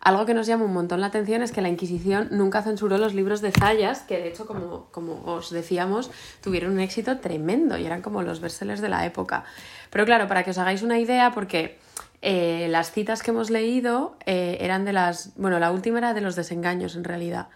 algo 0.00 0.26
que 0.26 0.34
nos 0.34 0.46
llama 0.46 0.64
un 0.64 0.72
montón 0.72 1.00
la 1.00 1.08
atención 1.08 1.42
es 1.42 1.50
que 1.50 1.60
la 1.60 1.68
Inquisición 1.68 2.28
nunca 2.30 2.62
censuró 2.62 2.98
los 2.98 3.14
libros 3.14 3.40
de 3.40 3.50
Zayas, 3.50 4.02
que 4.02 4.18
de 4.18 4.28
hecho, 4.28 4.46
como, 4.46 4.86
como 4.92 5.22
os 5.24 5.50
decíamos, 5.50 6.10
tuvieron 6.40 6.72
un 6.72 6.80
éxito 6.80 7.18
tremendo 7.18 7.76
y 7.76 7.84
eran 7.84 8.00
como 8.00 8.22
los 8.22 8.40
bestsellers 8.40 8.80
de 8.80 8.88
la 8.88 9.04
época. 9.04 9.44
Pero 9.90 10.04
claro, 10.04 10.28
para 10.28 10.44
que 10.44 10.50
os 10.50 10.58
hagáis 10.58 10.82
una 10.82 10.98
idea, 10.98 11.32
porque 11.32 11.78
eh, 12.22 12.68
las 12.70 12.92
citas 12.92 13.22
que 13.22 13.32
hemos 13.32 13.50
leído 13.50 14.16
eh, 14.24 14.58
eran 14.60 14.84
de 14.84 14.92
las... 14.92 15.34
Bueno, 15.36 15.58
la 15.58 15.72
última 15.72 15.98
era 15.98 16.14
de 16.14 16.20
los 16.20 16.36
desengaños 16.36 16.94
en 16.94 17.02
realidad. 17.02 17.48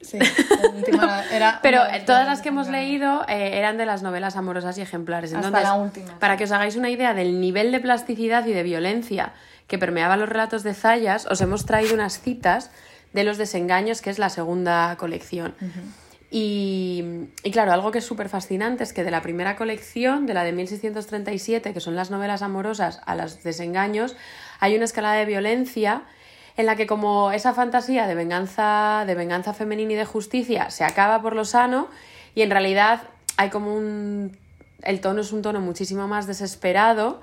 Sí, 0.00 0.18
la 0.18 0.70
última 0.70 1.24
era 1.32 1.58
Pero 1.60 1.82
todas 2.06 2.24
las 2.24 2.40
que 2.40 2.48
hemos 2.48 2.68
leído 2.68 3.26
eh, 3.28 3.58
eran 3.58 3.76
de 3.76 3.84
las 3.84 4.02
novelas 4.02 4.36
amorosas 4.36 4.78
y 4.78 4.80
ejemplares. 4.80 5.34
Hasta 5.34 5.60
la 5.60 5.74
última, 5.74 6.18
para 6.18 6.36
que 6.36 6.44
os 6.44 6.52
hagáis 6.52 6.76
una 6.76 6.88
idea 6.88 7.14
del 7.14 7.40
nivel 7.40 7.72
de 7.72 7.80
plasticidad 7.80 8.46
y 8.46 8.52
de 8.52 8.62
violencia 8.62 9.32
que 9.68 9.78
permeaba 9.78 10.16
los 10.16 10.28
relatos 10.28 10.62
de 10.64 10.74
Zayas, 10.74 11.26
os 11.26 11.40
hemos 11.40 11.66
traído 11.66 11.94
unas 11.94 12.20
citas 12.20 12.70
de 13.12 13.22
los 13.22 13.38
desengaños, 13.38 14.02
que 14.02 14.10
es 14.10 14.18
la 14.18 14.30
segunda 14.30 14.96
colección. 14.98 15.54
Y, 16.30 17.04
y 17.42 17.50
claro, 17.52 17.72
algo 17.72 17.90
que 17.90 17.98
es 17.98 18.04
súper 18.04 18.28
fascinante 18.28 18.82
es 18.82 18.92
que 18.92 19.04
de 19.04 19.10
la 19.10 19.22
primera 19.22 19.56
colección, 19.56 20.26
de 20.26 20.34
la 20.34 20.44
de 20.44 20.52
1637, 20.52 21.72
que 21.72 21.80
son 21.80 21.96
las 21.96 22.10
novelas 22.10 22.42
amorosas, 22.42 23.00
a 23.06 23.14
los 23.14 23.42
desengaños, 23.42 24.16
hay 24.60 24.74
una 24.74 24.84
escalada 24.84 25.14
de 25.14 25.26
violencia 25.26 26.02
en 26.56 26.66
la 26.66 26.76
que 26.76 26.86
como 26.86 27.30
esa 27.30 27.54
fantasía 27.54 28.06
de 28.06 28.14
venganza, 28.14 29.04
de 29.06 29.14
venganza 29.14 29.54
femenina 29.54 29.92
y 29.92 29.96
de 29.96 30.04
justicia 30.04 30.70
se 30.70 30.84
acaba 30.84 31.22
por 31.22 31.36
lo 31.36 31.44
sano 31.44 31.88
y 32.34 32.42
en 32.42 32.50
realidad 32.50 33.02
hay 33.36 33.48
como 33.48 33.74
un... 33.74 34.36
el 34.82 35.00
tono 35.00 35.20
es 35.20 35.32
un 35.32 35.40
tono 35.40 35.60
muchísimo 35.60 36.08
más 36.08 36.26
desesperado 36.26 37.22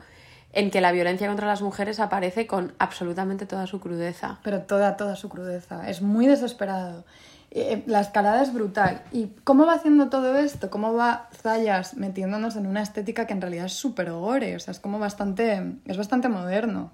en 0.55 0.71
que 0.71 0.81
la 0.81 0.91
violencia 0.91 1.27
contra 1.27 1.45
las 1.47 1.61
mujeres 1.61 1.99
aparece 1.99 2.47
con 2.47 2.73
absolutamente 2.79 3.45
toda 3.45 3.67
su 3.67 3.79
crudeza. 3.79 4.39
Pero 4.43 4.61
toda, 4.63 4.97
toda 4.97 5.15
su 5.15 5.29
crudeza. 5.29 5.87
Es 5.89 6.01
muy 6.01 6.25
desesperado. 6.25 7.05
Eh, 7.51 7.83
La 7.85 7.99
escalada 8.01 8.41
es 8.41 8.51
brutal. 8.53 9.03
¿Y 9.11 9.27
cómo 9.43 9.65
va 9.65 9.73
haciendo 9.75 10.09
todo 10.09 10.35
esto? 10.37 10.69
¿Cómo 10.69 10.93
va 10.93 11.29
Zayas 11.33 11.95
metiéndonos 11.95 12.55
en 12.55 12.65
una 12.67 12.81
estética 12.81 13.27
que 13.27 13.33
en 13.33 13.41
realidad 13.41 13.65
es 13.67 13.73
súper 13.73 14.11
gore? 14.11 14.55
O 14.55 14.59
sea, 14.59 14.71
es 14.71 14.79
como 14.79 14.97
bastante... 14.97 15.75
es 15.85 15.97
bastante 15.97 16.27
moderno. 16.29 16.91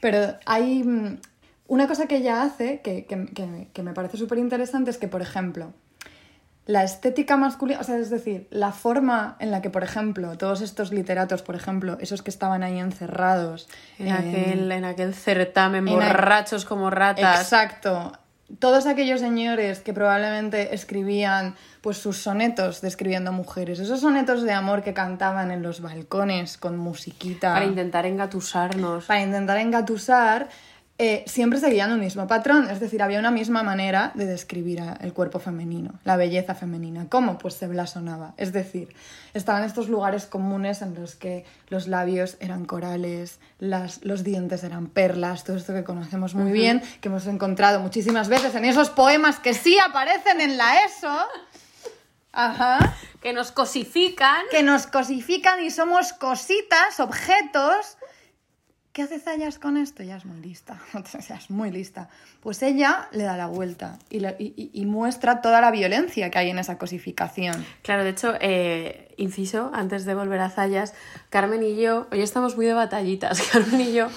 Pero 0.00 0.34
hay 0.46 0.84
mm, 0.84 1.18
una 1.68 1.88
cosa 1.88 2.06
que 2.06 2.16
ella 2.16 2.42
hace 2.42 2.80
que, 2.80 3.04
que- 3.06 3.26
que- 3.34 3.68
que 3.72 3.82
me 3.82 3.92
parece 3.94 4.16
súper 4.16 4.38
interesante 4.38 4.90
es 4.90 4.98
que, 4.98 5.08
por 5.08 5.22
ejemplo, 5.22 5.72
la 6.68 6.84
estética 6.84 7.38
masculina, 7.38 7.80
o 7.80 7.82
sea, 7.82 7.96
es 7.96 8.10
decir, 8.10 8.46
la 8.50 8.72
forma 8.72 9.36
en 9.40 9.50
la 9.50 9.62
que, 9.62 9.70
por 9.70 9.82
ejemplo, 9.82 10.36
todos 10.36 10.60
estos 10.60 10.92
literatos, 10.92 11.40
por 11.40 11.56
ejemplo, 11.56 11.96
esos 11.98 12.20
que 12.20 12.28
estaban 12.28 12.62
ahí 12.62 12.78
encerrados 12.78 13.70
En, 13.98 14.12
aquel, 14.12 14.70
en 14.70 14.84
aquel 14.84 15.14
certamen, 15.14 15.88
en 15.88 15.94
borrachos 15.94 16.66
como 16.66 16.90
ratas. 16.90 17.40
Exacto. 17.40 18.12
Todos 18.58 18.84
aquellos 18.84 19.20
señores 19.20 19.80
que 19.80 19.94
probablemente 19.94 20.74
escribían 20.74 21.54
pues 21.80 21.96
sus 21.96 22.18
sonetos 22.18 22.82
describiendo 22.82 23.32
mujeres, 23.32 23.78
esos 23.78 24.00
sonetos 24.00 24.42
de 24.42 24.52
amor 24.52 24.82
que 24.82 24.92
cantaban 24.92 25.50
en 25.50 25.62
los 25.62 25.80
balcones 25.80 26.58
con 26.58 26.76
musiquita 26.76 27.54
Para 27.54 27.64
intentar 27.64 28.04
engatusarnos. 28.04 29.06
para 29.06 29.22
intentar 29.22 29.56
engatusar, 29.56 30.50
eh, 31.00 31.22
siempre 31.28 31.60
seguían 31.60 31.92
un 31.92 32.00
mismo 32.00 32.26
patrón, 32.26 32.68
es 32.68 32.80
decir, 32.80 33.02
había 33.02 33.20
una 33.20 33.30
misma 33.30 33.62
manera 33.62 34.10
de 34.16 34.26
describir 34.26 34.82
el 35.00 35.12
cuerpo 35.12 35.38
femenino, 35.38 35.92
la 36.02 36.16
belleza 36.16 36.56
femenina. 36.56 37.06
¿Cómo? 37.08 37.38
Pues 37.38 37.54
se 37.54 37.68
blasonaba. 37.68 38.34
Es 38.36 38.52
decir, 38.52 38.92
estaban 39.32 39.62
estos 39.62 39.88
lugares 39.88 40.26
comunes 40.26 40.82
en 40.82 40.96
los 40.96 41.14
que 41.14 41.44
los 41.68 41.86
labios 41.86 42.36
eran 42.40 42.64
corales, 42.64 43.38
las, 43.60 44.04
los 44.04 44.24
dientes 44.24 44.64
eran 44.64 44.88
perlas, 44.88 45.44
todo 45.44 45.56
esto 45.56 45.72
que 45.72 45.84
conocemos 45.84 46.34
muy 46.34 46.50
bien, 46.50 46.82
que 47.00 47.08
hemos 47.08 47.28
encontrado 47.28 47.78
muchísimas 47.78 48.28
veces 48.28 48.56
en 48.56 48.64
esos 48.64 48.90
poemas 48.90 49.38
que 49.38 49.54
sí 49.54 49.78
aparecen 49.78 50.40
en 50.40 50.56
la 50.56 50.84
ESO. 50.84 51.16
Ajá 52.32 52.96
Que 53.22 53.32
nos 53.32 53.52
cosifican. 53.52 54.42
que 54.50 54.64
nos 54.64 54.88
cosifican 54.88 55.62
y 55.62 55.70
somos 55.70 56.12
cositas, 56.12 56.98
objetos 56.98 57.97
¿qué 58.98 59.04
hace 59.04 59.20
Zayas 59.20 59.60
con 59.60 59.76
esto? 59.76 60.02
Ya 60.02 60.16
es 60.16 60.24
muy 60.24 60.40
lista, 60.40 60.80
o 60.94 61.22
sea, 61.22 61.36
es 61.36 61.50
muy 61.50 61.70
lista. 61.70 62.08
Pues 62.40 62.60
ella 62.64 63.08
le 63.12 63.22
da 63.22 63.36
la 63.36 63.46
vuelta 63.46 63.96
y- 64.10 64.70
y 64.72 64.86
muestra 64.86 65.40
toda 65.40 65.60
la 65.60 65.70
violencia 65.70 66.32
que 66.32 66.38
hay 66.40 66.50
en 66.50 66.58
esa 66.58 66.78
cosificación. 66.78 67.64
Claro, 67.82 68.02
de 68.02 68.10
hecho, 68.10 68.34
eh, 68.40 69.14
inciso, 69.16 69.70
antes 69.72 70.04
de 70.04 70.16
volver 70.16 70.40
a 70.40 70.50
Zayas, 70.50 70.94
Carmen 71.30 71.62
y 71.62 71.76
yo, 71.80 72.08
hoy 72.10 72.22
estamos 72.22 72.56
muy 72.56 72.66
de 72.66 72.72
batallitas, 72.72 73.40
Carmen 73.52 73.82
y 73.82 73.92
yo 73.92 74.08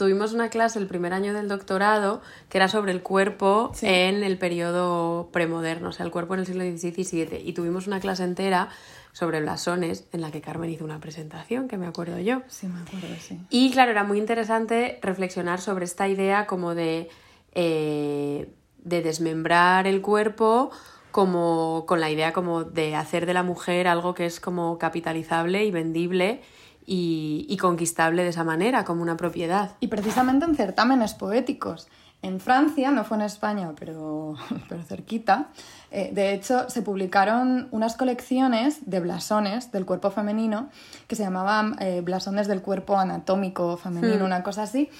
tuvimos 0.00 0.32
una 0.32 0.48
clase 0.48 0.78
el 0.78 0.86
primer 0.86 1.12
año 1.12 1.32
del 1.34 1.46
doctorado 1.46 2.22
que 2.48 2.58
era 2.58 2.68
sobre 2.68 2.90
el 2.92 3.02
cuerpo 3.02 3.70
Sí. 3.74 3.86
en 3.86 4.24
el 4.24 4.38
periodo 4.38 5.28
premoderno, 5.32 5.90
o 5.90 5.92
sea, 5.92 6.04
el 6.06 6.10
cuerpo 6.10 6.34
en 6.34 6.40
el 6.40 6.46
siglo 6.46 6.64
XVI 6.64 6.88
y 6.96 7.04
XVII, 7.04 7.42
y 7.44 7.52
tuvimos 7.52 7.86
una 7.86 8.00
clase 8.00 8.24
entera 8.24 8.70
sobre 9.12 9.40
blasones 9.40 10.04
en 10.12 10.20
la 10.22 10.30
que 10.30 10.40
Carmen 10.40 10.70
hizo 10.70 10.84
una 10.84 11.00
presentación, 11.00 11.68
que 11.68 11.76
me 11.76 11.86
acuerdo 11.86 12.18
yo. 12.18 12.42
Sí, 12.48 12.66
me 12.66 12.80
acuerdo, 12.80 13.08
sí. 13.20 13.38
Y 13.50 13.70
claro, 13.72 13.90
era 13.90 14.04
muy 14.04 14.18
interesante 14.18 14.98
reflexionar 15.02 15.60
sobre 15.60 15.84
esta 15.84 16.08
idea 16.08 16.46
como 16.46 16.74
de, 16.74 17.08
eh, 17.54 18.52
de 18.78 19.02
desmembrar 19.02 19.86
el 19.86 20.00
cuerpo 20.00 20.70
como 21.10 21.84
con 21.88 22.00
la 22.00 22.08
idea 22.10 22.32
como 22.32 22.62
de 22.64 22.94
hacer 22.94 23.26
de 23.26 23.34
la 23.34 23.42
mujer 23.42 23.88
algo 23.88 24.14
que 24.14 24.26
es 24.26 24.38
como 24.40 24.78
capitalizable 24.78 25.64
y 25.64 25.70
vendible 25.72 26.40
y, 26.86 27.46
y 27.48 27.56
conquistable 27.56 28.22
de 28.22 28.30
esa 28.30 28.44
manera, 28.44 28.84
como 28.84 29.02
una 29.02 29.16
propiedad. 29.16 29.72
Y 29.80 29.88
precisamente 29.88 30.44
en 30.44 30.54
certámenes 30.54 31.14
poéticos. 31.14 31.88
En 32.22 32.38
Francia, 32.38 32.90
no 32.90 33.04
fue 33.04 33.16
en 33.16 33.22
España, 33.22 33.72
pero, 33.78 34.34
pero 34.68 34.82
cerquita, 34.82 35.48
eh, 35.90 36.10
de 36.12 36.34
hecho 36.34 36.68
se 36.68 36.82
publicaron 36.82 37.68
unas 37.70 37.96
colecciones 37.96 38.90
de 38.90 39.00
blasones 39.00 39.72
del 39.72 39.86
cuerpo 39.86 40.10
femenino 40.10 40.68
que 41.06 41.16
se 41.16 41.22
llamaban 41.22 41.76
eh, 41.80 42.02
blasones 42.02 42.46
del 42.46 42.60
cuerpo 42.60 42.98
anatómico 42.98 43.76
femenino, 43.78 44.24
una 44.24 44.42
cosa 44.42 44.64
así, 44.64 44.90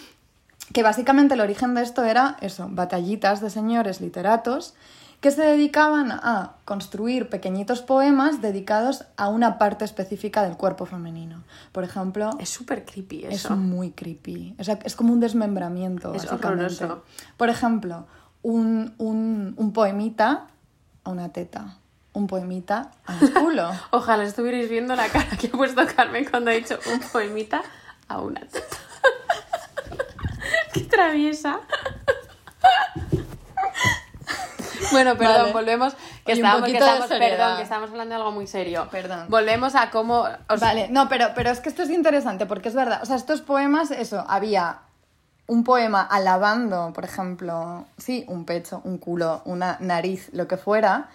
que 0.72 0.82
básicamente 0.82 1.34
el 1.34 1.40
origen 1.40 1.74
de 1.74 1.82
esto 1.82 2.04
era 2.04 2.36
eso, 2.40 2.68
batallitas 2.70 3.40
de 3.40 3.50
señores 3.50 4.00
literatos 4.00 4.74
que 5.20 5.30
se 5.30 5.42
dedicaban 5.42 6.10
a 6.12 6.54
construir 6.64 7.28
pequeñitos 7.28 7.82
poemas 7.82 8.40
dedicados 8.40 9.04
a 9.18 9.28
una 9.28 9.58
parte 9.58 9.84
específica 9.84 10.42
del 10.42 10.56
cuerpo 10.56 10.86
femenino. 10.86 11.42
Por 11.72 11.84
ejemplo, 11.84 12.30
Es 12.38 12.48
súper 12.48 12.84
creepy 12.86 13.24
es 13.26 13.44
eso. 13.44 13.54
muy 13.56 13.90
creepy. 13.90 14.54
O 14.58 14.64
sea, 14.64 14.78
es 14.82 14.96
como 14.96 15.12
un 15.12 15.20
desmembramiento. 15.20 16.14
Es 16.14 16.24
básicamente. 16.24 16.84
horroroso. 16.84 17.04
Por 17.36 17.50
ejemplo, 17.50 18.06
un, 18.42 18.94
un, 18.96 19.52
un 19.58 19.72
poemita 19.74 20.46
a 21.04 21.10
una 21.10 21.28
teta. 21.28 21.76
Un 22.14 22.26
poemita 22.26 22.90
a 23.06 23.14
un 23.20 23.28
culo. 23.32 23.70
Ojalá 23.90 24.24
estuvierais 24.24 24.70
viendo 24.70 24.96
la 24.96 25.06
cara 25.08 25.36
que 25.38 25.48
ha 25.48 25.50
puesto 25.52 25.82
Carmen 25.94 26.24
cuando 26.30 26.50
ha 26.50 26.54
dicho 26.54 26.78
un 26.90 27.00
poemita 27.12 27.62
a 28.08 28.20
una 28.22 28.40
teta. 28.40 28.76
Qué 30.72 30.80
traviesa. 30.80 31.60
Bueno, 34.92 35.16
perdón, 35.16 35.36
Vale. 35.40 35.52
volvemos. 35.52 35.94
Que 36.24 36.32
Oye, 36.32 36.40
estábamos, 36.40 36.68
que 36.70 36.76
estamos, 36.78 37.06
perdón, 37.08 37.56
que 37.56 37.62
estamos 37.62 37.90
hablando 37.90 38.14
de 38.14 38.16
algo 38.16 38.32
muy 38.32 38.46
serio. 38.46 38.88
Perdón. 38.90 39.26
Volvemos 39.28 39.74
a 39.74 39.90
cómo. 39.90 40.26
os- 40.48 40.60
Vale, 40.60 40.88
no, 40.90 41.08
pero, 41.08 41.28
pero 41.34 41.50
es 41.50 41.60
que 41.60 41.68
esto 41.68 41.82
es 41.82 41.90
interesante 41.90 42.46
porque 42.46 42.68
es 42.68 42.74
verdad. 42.74 43.00
O 43.02 43.06
sea, 43.06 43.16
estos 43.16 43.40
poemas, 43.42 43.90
eso, 43.90 44.24
había 44.28 44.78
un 45.46 45.64
poema 45.64 46.02
alabando, 46.02 46.92
por 46.94 47.04
ejemplo, 47.04 47.84
sí, 47.98 48.24
un 48.28 48.44
pecho, 48.44 48.80
un 48.84 48.98
culo, 48.98 49.42
una 49.44 49.76
nariz, 49.80 50.28
lo 50.32 50.46
que 50.46 50.56
fuera, 50.56 51.08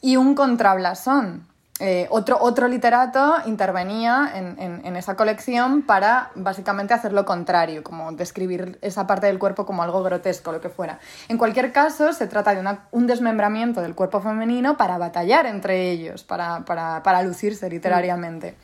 y 0.00 0.16
un 0.16 0.34
contrablasón. 0.34 1.46
Eh, 1.78 2.06
otro, 2.10 2.38
otro 2.40 2.68
literato 2.68 3.34
intervenía 3.44 4.30
en, 4.34 4.56
en- 4.58 4.96
esa 4.96 5.14
colección 5.14 5.82
para 5.82 6.30
básicamente 6.34 6.94
hacer 6.94 7.12
lo 7.12 7.26
contrario, 7.26 7.82
como 7.84 8.12
describir 8.12 8.78
esa 8.80 9.06
parte 9.06 9.26
del 9.26 9.38
cuerpo 9.38 9.66
como 9.66 9.82
algo 9.82 10.02
grotesco, 10.02 10.52
lo 10.52 10.60
que 10.62 10.70
fuera. 10.70 11.00
En 11.28 11.36
cualquier 11.36 11.72
caso, 11.72 12.14
se 12.14 12.26
trata 12.28 12.54
de 12.54 12.78
un 12.92 13.06
desmembramiento 13.06 13.82
del 13.82 13.94
cuerpo 13.94 14.22
femenino 14.22 14.78
para 14.78 14.96
batallar 14.96 15.44
entre 15.44 15.90
ellos, 15.90 16.24
para, 16.24 16.64
para- 16.64 17.02
para 17.02 17.22
lucirse 17.22 17.68
literariamente. 17.68 18.56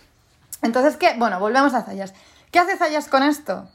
Entonces, 0.63 0.97
¿qué? 0.97 1.15
Bueno, 1.19 1.39
volvemos 1.39 1.75
a 1.75 1.83
Zayas. 1.83 2.15
¿Qué 2.51 2.59
hace 2.61 2.79
Zayas 2.79 3.09
con 3.09 3.23
esto? 3.23 3.69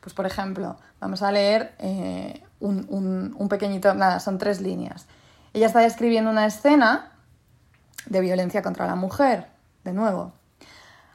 Pues, 0.00 0.14
por 0.14 0.26
ejemplo, 0.26 0.76
vamos 1.00 1.22
a 1.22 1.32
leer 1.32 1.74
eh, 1.78 2.40
un, 2.60 2.86
un- 2.88 3.34
un 3.36 3.48
pequeñito, 3.48 3.94
nada, 3.94 4.20
son 4.20 4.38
tres 4.38 4.60
líneas. 4.60 5.06
Ella 5.54 5.66
está 5.66 5.80
describiendo 5.80 6.30
una 6.30 6.46
escena 6.46 7.09
de 8.06 8.20
violencia 8.20 8.62
contra 8.62 8.86
la 8.86 8.94
mujer, 8.94 9.46
de 9.84 9.92
nuevo. 9.92 10.32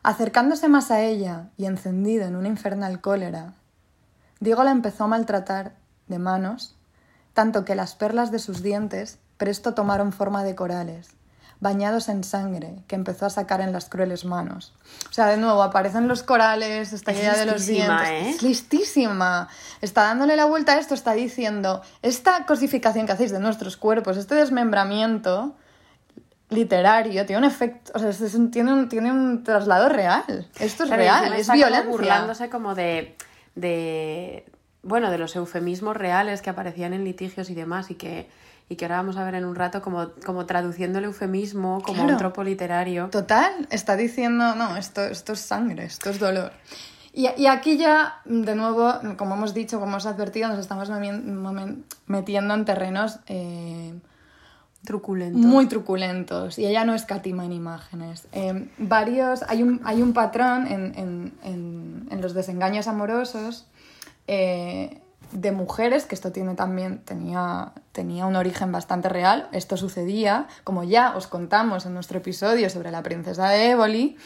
Acercándose 0.04 0.68
más 0.68 0.92
a 0.92 1.02
ella 1.02 1.50
y 1.58 1.66
encendido 1.66 2.26
en 2.26 2.36
una 2.36 2.48
infernal 2.48 3.02
cólera, 3.02 3.54
Diego 4.40 4.64
la 4.64 4.72
empezó 4.72 5.06
a 5.06 5.08
maltratar 5.08 5.74
de 6.08 6.20
manos, 6.20 6.76
tanto 7.34 7.66
que 7.66 7.76
las 7.76 7.96
perlas 7.96 8.32
de 8.32 8.40
sus 8.40 8.62
dientes 8.62 9.18
presto 9.38 9.74
tomaron 9.74 10.14
forma 10.14 10.44
de 10.44 10.56
corales, 10.56 11.10
bañados 11.60 12.10
en 12.10 12.24
sangre, 12.24 12.84
que 12.88 12.96
empezó 12.96 13.26
a 13.26 13.30
sacar 13.30 13.62
en 13.62 13.72
las 13.72 13.90
crueles 13.90 14.26
manos. 14.26 14.74
O 15.10 15.14
sea, 15.14 15.26
de 15.28 15.38
nuevo, 15.38 15.64
aparecen 15.64 16.08
los 16.08 16.22
corales, 16.22 16.94
está 16.94 17.12
Es 17.12 17.18
llena 17.18 17.36
de 17.36 17.46
los 17.46 17.56
listísima, 17.56 18.04
dientes. 18.04 18.28
¿eh? 18.28 18.30
Es 18.36 18.44
listísima. 18.44 19.50
Está 19.82 20.04
dándole 20.04 20.36
la 20.36 20.46
vuelta 20.46 20.74
a 20.74 20.80
esto, 20.80 20.94
está 20.94 21.14
diciendo, 21.14 21.82
esta 22.02 22.46
cosificación 22.46 23.06
que 23.06 23.14
hacéis 23.14 23.32
de 23.32 23.40
nuestros 23.40 23.78
cuerpos, 23.78 24.18
este 24.18 24.36
desmembramiento 24.36 25.56
literario, 26.50 27.26
tiene 27.26 27.40
un 27.40 27.46
efecto, 27.52 27.92
o 27.96 28.00
sea, 28.00 28.10
es- 28.10 28.22
es 28.22 28.36
un- 28.36 28.52
tiene, 28.52 28.72
un, 28.74 28.88
tiene 28.90 29.12
un 29.12 29.44
traslado 29.44 29.90
real. 29.90 30.24
Esto 30.60 30.84
es 30.84 30.90
Claro, 30.90 30.96
real, 30.98 31.34
es 31.34 31.52
violencia. 31.52 31.90
burlándose 31.90 32.50
como 32.50 32.76
de, 32.76 33.16
de. 33.56 34.46
Bueno, 34.84 35.10
de 35.10 35.18
los 35.18 35.36
eufemismos 35.36 35.98
reales 35.98 36.44
que 36.44 36.52
aparecían 36.52 36.94
en 36.94 37.04
litigios 37.04 37.50
y 37.50 37.56
demás, 37.56 37.90
y 37.90 37.96
que, 37.96 38.30
y 38.70 38.76
que 38.76 38.86
ahora 38.86 38.98
vamos 38.98 39.18
a 39.18 39.24
ver 39.24 39.34
en 39.34 39.46
un 39.46 39.56
rato 39.56 39.82
como, 39.82 40.12
como 40.24 40.46
traduciendo 40.46 41.00
el 41.00 41.06
eufemismo 41.06 41.82
como 41.82 41.96
Claro. 42.02 42.12
un 42.12 42.18
tropo 42.18 42.44
literario. 42.44 43.08
Total, 43.10 43.68
está 43.72 43.96
diciendo, 43.96 44.54
no, 44.54 44.78
esto, 44.78 45.02
esto 45.04 45.34
es 45.34 45.40
sangre, 45.40 45.86
esto 45.86 46.12
es 46.12 46.20
dolor. 46.20 46.52
Y, 47.14 47.28
y 47.36 47.48
aquí 47.48 47.78
ya, 47.78 48.20
de 48.26 48.54
nuevo, 48.56 48.94
como 49.18 49.34
hemos 49.34 49.56
dicho, 49.56 49.80
como 49.80 49.94
hemos 49.94 50.06
advertido, 50.06 50.50
nos 50.50 50.60
estamos 50.60 50.92
metiendo 52.08 52.54
en 52.54 52.66
terrenos 52.66 53.20
eh, 53.28 53.94
Truculento. 54.86 55.38
muy 55.38 55.68
truculentos 55.68 56.58
y 56.60 56.66
ella 56.66 56.86
no 56.86 56.94
escatima 56.96 57.44
en 57.46 57.52
imágenes. 57.52 58.28
Eh, 58.32 58.70
varios, 58.78 59.44
hay, 59.48 59.64
un, 59.64 59.82
hay 59.84 60.02
un 60.02 60.14
patrón 60.14 60.68
en, 60.68 60.94
en- 60.98 61.34
en- 61.44 62.08
en 62.12 62.22
los 62.22 62.34
desengaños 62.34 62.88
amorosos 62.88 63.68
eh, 64.28 65.02
de 65.32 65.52
mujeres, 65.52 66.06
que 66.06 66.16
esto 66.16 66.32
tiene 66.32 66.54
también, 66.56 67.00
tenía, 67.00 67.74
tenía 67.92 68.26
un 68.26 68.36
origen 68.36 68.72
bastante 68.72 69.10
real, 69.10 69.50
esto 69.52 69.76
sucedía, 69.76 70.48
como 70.64 70.84
ya 70.84 71.16
os 71.18 71.28
contamos 71.28 71.86
en 71.86 71.94
nuestro 71.94 72.20
episodio 72.20 72.70
sobre 72.70 72.92
la 72.92 73.02
princesa 73.04 73.50
de 73.50 73.72
Éboli, 73.72 74.18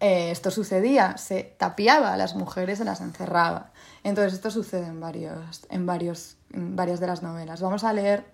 eh, 0.00 0.32
esto 0.32 0.50
sucedía, 0.50 1.16
se 1.16 1.54
tapiaba 1.58 2.12
a 2.12 2.16
las 2.16 2.34
mujeres, 2.34 2.78
se 2.78 2.84
las 2.84 3.00
encerraba. 3.00 3.70
Entonces 4.02 4.32
esto 4.34 4.50
sucede 4.50 4.86
en, 4.86 4.98
varios, 5.00 5.64
en, 5.70 5.86
varios, 5.86 6.36
en 6.52 6.74
varias 6.74 6.98
de 6.98 7.06
las 7.06 7.22
novelas. 7.22 7.60
Vamos 7.60 7.84
a 7.84 7.92
leer 7.92 8.24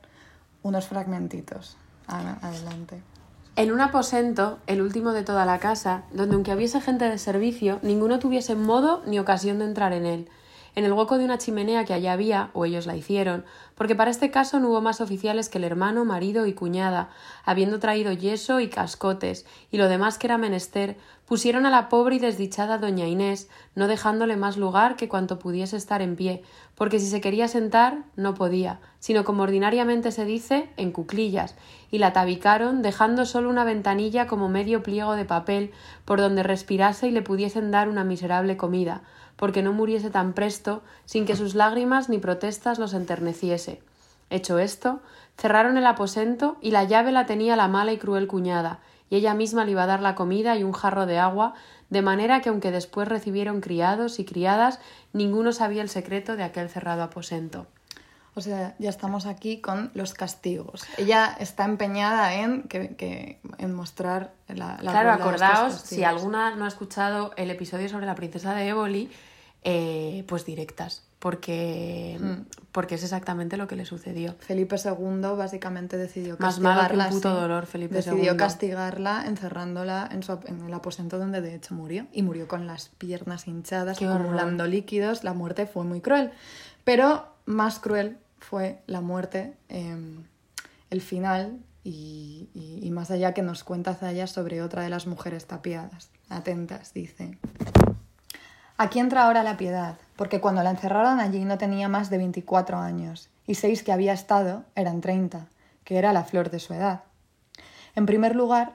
unos 0.69 0.87
fragmentitos. 0.87 1.77
Ana, 2.07 2.39
adelante. 2.43 3.03
En 3.57 3.73
un 3.73 3.81
aposento, 3.81 4.59
el 4.67 4.81
último 4.81 5.13
de 5.13 5.25
toda 5.25 5.45
la 5.45 5.59
casa, 5.59 6.05
donde 6.13 6.37
aunque 6.37 6.55
hubiese 6.55 6.81
gente 6.81 7.07
de 7.07 7.19
servicio, 7.19 7.81
ninguno 7.83 8.21
tuviese 8.21 8.55
modo 8.55 9.03
ni 9.07 9.19
ocasión 9.19 9.59
de 9.59 9.65
entrar 9.65 9.93
en 9.93 10.07
él. 10.07 10.29
En 10.79 10.85
el 10.85 10.93
hueco 10.93 11.19
de 11.19 11.25
una 11.25 11.39
chimenea 11.39 11.85
que 11.85 11.93
allá 11.93 12.13
había, 12.13 12.51
o 12.53 12.65
ellos 12.65 12.87
la 12.87 12.95
hicieron, 12.95 13.45
porque 13.75 13.97
para 13.97 14.13
este 14.13 14.31
caso 14.31 14.61
no 14.61 14.69
hubo 14.69 14.81
más 14.81 15.01
oficiales 15.01 15.49
que 15.49 15.59
el 15.59 15.65
hermano, 15.65 16.05
marido 16.05 16.47
y 16.47 16.53
cuñada, 16.53 17.11
habiendo 17.45 17.81
traído 17.81 18.13
yeso 18.13 18.61
y 18.61 18.69
cascotes, 18.69 19.45
y 19.73 19.77
lo 19.77 19.89
demás 19.89 20.19
que 20.19 20.29
era 20.29 20.39
menester, 20.39 20.97
pusieron 21.27 21.67
a 21.67 21.71
la 21.71 21.89
pobre 21.89 22.15
y 22.15 22.19
desdichada 22.21 22.79
doña 22.79 23.09
Inés, 23.09 23.49
no 23.75 23.89
dejándole 23.89 24.37
más 24.37 24.57
lugar 24.57 24.95
que 24.95 25.09
cuanto 25.09 25.41
pudiese 25.41 25.77
estar 25.77 26.01
en 26.01 26.15
pie, 26.15 26.45
porque 26.77 27.01
si 27.01 27.07
se 27.07 27.21
quería 27.21 27.49
sentar, 27.49 28.05
no 28.15 28.35
podía, 28.35 28.79
sino 29.01 29.25
como 29.25 29.43
ordinariamente 29.43 30.13
se 30.13 30.25
dice, 30.25 30.71
en 30.77 30.93
cuclillas, 30.93 31.57
y 31.91 31.99
la 31.99 32.13
tabicaron, 32.13 32.83
dejando 32.83 33.27
solo 33.27 33.51
una 33.51 33.65
ventanilla 33.65 34.29
como 34.29 34.49
medio 34.49 34.85
pliego 34.85 35.17
de 35.17 35.25
papel, 35.25 35.73
por 36.05 36.21
donde 36.21 36.45
respirase 36.45 37.09
y 37.09 37.11
le 37.11 37.23
pudiesen 37.23 37.73
dar 37.73 37.89
una 37.89 38.05
miserable 38.05 38.57
comida, 38.57 39.03
porque 39.39 39.63
no 39.63 39.73
muriese 39.73 40.11
tan 40.11 40.33
presto, 40.33 40.83
sin 41.05 41.25
que 41.25 41.37
sus 41.37 41.55
lágrimas 41.55 42.09
ni 42.09 42.19
protestas 42.19 42.81
los 42.81 42.93
enterneciese. 42.93 43.81
Hecho 44.31 44.59
esto, 44.59 45.01
cerraron 45.39 45.79
el 45.79 45.87
aposento 45.87 46.59
y 46.61 46.73
la 46.73 46.85
llave 46.85 47.13
la 47.13 47.25
tenía 47.25 47.55
la 47.55 47.69
mala 47.69 47.93
y 47.93 47.99
cruel 47.99 48.27
cuñada, 48.27 48.81
y 49.09 49.17
ella 49.17 49.35
misma 49.35 49.65
le 49.65 49.71
iba 49.71 49.85
a 49.85 49.87
dar 49.87 50.03
la 50.03 50.17
comida 50.17 50.57
y 50.57 50.65
un 50.65 50.73
jarro 50.73 51.07
de 51.07 51.19
agua, 51.19 51.55
de 51.89 52.03
manera 52.03 52.41
que 52.41 52.49
aunque 52.49 52.73
después 52.73 53.07
recibieron 53.07 53.61
criados 53.61 54.19
y 54.19 54.25
criadas, 54.25 54.81
ninguno 55.13 55.53
sabía 55.53 55.83
el 55.83 55.89
secreto 55.89 56.37
de 56.37 56.43
aquel 56.43 56.69
cerrado 56.69 57.05
aposento. 57.05 57.67
O 58.35 58.41
sea, 58.41 58.77
ya 58.79 58.89
estamos 58.91 59.27
aquí 59.27 59.61
con 59.61 59.91
los 59.95 60.15
castigos. 60.15 60.85
Ella 60.97 61.37
está 61.41 61.65
empeñada 61.65 62.35
en, 62.35 62.63
que, 62.65 62.95
que- 62.95 63.41
en 63.59 63.75
mostrar 63.75 64.33
la, 64.49 64.79
la 64.81 64.93
claro, 64.93 65.11
acordaos, 65.13 65.75
si 65.75 66.05
alguna 66.05 66.55
no 66.55 66.65
ha 66.65 66.69
escuchado 66.69 67.33
el 67.37 67.51
episodio 67.51 67.89
sobre 67.89 68.07
la 68.07 68.15
princesa 68.15 68.55
de 68.55 68.69
Éboli, 68.69 69.11
eh, 69.65 70.25
pues 70.29 70.45
directas, 70.45 71.03
porque, 71.19 72.17
porque 72.71 72.95
es 72.95 73.03
exactamente 73.03 73.57
lo 73.57 73.67
que 73.67 73.75
le 73.75 73.85
sucedió. 73.85 74.37
Felipe 74.39 74.77
II 74.83 75.31
básicamente 75.37 75.97
decidió 75.97 76.37
Más 76.39 76.61
malo 76.61 76.81
que 76.89 76.93
un 76.95 76.99
castigarla. 77.01 77.11
puto 77.11 77.35
dolor, 77.41 77.67
Felipe 77.67 77.97
decidió 77.97 78.33
II. 78.33 78.39
castigarla 78.39 79.25
encerrándola 79.27 80.09
en, 80.13 80.23
su, 80.23 80.39
en 80.47 80.65
el 80.65 80.73
aposento 80.75 81.19
donde 81.19 81.41
de 81.41 81.57
hecho 81.57 81.75
murió. 81.75 82.07
Y 82.13 82.23
murió 82.23 82.47
con 82.47 82.69
las 82.69 82.89
piernas 82.91 83.49
hinchadas, 83.49 83.99
Qué 83.99 84.07
horror. 84.07 84.21
acumulando 84.21 84.67
líquidos. 84.69 85.25
La 85.25 85.33
muerte 85.33 85.67
fue 85.67 85.83
muy 85.83 86.01
cruel. 86.01 86.31
Pero 86.85 87.27
más 87.49 87.79
cruel 87.81 88.19
fue 88.39 88.83
la 88.87 89.01
muerte, 89.01 89.55
eh, 89.69 89.97
el 90.91 91.01
final 91.01 91.59
y, 91.83 92.49
y- 92.55 92.81
y 92.87 92.91
más 92.91 93.11
allá 93.11 93.33
que 93.35 93.43
nos 93.43 93.65
cuenta 93.65 93.95
Zaya 93.95 94.27
sobre 94.27 94.61
otra 94.63 94.83
de 94.83 94.91
las 94.91 95.07
mujeres 95.07 95.47
tapiadas. 95.47 96.11
Atentas, 96.29 96.93
dice. 96.93 97.39
Aquí 98.77 98.99
entra 99.01 99.25
ahora 99.25 99.43
la 99.43 99.57
piedad, 99.57 99.97
porque 100.17 100.41
cuando 100.41 100.63
la 100.63 100.71
encerraron 100.71 101.21
allí 101.21 101.45
no 101.45 101.59
tenía 101.59 101.89
más 101.89 102.11
de 102.11 102.19
24 102.19 102.79
años, 102.79 103.29
y 103.47 103.55
seis 103.55 103.83
que 103.83 103.93
había 103.93 104.13
estado 104.13 104.65
eran 104.77 105.01
30, 105.01 105.47
que 105.85 105.97
era 105.99 106.13
la 106.13 106.25
flor 106.25 106.51
de 106.51 106.61
su 106.61 106.75
edad. 106.75 107.03
En 107.97 108.07
primer 108.07 108.37
lugar, 108.37 108.75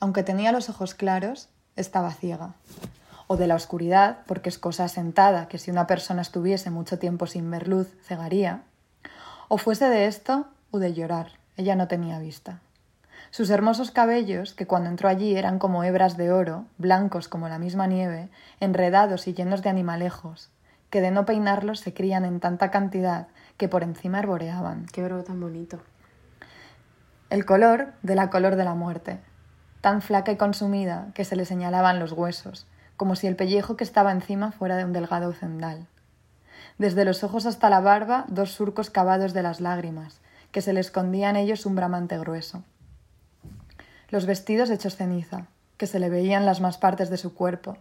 aunque 0.00 0.22
tenía 0.24 0.52
los 0.52 0.68
ojos 0.68 0.94
claros, 0.94 1.48
estaba 1.76 2.12
ciega. 2.12 2.54
O 3.32 3.36
de 3.36 3.46
la 3.46 3.54
oscuridad, 3.54 4.22
porque 4.26 4.48
es 4.48 4.58
cosa 4.58 4.88
sentada 4.88 5.46
que 5.46 5.58
si 5.58 5.70
una 5.70 5.86
persona 5.86 6.20
estuviese 6.20 6.68
mucho 6.72 6.98
tiempo 6.98 7.28
sin 7.28 7.48
ver 7.48 7.68
luz, 7.68 7.86
cegaría. 8.02 8.62
O 9.46 9.56
fuese 9.56 9.88
de 9.88 10.06
esto 10.06 10.48
o 10.72 10.80
de 10.80 10.94
llorar, 10.94 11.28
ella 11.56 11.76
no 11.76 11.86
tenía 11.86 12.18
vista. 12.18 12.58
Sus 13.30 13.50
hermosos 13.50 13.92
cabellos, 13.92 14.52
que 14.52 14.66
cuando 14.66 14.90
entró 14.90 15.08
allí 15.08 15.36
eran 15.36 15.60
como 15.60 15.84
hebras 15.84 16.16
de 16.16 16.32
oro, 16.32 16.64
blancos 16.76 17.28
como 17.28 17.48
la 17.48 17.60
misma 17.60 17.86
nieve, 17.86 18.30
enredados 18.58 19.28
y 19.28 19.32
llenos 19.32 19.62
de 19.62 19.70
animalejos, 19.70 20.50
que 20.90 21.00
de 21.00 21.12
no 21.12 21.24
peinarlos 21.24 21.78
se 21.78 21.94
crían 21.94 22.24
en 22.24 22.40
tanta 22.40 22.72
cantidad 22.72 23.28
que 23.58 23.68
por 23.68 23.84
encima 23.84 24.18
arboreaban. 24.18 24.86
Qué 24.92 25.02
verbo 25.02 25.22
tan 25.22 25.38
bonito. 25.40 25.78
El 27.28 27.44
color 27.44 27.92
de 28.02 28.16
la 28.16 28.28
color 28.28 28.56
de 28.56 28.64
la 28.64 28.74
muerte, 28.74 29.20
tan 29.82 30.02
flaca 30.02 30.32
y 30.32 30.36
consumida 30.36 31.12
que 31.14 31.24
se 31.24 31.36
le 31.36 31.44
señalaban 31.44 32.00
los 32.00 32.10
huesos, 32.10 32.66
como 33.00 33.16
si 33.16 33.26
el 33.26 33.34
pellejo 33.34 33.78
que 33.78 33.84
estaba 33.84 34.12
encima 34.12 34.52
fuera 34.52 34.76
de 34.76 34.84
un 34.84 34.92
delgado 34.92 35.32
cendal. 35.32 35.86
Desde 36.76 37.06
los 37.06 37.24
ojos 37.24 37.46
hasta 37.46 37.70
la 37.70 37.80
barba, 37.80 38.26
dos 38.28 38.52
surcos 38.52 38.90
cavados 38.90 39.32
de 39.32 39.42
las 39.42 39.62
lágrimas, 39.62 40.20
que 40.52 40.60
se 40.60 40.74
le 40.74 40.80
escondía 40.80 41.30
en 41.30 41.36
ellos 41.36 41.64
un 41.64 41.76
bramante 41.76 42.18
grueso. 42.18 42.62
Los 44.10 44.26
vestidos 44.26 44.68
hechos 44.68 44.96
ceniza, 44.96 45.46
que 45.78 45.86
se 45.86 45.98
le 45.98 46.10
veían 46.10 46.44
las 46.44 46.60
más 46.60 46.76
partes 46.76 47.08
de 47.08 47.16
su 47.16 47.32
cuerpo, 47.32 47.78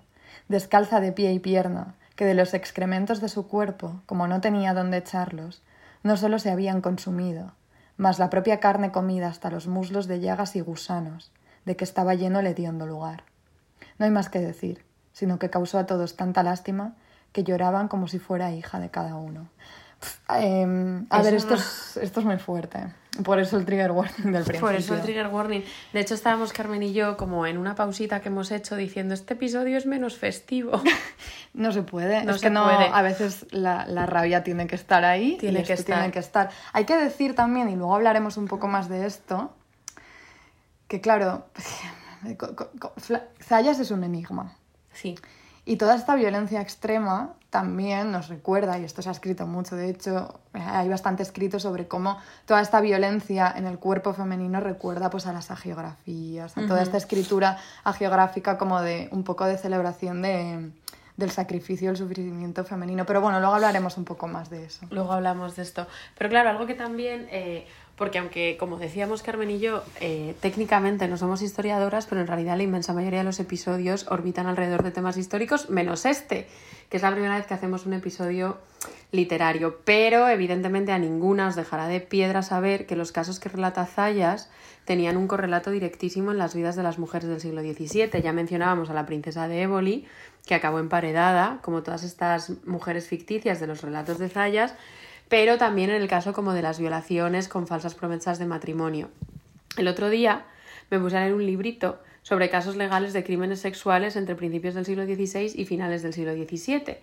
descalza 0.47 1.01
de 1.01 1.11
pie 1.11 1.33
y 1.33 1.39
pierna, 1.39 1.95
que 2.15 2.23
de 2.23 2.33
los 2.33 2.53
excrementos 2.53 3.19
de 3.19 3.27
su 3.27 3.45
cuerpo, 3.45 3.99
como 4.05 4.25
no 4.25 4.39
tenía 4.39 4.73
dónde 4.73 4.99
echarlos, 4.99 5.61
no 6.01 6.15
sólo 6.15 6.39
se 6.39 6.49
habían 6.49 6.79
consumido, 6.79 7.51
mas 7.97 8.19
la 8.19 8.29
propia 8.29 8.61
carne 8.61 8.93
comida 8.93 9.27
hasta 9.27 9.49
los 9.49 9.67
muslos 9.67 10.07
de 10.07 10.21
llagas 10.21 10.55
y 10.55 10.61
gusanos, 10.61 11.29
de 11.65 11.75
que 11.75 11.83
estaba 11.83 12.15
lleno 12.15 12.39
el 12.39 12.47
hediondo 12.47 12.85
lugar. 12.85 13.25
No 13.97 14.05
hay 14.05 14.11
más 14.11 14.29
que 14.29 14.39
decir, 14.39 14.87
sino 15.19 15.37
que 15.37 15.49
causó 15.49 15.77
a 15.79 15.85
todos 15.85 16.15
tanta 16.15 16.43
lástima 16.43 16.93
que 17.33 17.43
lloraban 17.43 17.89
como 17.89 18.07
si 18.07 18.19
fuera 18.19 18.51
hija 18.53 18.79
de 18.79 18.89
cada 18.89 19.15
uno. 19.17 19.49
Em, 20.29 21.07
a 21.09 21.17
Es 21.17 21.23
ver, 21.25 21.33
una- 21.33 21.37
esto 21.37 21.53
es, 21.55 21.97
esto 22.01 22.19
es 22.21 22.25
muy 22.25 22.37
fuerte. 22.37 22.79
Por 23.25 23.37
eso 23.37 23.57
el 23.57 23.65
trigger 23.65 23.91
warning 23.91 24.31
del 24.31 24.43
principio. 24.45 24.61
Por 24.61 24.75
eso 24.75 24.93
el 24.93 25.01
trigger 25.01 25.27
warning. 25.27 25.61
De 25.91 25.99
hecho, 25.99 26.13
estábamos 26.13 26.53
Carmen 26.53 26.81
y 26.83 26.93
yo 26.93 27.17
como 27.17 27.45
en 27.45 27.57
una 27.57 27.75
pausita 27.75 28.21
que 28.21 28.29
hemos 28.29 28.49
hecho 28.51 28.77
diciendo 28.77 29.13
este 29.13 29.33
episodio 29.33 29.77
es 29.77 29.85
menos 29.85 30.17
festivo. 30.17 30.81
No 31.53 31.71
se 31.73 31.81
puede. 31.81 32.23
No 32.23 32.35
es 32.35 32.41
se 32.41 32.45
que 32.47 32.49
no, 32.51 32.63
puede. 32.63 32.89
a 32.93 33.01
veces 33.01 33.47
la, 33.51 33.85
la 33.87 34.05
rabia 34.05 34.43
tiene 34.43 34.67
que 34.67 34.75
estar 34.75 35.03
ahí. 35.03 35.35
Tiene 35.39 35.61
y 35.61 35.63
que 35.63 35.73
estar. 35.73 35.97
tiene 35.97 36.11
que 36.13 36.19
estar. 36.19 36.49
Hay 36.73 36.85
que 36.85 36.95
decir 36.95 37.33
también, 37.35 37.69
y 37.69 37.75
luego 37.75 37.95
hablaremos 37.95 38.37
un 38.37 38.47
poco 38.47 38.67
más 38.67 38.87
de 38.87 39.05
esto, 39.07 39.51
que 40.87 41.01
claro, 41.01 41.47
Zayas 43.43 43.79
es 43.79 43.91
un 43.91 44.03
enigma. 44.03 44.55
Sí. 45.01 45.15
Y 45.65 45.75
toda 45.75 45.95
esta 45.95 46.15
violencia 46.15 46.61
extrema 46.61 47.33
también 47.49 48.11
nos 48.11 48.27
recuerda, 48.27 48.79
y 48.79 48.85
esto 48.85 49.01
se 49.01 49.09
ha 49.09 49.11
escrito 49.11 49.47
mucho, 49.47 49.75
de 49.75 49.89
hecho 49.89 50.39
hay 50.53 50.87
bastante 50.89 51.23
escrito 51.23 51.59
sobre 51.59 51.87
cómo 51.87 52.17
toda 52.45 52.61
esta 52.61 52.79
violencia 52.81 53.53
en 53.55 53.65
el 53.65 53.79
cuerpo 53.79 54.13
femenino 54.13 54.59
recuerda 54.59 55.09
pues 55.09 55.25
a 55.25 55.33
las 55.33 55.51
agiografías, 55.51 56.57
a 56.57 56.67
toda 56.67 56.81
esta 56.81 56.97
escritura 56.97 57.57
agiográfica 57.83 58.57
como 58.57 58.81
de 58.81 59.09
un 59.11 59.23
poco 59.23 59.45
de 59.45 59.57
celebración 59.57 60.21
de, 60.21 60.71
del 61.19 61.31
sacrificio, 61.31 61.91
el 61.91 61.97
sufrimiento 61.97 62.63
femenino. 62.63 63.05
Pero 63.05 63.21
bueno, 63.21 63.39
luego 63.39 63.55
hablaremos 63.55 63.97
un 63.97 64.05
poco 64.05 64.27
más 64.27 64.49
de 64.49 64.65
eso. 64.65 64.85
Luego 64.89 65.11
hablamos 65.11 65.55
de 65.55 65.63
esto. 65.63 65.85
Pero 66.17 66.29
claro, 66.29 66.49
algo 66.49 66.65
que 66.65 66.75
también, 66.75 67.27
eh, 67.29 67.67
porque 67.99 68.17
aunque 68.17 68.55
como 68.57 68.79
decíamos 68.79 69.21
Carmen 69.21 69.51
y 69.51 69.59
yo, 69.59 69.83
eh, 69.99 70.33
técnicamente 70.39 71.07
no 71.09 71.17
somos 71.17 71.41
historiadoras, 71.41 72.07
pero 72.07 72.21
en 72.21 72.27
realidad 72.27 72.55
la 72.55 72.63
inmensa 72.63 72.93
mayoría 72.93 73.19
de 73.19 73.25
los 73.25 73.41
episodios 73.41 74.07
orbitan 74.09 74.47
alrededor 74.47 74.83
de 74.83 74.91
temas 74.91 75.17
históricos, 75.17 75.69
menos 75.69 76.05
este, 76.05 76.47
que 76.89 76.95
es 76.95 77.03
la 77.03 77.11
primera 77.11 77.35
vez 77.35 77.45
que 77.45 77.53
hacemos 77.53 77.85
un 77.85 77.93
episodio 77.93 78.57
literario. 79.11 79.79
Pero 79.83 80.29
evidentemente 80.29 80.93
a 80.93 80.97
ninguna 80.97 81.47
os 81.47 81.57
dejará 81.57 81.87
de 81.87 81.99
piedra 81.99 82.41
saber 82.41 82.85
que 82.85 82.95
los 82.95 83.11
casos 83.11 83.41
que 83.41 83.49
relata 83.49 83.85
Zayas 83.85 84.49
tenían 84.85 85.17
un 85.17 85.27
correlato 85.27 85.69
directísimo 85.69 86.31
en 86.31 86.37
las 86.37 86.55
vidas 86.55 86.77
de 86.77 86.83
las 86.83 86.99
mujeres 86.99 87.27
del 87.27 87.41
siglo 87.41 87.61
XVII. 87.61 88.21
Ya 88.23 88.31
mencionábamos 88.31 88.89
a 88.89 88.93
la 88.93 89.05
princesa 89.05 89.49
de 89.49 89.63
Éboli, 89.63 90.07
que 90.45 90.55
acabó 90.55 90.79
emparedada, 90.79 91.59
como 91.63 91.83
todas 91.83 92.03
estas 92.03 92.65
mujeres 92.65 93.09
ficticias 93.09 93.59
de 93.59 93.67
los 93.67 93.81
relatos 93.81 94.19
de 94.19 94.29
Zayas, 94.29 94.73
pero 95.29 95.57
también 95.57 95.91
en 95.91 96.01
el 96.01 96.07
caso 96.07 96.33
como 96.33 96.53
de 96.53 96.61
las 96.61 96.79
violaciones 96.79 97.47
con 97.47 97.67
falsas 97.67 97.95
promesas 97.95 98.39
de 98.39 98.45
matrimonio. 98.45 99.09
El 99.77 99.87
otro 99.87 100.09
día 100.09 100.45
me 100.89 100.99
puse 100.99 101.17
a 101.17 101.21
leer 101.21 101.33
un 101.33 101.45
librito 101.45 102.01
sobre 102.23 102.49
casos 102.49 102.75
legales 102.75 103.13
de 103.13 103.23
crímenes 103.23 103.61
sexuales 103.61 104.15
entre 104.15 104.35
principios 104.35 104.73
del 104.73 104.85
siglo 104.85 105.05
XVI 105.05 105.53
y 105.55 105.65
finales 105.65 106.01
del 106.03 106.13
siglo 106.13 106.33
XVII. 106.33 106.97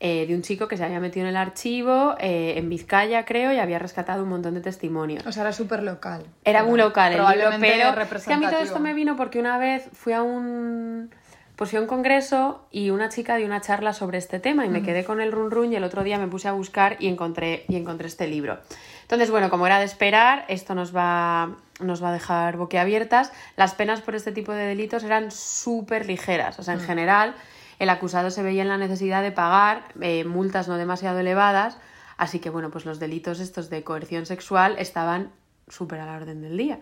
eh, 0.00 0.26
de 0.28 0.34
un 0.36 0.42
chico 0.42 0.68
que 0.68 0.76
se 0.76 0.84
había 0.84 1.00
metido 1.00 1.24
en 1.24 1.30
el 1.30 1.36
archivo 1.36 2.14
eh, 2.20 2.54
en 2.56 2.68
Vizcaya, 2.68 3.24
creo, 3.24 3.52
y 3.52 3.58
había 3.58 3.80
rescatado 3.80 4.22
un 4.22 4.28
montón 4.28 4.54
de 4.54 4.60
testimonios. 4.60 5.26
O 5.26 5.32
sea, 5.32 5.42
era 5.42 5.52
súper 5.52 5.82
local. 5.82 6.24
Era 6.44 6.62
muy 6.62 6.78
local 6.78 7.12
el 7.12 7.18
libro, 7.18 7.50
pero 7.58 8.16
es 8.16 8.24
que 8.24 8.32
a 8.32 8.38
mí 8.38 8.46
todo 8.46 8.60
esto 8.60 8.78
me 8.78 8.94
vino 8.94 9.16
porque 9.16 9.40
una 9.40 9.58
vez 9.58 9.88
fui 9.92 10.12
a 10.12 10.22
un 10.22 11.10
pues 11.58 11.70
fui 11.70 11.78
a 11.80 11.82
un 11.82 11.88
congreso 11.88 12.64
y 12.70 12.90
una 12.90 13.08
chica 13.08 13.34
dio 13.34 13.44
una 13.44 13.60
charla 13.60 13.92
sobre 13.92 14.16
este 14.16 14.38
tema 14.38 14.64
y 14.64 14.68
me 14.68 14.80
quedé 14.80 15.04
con 15.04 15.20
el 15.20 15.32
run 15.32 15.50
run 15.50 15.72
y 15.72 15.76
el 15.76 15.82
otro 15.82 16.04
día 16.04 16.16
me 16.16 16.28
puse 16.28 16.46
a 16.46 16.52
buscar 16.52 16.96
y 17.00 17.08
encontré 17.08 17.64
y 17.66 17.74
encontré 17.74 18.06
este 18.06 18.28
libro. 18.28 18.60
Entonces, 19.02 19.28
bueno, 19.32 19.50
como 19.50 19.66
era 19.66 19.80
de 19.80 19.84
esperar, 19.84 20.44
esto 20.46 20.76
nos 20.76 20.94
va 20.94 21.56
nos 21.80 22.00
va 22.02 22.10
a 22.10 22.12
dejar 22.12 22.56
boquiabiertas. 22.58 23.32
Las 23.56 23.74
penas 23.74 24.02
por 24.02 24.14
este 24.14 24.30
tipo 24.30 24.52
de 24.52 24.66
delitos 24.66 25.02
eran 25.02 25.32
súper 25.32 26.06
ligeras, 26.06 26.60
o 26.60 26.62
sea, 26.62 26.74
en 26.74 26.80
general 26.80 27.34
el 27.80 27.90
acusado 27.90 28.30
se 28.30 28.44
veía 28.44 28.62
en 28.62 28.68
la 28.68 28.78
necesidad 28.78 29.22
de 29.22 29.32
pagar 29.32 29.82
eh, 30.00 30.24
multas 30.24 30.68
no 30.68 30.76
demasiado 30.76 31.18
elevadas, 31.18 31.76
así 32.18 32.38
que 32.38 32.50
bueno, 32.50 32.70
pues 32.70 32.84
los 32.84 33.00
delitos 33.00 33.40
estos 33.40 33.68
de 33.68 33.82
coerción 33.82 34.26
sexual 34.26 34.76
estaban 34.78 35.32
súper 35.66 35.98
a 35.98 36.06
la 36.06 36.14
orden 36.14 36.40
del 36.40 36.56
día. 36.56 36.78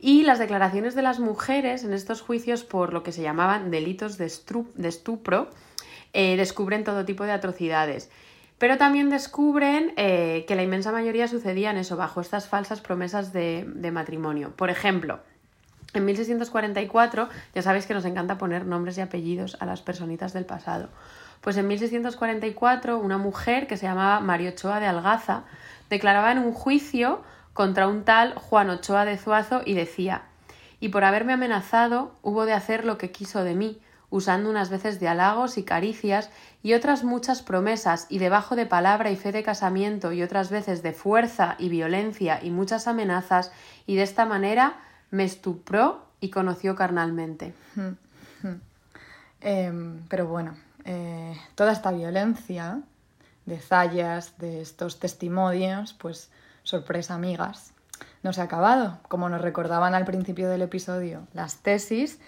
Y 0.00 0.22
las 0.22 0.38
declaraciones 0.38 0.94
de 0.94 1.02
las 1.02 1.20
mujeres 1.20 1.84
en 1.84 1.92
estos 1.92 2.22
juicios 2.22 2.64
por 2.64 2.94
lo 2.94 3.02
que 3.02 3.12
se 3.12 3.20
llamaban 3.20 3.70
delitos 3.70 4.16
de, 4.16 4.24
estupro 4.24 5.50
eh, 6.14 6.36
descubren 6.36 6.84
todo 6.84 7.04
tipo 7.04 7.24
de 7.24 7.32
atrocidades. 7.32 8.10
Pero 8.56 8.78
también 8.78 9.10
descubren 9.10 9.92
eh, 9.96 10.46
que 10.48 10.54
la 10.54 10.62
inmensa 10.62 10.90
mayoría 10.90 11.28
sucedían 11.28 11.76
eso, 11.76 11.96
bajo 11.96 12.22
estas 12.22 12.48
falsas 12.48 12.80
promesas 12.80 13.32
de, 13.32 13.90
matrimonio. 13.92 14.52
Por 14.56 14.70
ejemplo, 14.70 15.20
en 15.92 16.06
1644, 16.06 17.28
ya 17.54 17.62
sabéis 17.62 17.86
que 17.86 17.94
nos 17.94 18.04
encanta 18.06 18.38
poner 18.38 18.64
nombres 18.64 18.96
y 18.96 19.02
apellidos 19.02 19.58
a 19.60 19.66
las 19.66 19.82
personitas 19.82 20.32
del 20.32 20.46
pasado. 20.46 20.88
Pues 21.42 21.56
en 21.58 21.68
1644, 21.68 22.98
una 22.98 23.18
mujer 23.18 23.66
que 23.66 23.76
se 23.76 23.86
llamaba 23.86 24.20
Mario 24.20 24.50
Ochoa 24.50 24.80
de 24.80 24.86
Algaza 24.86 25.44
declaraba 25.88 26.32
en 26.32 26.38
un 26.38 26.52
juicio 26.52 27.22
contra 27.52 27.88
un 27.88 28.04
tal 28.04 28.34
Juan 28.34 28.70
Ochoa 28.70 29.04
de 29.04 29.16
Zuazo 29.16 29.62
y 29.64 29.74
decía: 29.74 30.22
Y 30.80 30.88
por 30.88 31.04
haberme 31.04 31.32
amenazado, 31.32 32.14
hubo 32.22 32.46
de 32.46 32.52
hacer 32.52 32.84
lo 32.84 32.98
que 32.98 33.10
quiso 33.10 33.44
de 33.44 33.54
mí, 33.54 33.80
usando 34.10 34.50
unas 34.50 34.70
veces 34.70 34.98
de 34.98 35.08
halagos 35.08 35.56
y 35.56 35.62
caricias 35.62 36.30
y 36.62 36.74
otras 36.74 37.04
muchas 37.04 37.42
promesas, 37.42 38.06
y 38.08 38.18
debajo 38.18 38.56
de 38.56 38.66
palabra 38.66 39.10
y 39.10 39.16
fe 39.16 39.32
de 39.32 39.42
casamiento, 39.42 40.12
y 40.12 40.22
otras 40.22 40.50
veces 40.50 40.82
de 40.82 40.92
fuerza 40.92 41.54
y 41.58 41.68
violencia 41.68 42.40
y 42.42 42.50
muchas 42.50 42.86
amenazas, 42.86 43.52
y 43.86 43.96
de 43.96 44.02
esta 44.02 44.26
manera 44.26 44.80
me 45.10 45.24
estupró 45.24 46.06
y 46.20 46.30
conoció 46.30 46.74
carnalmente. 46.74 47.54
Em, 49.40 50.02
pero 50.08 50.26
bueno, 50.26 50.54
eh, 50.84 51.34
toda 51.54 51.72
esta 51.72 51.92
violencia 51.92 52.80
de 53.46 53.58
Zayas, 53.58 54.36
de 54.38 54.60
estos 54.60 54.98
testimonios, 54.98 55.94
pues 55.94 56.30
sorpresa, 56.70 57.14
amigas, 57.14 57.72
no 58.22 58.32
se 58.32 58.40
ha 58.40 58.44
acabado. 58.44 58.98
Como 59.08 59.28
nos 59.28 59.40
recordaban 59.40 59.94
al 59.94 60.04
principio 60.04 60.48
del 60.48 60.62
episodio 60.62 61.26
las 61.34 61.56
tesis, 61.56 62.18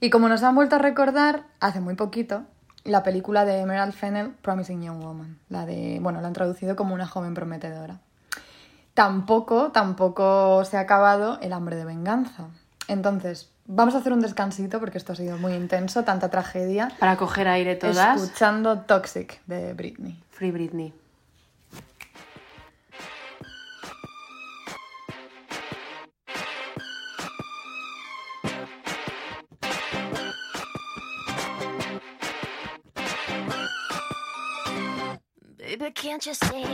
y 0.00 0.10
como 0.10 0.28
nos 0.28 0.42
han 0.42 0.54
vuelto 0.54 0.76
a 0.76 0.78
recordar 0.78 1.44
hace 1.60 1.80
muy 1.80 1.94
poquito, 1.94 2.44
la 2.84 3.02
película 3.02 3.44
de 3.44 3.60
Emerald 3.60 3.92
Fennell, 3.92 4.30
Promising 4.42 4.82
Young 4.82 5.02
Woman. 5.02 5.38
La 5.48 5.66
de, 5.66 5.98
bueno, 6.00 6.20
la 6.20 6.28
han 6.28 6.32
traducido 6.32 6.76
como 6.76 6.94
una 6.94 7.06
joven 7.06 7.34
prometedora. 7.34 7.98
Tampoco, 8.94 9.70
tampoco 9.72 10.64
se 10.64 10.76
ha 10.76 10.80
acabado 10.80 11.38
el 11.40 11.52
hambre 11.52 11.76
de 11.76 11.84
venganza. 11.84 12.46
Entonces, 12.86 13.50
vamos 13.66 13.94
a 13.94 13.98
hacer 13.98 14.12
un 14.12 14.20
descansito 14.20 14.80
porque 14.80 14.98
esto 14.98 15.12
ha 15.12 15.16
sido 15.16 15.38
muy 15.38 15.52
intenso, 15.52 16.04
tanta 16.04 16.30
tragedia. 16.30 16.92
Para 16.98 17.16
coger 17.16 17.48
aire 17.48 17.76
todas. 17.76 18.20
Escuchando 18.20 18.80
Toxic 18.80 19.44
de 19.46 19.74
Britney. 19.74 20.22
Free 20.30 20.50
Britney. 20.50 20.94
Can't 35.90 36.26
you 36.26 36.34
see 36.34 36.66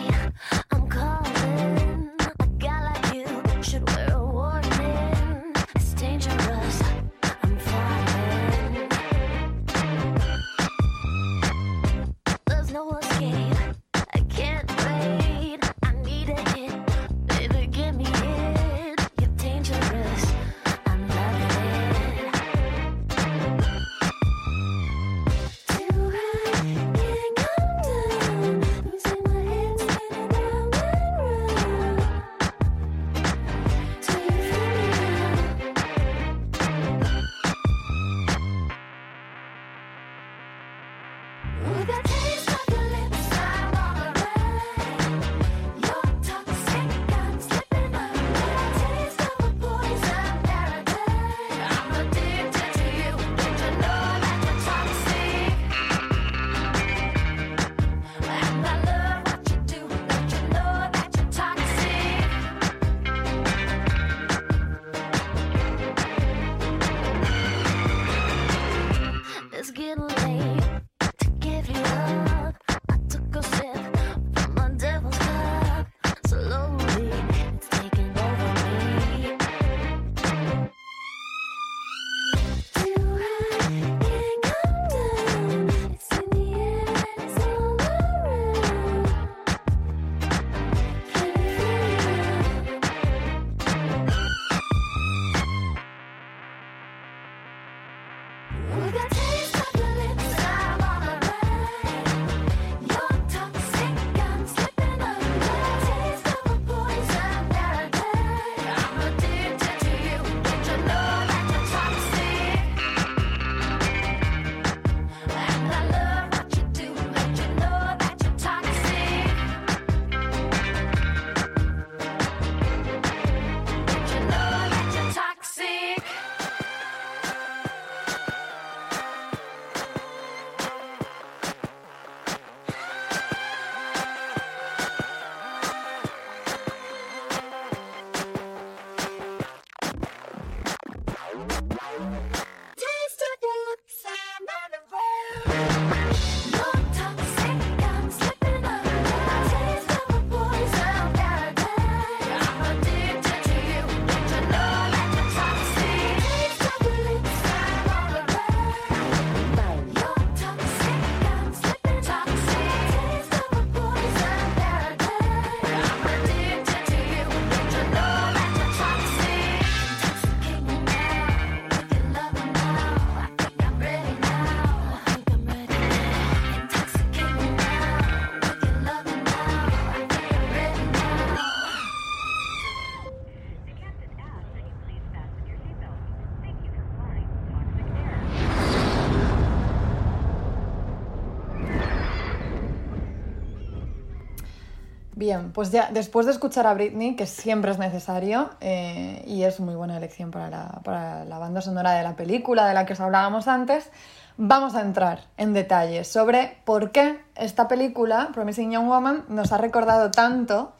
Bien, 195.24 195.52
pues 195.52 195.70
ya 195.70 195.88
después 195.90 196.26
de 196.26 196.32
escuchar 196.32 196.66
a 196.66 196.74
Britney, 196.74 197.16
que 197.16 197.24
siempre 197.24 197.70
es 197.70 197.78
necesario 197.78 198.50
eh, 198.60 199.24
y 199.26 199.44
es 199.44 199.58
muy 199.58 199.74
buena 199.74 199.96
elección 199.96 200.30
para 200.30 200.50
la, 200.50 200.80
para 200.84 201.24
la 201.24 201.38
banda 201.38 201.62
sonora 201.62 201.92
de 201.92 202.02
la 202.02 202.14
película 202.14 202.66
de 202.68 202.74
la 202.74 202.84
que 202.84 202.92
os 202.92 203.00
hablábamos 203.00 203.48
antes, 203.48 203.90
vamos 204.36 204.74
a 204.74 204.82
entrar 204.82 205.20
en 205.38 205.54
detalles 205.54 206.08
sobre 206.08 206.58
por 206.66 206.90
qué 206.90 207.24
esta 207.36 207.68
película, 207.68 208.32
Promising 208.34 208.72
Young 208.72 208.86
Woman, 208.86 209.24
nos 209.28 209.50
ha 209.52 209.56
recordado 209.56 210.10
tanto 210.10 210.74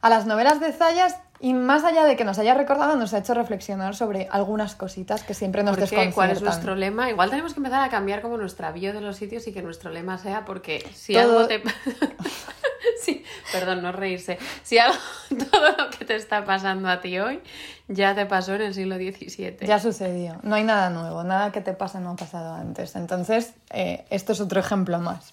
a 0.00 0.10
las 0.10 0.26
novelas 0.26 0.58
de 0.58 0.72
Zayas 0.72 1.14
y 1.42 1.54
más 1.54 1.84
allá 1.84 2.04
de 2.04 2.16
que 2.16 2.24
nos 2.24 2.38
haya 2.38 2.52
recordado, 2.52 2.96
nos 2.96 3.14
ha 3.14 3.18
hecho 3.18 3.32
reflexionar 3.32 3.96
sobre 3.96 4.28
algunas 4.30 4.74
cositas 4.74 5.22
que 5.22 5.32
siempre 5.32 5.62
nos 5.62 5.76
desconciertan. 5.76 6.12
¿Cuál 6.12 6.30
es 6.32 6.42
nuestro 6.42 6.74
lema? 6.74 7.08
Igual 7.08 7.30
tenemos 7.30 7.54
que 7.54 7.60
empezar 7.60 7.80
a 7.82 7.88
cambiar 7.88 8.20
como 8.20 8.36
nuestra 8.36 8.72
bio 8.72 8.92
de 8.92 9.00
los 9.00 9.16
sitios 9.16 9.46
y 9.46 9.52
que 9.52 9.62
nuestro 9.62 9.90
lema 9.90 10.18
sea 10.18 10.44
porque 10.44 10.86
si 10.94 11.14
Todo- 11.14 11.22
algo 11.22 11.46
te... 11.46 11.62
sí, 13.02 13.24
perdón, 13.52 13.82
no 13.82 13.90
reírse. 13.92 14.38
Si 14.62 14.76
algo, 14.76 14.98
todo 15.50 15.70
lo 15.78 15.90
que 15.90 16.04
te 16.04 16.16
está 16.16 16.44
pasando 16.44 16.88
a 16.90 17.00
ti 17.00 17.18
hoy 17.18 17.40
ya 17.88 18.14
te 18.14 18.26
pasó 18.26 18.54
en 18.54 18.62
el 18.62 18.74
siglo 18.74 18.96
XVII. 18.96 19.66
Ya 19.66 19.78
sucedió. 19.80 20.36
No 20.42 20.54
hay 20.56 20.64
nada 20.64 20.90
nuevo. 20.90 21.24
Nada 21.24 21.52
que 21.52 21.60
te 21.60 21.72
pase 21.72 22.00
no 22.00 22.10
ha 22.10 22.16
pasado 22.16 22.54
antes. 22.54 22.94
Entonces, 22.96 23.54
eh, 23.70 24.04
esto 24.10 24.32
es 24.32 24.40
otro 24.40 24.60
ejemplo 24.60 24.98
más. 25.00 25.32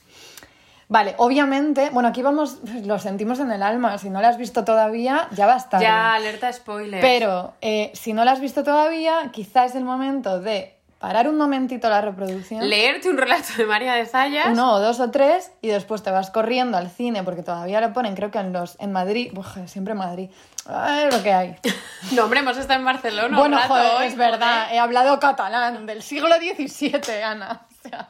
Vale, 0.89 1.15
obviamente, 1.17 1.89
bueno, 1.91 2.09
aquí 2.09 2.21
vamos, 2.21 2.59
lo 2.85 2.97
sentimos 2.97 3.39
en 3.39 3.51
el 3.51 3.61
alma. 3.61 3.97
Si 3.97 4.09
no 4.09 4.21
lo 4.21 4.27
has 4.27 4.37
visto 4.37 4.63
todavía, 4.63 5.27
ya 5.31 5.45
va 5.45 5.55
a 5.55 5.57
estar. 5.57 5.81
Ya, 5.81 6.13
alerta 6.13 6.51
spoiler. 6.53 7.01
Pero 7.01 7.55
eh, 7.61 7.91
si 7.93 8.13
no 8.13 8.23
lo 8.23 8.31
has 8.31 8.39
visto 8.39 8.63
todavía, 8.63 9.29
quizá 9.33 9.65
es 9.65 9.75
el 9.75 9.83
momento 9.83 10.39
de 10.39 10.77
parar 10.99 11.27
un 11.27 11.37
momentito 11.37 11.89
la 11.89 12.01
reproducción. 12.01 12.67
Leerte 12.67 13.09
un 13.09 13.17
relato 13.17 13.49
de 13.57 13.65
María 13.65 13.93
de 13.93 14.05
Zayas. 14.05 14.47
Uno 14.47 14.73
o 14.73 14.79
dos 14.79 14.99
o 14.99 15.11
tres 15.11 15.51
y 15.61 15.67
después 15.67 16.03
te 16.03 16.11
vas 16.11 16.31
corriendo 16.31 16.77
al 16.77 16.89
cine 16.89 17.23
porque 17.23 17.43
todavía 17.43 17.81
lo 17.81 17.93
ponen, 17.93 18.15
creo 18.15 18.31
que 18.31 18.39
en 18.39 18.53
los 18.53 18.77
en 18.79 18.91
Madrid, 18.91 19.31
Uf, 19.37 19.57
siempre 19.65 19.93
Madrid, 19.93 20.29
Ay, 20.65 21.09
lo 21.11 21.21
que 21.23 21.33
hay. 21.33 21.55
No, 22.13 22.23
hombre, 22.23 22.39
hemos 22.39 22.57
estado 22.57 22.79
en 22.79 22.85
Barcelona. 22.85 23.29
un 23.29 23.35
bueno, 23.35 23.57
rato 23.57 23.69
joder, 23.69 23.91
hoy, 23.97 24.07
es 24.07 24.15
verdad, 24.15 24.67
he 24.71 24.79
hablado 24.79 25.19
catalán 25.19 25.85
del 25.85 26.01
siglo 26.01 26.35
XVII, 26.35 27.23
Ana. 27.23 27.65
O 27.69 27.89
sea, 27.89 28.09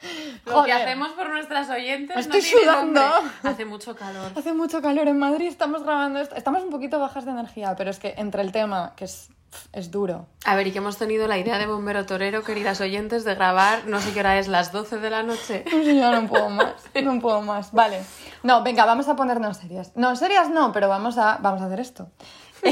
Lo 0.46 0.52
que 0.64 0.72
Joder. 0.72 0.72
hacemos 0.82 1.10
por 1.12 1.28
nuestras 1.30 1.68
oyentes 1.70 2.16
Estoy 2.16 2.40
no 2.40 2.46
tiene 2.46 2.62
sudando. 2.62 3.00
nombre. 3.00 3.32
Hace 3.42 3.64
mucho 3.64 3.96
calor. 3.96 4.32
Hace 4.36 4.52
mucho 4.52 4.82
calor 4.82 5.08
en 5.08 5.18
Madrid, 5.18 5.48
estamos 5.48 5.82
grabando 5.82 6.20
esto. 6.20 6.34
Estamos 6.36 6.62
un 6.62 6.70
poquito 6.70 6.98
bajas 6.98 7.24
de 7.24 7.30
energía, 7.32 7.74
pero 7.76 7.90
es 7.90 7.98
que 7.98 8.14
entre 8.18 8.42
el 8.42 8.52
tema, 8.52 8.92
que 8.96 9.06
es, 9.06 9.30
es 9.72 9.90
duro. 9.90 10.26
A 10.44 10.54
ver, 10.54 10.66
y 10.66 10.72
que 10.72 10.78
hemos 10.78 10.98
tenido 10.98 11.26
la 11.26 11.38
idea 11.38 11.58
de 11.58 11.66
Bombero 11.66 12.04
Torero, 12.04 12.42
queridas 12.44 12.80
oyentes, 12.80 13.24
de 13.24 13.34
grabar, 13.34 13.86
no 13.86 14.00
sé 14.00 14.12
qué 14.12 14.20
hora 14.20 14.38
es, 14.38 14.48
las 14.48 14.70
12 14.70 14.98
de 14.98 15.10
la 15.10 15.22
noche. 15.22 15.64
Ya 15.84 16.10
no 16.20 16.28
puedo 16.28 16.50
más, 16.50 16.74
no 17.02 17.20
puedo 17.20 17.40
más. 17.42 17.72
Vale. 17.72 18.02
No, 18.42 18.62
venga, 18.62 18.84
vamos 18.84 19.08
a 19.08 19.16
ponernos 19.16 19.56
serias. 19.56 19.92
No, 19.96 20.14
serias 20.14 20.50
no, 20.50 20.72
pero 20.72 20.88
vamos 20.88 21.16
a, 21.18 21.38
vamos 21.40 21.62
a 21.62 21.66
hacer 21.66 21.80
esto. 21.80 22.10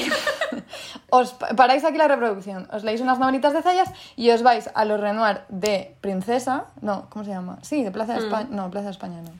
os 1.11 1.32
pa- 1.34 1.49
paráis 1.57 1.84
aquí 1.84 1.99
la 1.99 2.09
reproducción, 2.09 2.68
os 2.72 2.82
leéis 2.84 3.01
unas 3.01 3.18
novelitas 3.18 3.53
de 3.53 3.62
Zayas 3.62 3.90
y 4.16 4.30
os 4.30 4.42
vais 4.42 4.70
a 4.74 4.84
los 4.84 5.01
Renoir 5.01 5.42
de 5.49 5.97
Princesa. 6.01 6.66
No, 6.80 7.09
¿cómo 7.11 7.24
se 7.24 7.30
llama? 7.32 7.59
Sí, 7.62 7.82
de 7.84 7.90
Plaza 7.90 8.14
de 8.14 8.20
España. 8.20 8.49
No, 8.51 8.70
Plaza 8.70 8.86
de 8.86 8.92
España 8.92 9.20
no. 9.22 9.30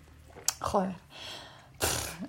Joder. 0.61 0.95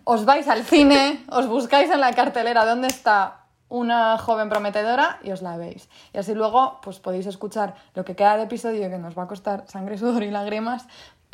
Os 0.03 0.25
vais 0.25 0.47
al 0.47 0.63
cine, 0.63 1.23
os 1.29 1.47
buscáis 1.47 1.89
en 1.91 2.01
la 2.01 2.11
cartelera 2.13 2.65
dónde 2.65 2.87
está 2.87 3.41
una 3.69 4.17
joven 4.17 4.49
prometedora 4.49 5.17
y 5.23 5.31
os 5.31 5.41
la 5.41 5.57
veis. 5.57 5.89
Y 6.13 6.17
así 6.19 6.33
luego 6.35 6.79
pues 6.83 6.99
podéis 6.99 7.25
escuchar 7.25 7.75
lo 7.95 8.05
que 8.05 8.15
queda 8.15 8.37
de 8.37 8.43
episodio 8.43 8.89
que 8.89 8.97
nos 8.97 9.17
va 9.17 9.23
a 9.23 9.27
costar 9.27 9.63
sangre, 9.67 9.97
sudor 9.97 10.23
y 10.23 10.29
lágrimas 10.31 10.85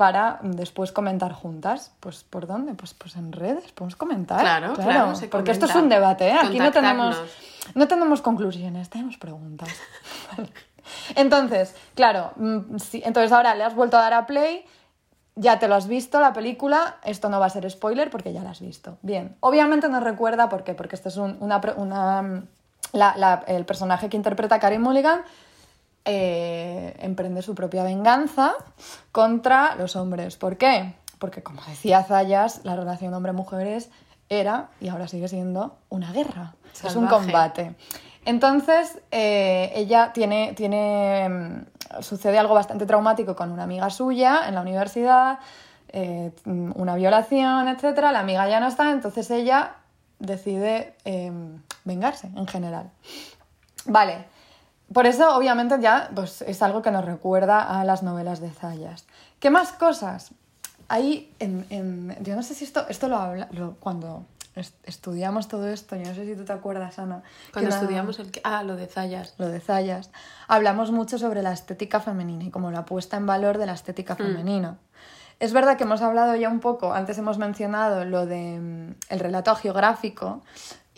para 0.02 0.40
después 0.42 0.92
comentar 0.92 1.32
juntas. 1.32 1.92
Pues 2.00 2.24
¿por 2.24 2.48
dónde? 2.48 2.74
Pues, 2.74 2.96
pues 2.96 3.16
en 3.18 3.32
redes, 3.32 3.72
podemos 3.72 3.96
comentar. 3.96 4.40
Claro, 4.40 4.74
claro, 4.74 5.16
se 5.16 5.28
porque 5.28 5.52
esto 5.52 5.68
es 5.68 5.76
un 5.76 5.90
debate, 5.90 6.30
¿eh? 6.30 6.38
Aquí 6.42 6.58
no 6.58 6.72
tenemos, 6.72 7.22
no 7.76 7.88
tenemos 7.88 8.20
conclusiones, 8.24 8.90
tenemos 8.90 9.18
preguntas. 9.18 9.70
Entonces, 11.16 11.76
claro, 11.94 12.32
mm, 12.36 12.78
sí, 12.80 13.04
entonces 13.06 13.32
ahora 13.32 13.54
le 13.54 13.64
has 13.64 13.76
vuelto 13.76 13.96
a 13.98 14.02
dar 14.02 14.14
a 14.16 14.26
play, 14.26 14.66
ya 15.36 15.60
te 15.60 15.68
lo 15.68 15.76
has 15.76 15.86
visto 15.88 16.20
la 16.20 16.34
película, 16.34 16.96
esto 17.04 17.30
no 17.30 17.40
va 17.40 17.46
a 17.46 17.50
ser 17.52 17.70
spoiler 17.70 18.10
porque 18.10 18.34
ya 18.34 18.42
la 18.42 18.50
has 18.50 18.60
visto. 18.60 18.98
Bien, 19.04 19.36
obviamente 19.40 19.88
nos 19.88 20.04
recuerda, 20.04 20.50
¿por 20.50 20.64
qué? 20.64 20.74
Porque 20.74 20.96
este 20.96 21.10
es 21.10 21.18
un- 21.18 21.38
una, 21.42 21.62
una- 21.78 22.22
mm, 22.24 22.48
la- 22.94 23.14
la- 23.18 23.44
el 23.48 23.66
personaje 23.66 24.10
que 24.10 24.18
interpreta 24.18 24.60
Carey 24.60 24.80
Mulligan 24.80 25.22
eh, 26.06 26.96
emprende 27.00 27.42
su 27.42 27.56
propia 27.56 27.84
venganza 27.84 28.54
contra 29.12 29.76
los 29.76 29.96
hombres. 29.96 30.36
¿Por 30.36 30.58
qué? 30.58 30.96
Porque, 31.20 31.44
como 31.44 31.62
decía 31.68 32.04
Zayas, 32.04 32.62
la 32.64 32.76
relación 32.76 33.14
hombre-mujeres 33.14 33.90
era, 34.30 34.70
y 34.80 34.88
ahora 34.88 35.08
sigue 35.08 35.28
siendo, 35.28 35.78
una 35.90 36.12
guerra. 36.12 36.56
Es 36.84 36.96
un 36.96 37.08
combate. 37.08 37.76
Entonces, 38.26 39.00
eh, 39.12 39.72
ella 39.76 40.12
tiene, 40.14 40.54
tiene. 40.54 41.30
mm, 41.30 42.02
Sucede 42.02 42.40
algo 42.40 42.54
bastante 42.54 42.86
traumático 42.86 43.36
con 43.36 43.52
una 43.52 43.64
amiga 43.64 43.90
suya 43.90 44.44
en 44.48 44.56
la 44.56 44.62
universidad, 44.62 45.40
eh, 45.90 46.32
mm, 46.46 46.72
una 46.76 46.96
violación, 46.96 47.68
etc. 47.68 48.00
La 48.14 48.20
amiga 48.20 48.48
ya 48.48 48.62
no 48.62 48.68
está, 48.68 48.92
entonces 48.92 49.30
ella 49.30 49.76
decide 50.18 50.96
eh, 51.04 51.32
vengarse 51.84 52.28
en 52.28 52.48
general. 52.48 52.92
Vale. 53.86 54.26
Por 54.94 55.06
eso, 55.08 55.36
obviamente, 55.36 55.76
ya 55.80 56.10
pues, 56.14 56.42
es 56.42 56.62
algo 56.62 56.82
que 56.82 56.92
nos 56.92 57.06
recuerda 57.06 57.80
a 57.80 57.84
las 57.86 58.04
novelas 58.04 58.40
de 58.42 58.50
Zayas. 58.50 59.06
¿Qué 59.40 59.50
más 59.50 59.72
cosas? 59.72 60.32
Ahí, 60.90 61.34
en, 61.40 61.66
en- 61.70 62.18
yo 62.24 62.36
no 62.36 62.44
sé 62.44 62.54
si 62.54 62.66
esto, 62.66 62.86
esto 62.90 63.08
lo 63.08 63.16
habla, 63.18 63.48
lo- 63.52 63.76
cuando 63.80 64.26
est- 64.56 64.76
estudiamos 64.84 65.48
todo 65.48 65.70
esto, 65.70 65.96
yo 65.96 66.06
no 66.06 66.14
sé 66.14 66.26
si 66.26 66.36
tú 66.36 66.44
te 66.44 66.52
acuerdas, 66.52 67.00
Ana. 67.00 67.22
que 67.48 67.54
Cuando 67.54 67.70
una- 67.70 67.80
estudiamos 67.80 68.20
el... 68.20 68.32
que- 68.32 68.42
Ah, 68.44 68.64
lo 68.64 68.76
de 68.76 68.88
Zayas. 68.88 69.34
lo 69.38 69.48
de 69.48 69.62
Zayas, 69.62 70.10
hablamos 70.50 70.92
mucho 70.92 71.18
sobre 71.18 71.42
la 71.42 71.54
estética 71.54 72.02
femenina 72.02 72.44
y 72.44 72.50
como 72.52 72.70
la 72.72 72.84
puesta 72.84 73.16
en 73.16 73.26
valor 73.26 73.58
de 73.58 73.68
la 73.68 73.74
estética 73.74 74.16
femenina. 74.18 74.78
Es 75.40 75.54
verdad 75.54 75.78
que 75.78 75.86
hemos 75.86 76.02
hablado 76.02 76.36
ya 76.36 76.50
un 76.50 76.60
poco, 76.60 76.94
antes 76.94 77.18
hemos 77.18 77.38
mencionado 77.40 78.04
lo 78.06 78.26
de 78.26 78.60
mm, 78.60 78.96
el 79.10 79.20
relato 79.22 79.56
geográfico 79.56 80.42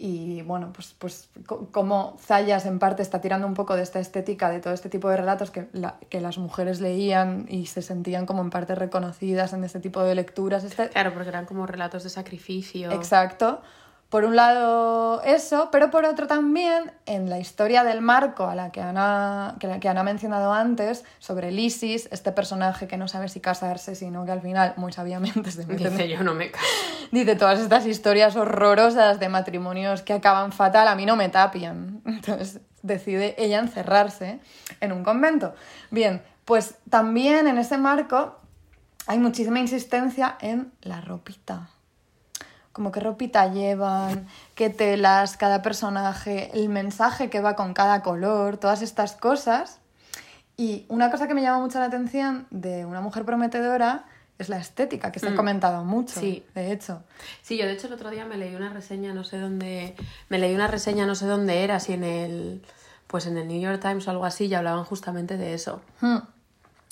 y 0.06 0.42
bueno, 0.42 0.74
pues, 0.74 0.94
pues 1.00 1.30
co- 1.46 1.70
como 1.72 2.18
Zayas 2.20 2.66
en 2.66 2.78
parte 2.78 3.02
está 3.02 3.22
tirando 3.22 3.48
un 3.48 3.54
poco 3.54 3.78
de 3.78 3.84
esta 3.84 4.00
estética, 4.02 4.50
de 4.50 4.60
todo 4.60 4.74
este 4.74 4.90
tipo 4.90 5.10
de 5.10 5.16
relatos 5.16 5.50
que, 5.50 5.70
la- 5.72 5.96
que 6.10 6.20
las 6.20 6.38
mujeres 6.38 6.82
leían 6.82 7.46
y 7.48 7.68
se 7.68 7.82
sentían 7.82 8.26
como 8.26 8.42
en 8.42 8.50
parte 8.50 8.76
reconocidas 8.76 9.54
en 9.54 9.64
este 9.64 9.80
tipo 9.80 10.04
de 10.04 10.16
lecturas. 10.16 10.66
Este, 10.66 10.90
Claro, 10.90 11.14
porque 11.14 11.30
eran 11.30 11.46
como 11.46 11.66
relatos 11.66 12.04
de 12.04 12.10
sacrificio. 12.10 12.92
Exacto. 12.92 13.62
Por 14.14 14.26
un 14.26 14.36
lado 14.36 15.24
eso, 15.24 15.70
pero 15.72 15.90
por 15.90 16.06
otro 16.06 16.28
también 16.28 16.92
en 17.08 17.32
la 17.32 17.40
historia 17.40 17.84
del 17.84 18.02
marco 18.02 18.46
a 18.46 18.54
la 18.54 18.72
que 18.72 18.80
Ana, 18.80 19.56
que, 19.60 19.90
Ana 19.90 20.02
ha 20.02 20.04
mencionado 20.04 20.54
antes, 20.54 21.04
sobre 21.18 21.52
Lysis, 21.52 22.08
este 22.12 22.32
personaje 22.32 22.88
que 22.88 22.96
no 22.96 23.08
sabe 23.08 23.28
si 23.28 23.40
casarse, 23.40 23.96
sino 23.96 24.24
que 24.24 24.32
al 24.32 24.42
final, 24.42 24.76
muy 24.78 24.94
sabiamente, 24.94 25.50
se 25.50 25.66
mete 25.66 25.90
Dice, 25.90 26.08
yo 26.10 26.22
no 26.22 26.36
me 26.36 26.52
caso. 26.52 26.64
Dice 27.12 27.36
todas 27.36 27.60
estas 27.60 27.88
historias 27.88 28.36
horrorosas 28.36 29.20
de 29.20 29.30
matrimonios 29.30 30.04
que 30.04 30.14
acaban 30.14 30.52
fatal, 30.52 30.88
a 30.88 30.94
mí 30.94 31.08
no 31.08 31.16
me 31.16 31.30
tapian. 31.30 32.04
Entonces 32.06 32.62
decide 32.84 33.34
ella 33.40 33.58
encerrarse 33.58 34.40
en 34.80 34.92
un 34.92 35.04
convento. 35.04 35.56
Bien, 35.90 36.22
pues 36.46 36.76
también 36.88 37.48
en 37.48 37.58
ese 37.58 37.80
marco 37.80 38.40
hay 39.08 39.18
muchísima 39.18 39.60
insistencia 39.60 40.38
en 40.40 40.72
la 40.84 41.02
ropita. 41.02 41.73
Como 42.74 42.92
qué 42.92 43.00
ropita 43.00 43.52
llevan, 43.54 44.28
qué 44.56 44.70
telas, 44.70 45.38
cada 45.38 45.62
personaje, 45.62 46.50
el 46.54 46.70
mensaje 46.70 47.30
que 47.30 47.40
va 47.40 47.56
con 47.56 47.74
cada 47.74 48.02
color, 48.02 48.58
todas 48.58 48.82
estas 48.82 49.14
cosas. 49.14 49.80
Y 50.58 50.86
una 50.90 51.10
cosa 51.10 51.28
que 51.28 51.34
me 51.34 51.42
llama 51.42 51.60
mucho 51.60 51.80
la 51.80 51.86
atención 51.86 52.46
de 52.50 52.86
una 52.86 53.00
mujer 53.02 53.26
prometedora 53.26 54.06
es 54.40 54.50
la 54.50 54.58
estética, 54.58 55.12
que 55.12 55.20
se 55.20 55.30
ha 55.30 55.36
comentado 55.36 55.84
mucho, 55.86 56.20
Sí. 56.20 56.44
de 56.56 56.72
hecho. 56.72 57.04
Sí, 57.44 57.58
yo 57.58 57.66
de 57.66 57.74
hecho 57.74 57.88
el 57.88 57.94
otro 57.94 58.10
día 58.10 58.26
me 58.26 58.38
leí 58.38 58.56
una 58.56 58.70
reseña, 58.70 59.14
no 59.14 59.24
sé 59.24 59.38
dónde, 59.38 59.96
me 60.30 60.40
leí 60.40 60.54
una 60.56 60.68
reseña, 60.68 61.06
no 61.06 61.14
sé 61.16 61.28
dónde 61.28 61.64
era, 61.64 61.80
si 61.80 61.94
en 61.94 62.04
el, 62.04 62.66
pues 63.08 63.28
en 63.28 63.38
el 63.38 63.48
New 63.48 63.62
York 63.62 63.80
Times 63.80 64.08
o 64.08 64.12
algo 64.12 64.26
así, 64.26 64.46
y 64.48 64.54
hablaban 64.56 64.84
justamente 64.84 65.38
de 65.38 65.54
eso. 65.54 65.82
Hmm. 66.02 66.18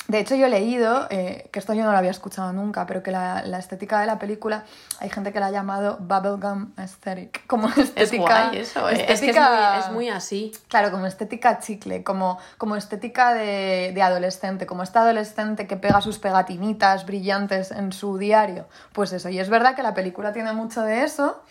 De 0.08 0.20
hecho, 0.20 0.36
yo 0.36 0.48
he 0.48 0.50
leído, 0.50 1.08
eh, 1.10 1.48
que 1.52 1.60
esto 1.60 1.74
yo 1.74 1.86
no 1.86 1.92
lo 1.92 1.98
había 1.98 2.12
escuchado 2.12 2.52
nunca, 2.52 2.86
pero 2.86 3.02
que 3.02 3.12
la, 3.12 3.44
la 3.46 3.60
estética 3.60 4.02
de 4.02 4.08
la 4.08 4.20
película, 4.20 4.66
hay 5.00 5.10
gente 5.10 5.32
que 5.32 5.40
la 5.40 5.46
ha 5.46 5.52
llamado 5.52 5.98
bubblegum 6.00 6.72
aesthetic, 6.76 7.46
como 7.48 7.70
estética... 7.70 7.94
Es 7.96 8.12
guay 8.20 8.58
eso, 8.58 8.90
eh. 8.90 9.06
es 9.08 9.22
que 9.22 9.30
es 9.30 9.38
muy, 9.38 9.80
es 9.80 9.92
muy 9.92 10.10
así. 10.10 10.52
Claro, 10.68 10.92
como 10.92 11.06
estética 11.06 11.60
chicle, 11.60 12.04
como, 12.04 12.40
como 12.58 12.76
estética 12.76 13.34
de, 13.34 13.92
de 13.94 14.02
adolescente, 14.02 14.66
como 14.66 14.84
este 14.84 15.00
adolescente 15.00 15.66
que 15.66 15.78
pega 15.78 16.02
sus 16.02 16.20
pegatinitas 16.20 17.06
brillantes 17.06 17.72
en 17.72 17.94
su 17.94 18.18
diario. 18.18 18.66
Pues 18.92 19.14
eso, 19.14 19.30
y 19.30 19.40
es 19.40 19.50
verdad 19.50 19.76
que 19.76 19.84
la 19.84 19.94
película 19.94 20.34
tiene 20.34 20.52
mucho 20.52 20.82
de 20.82 21.04
eso, 21.04 21.42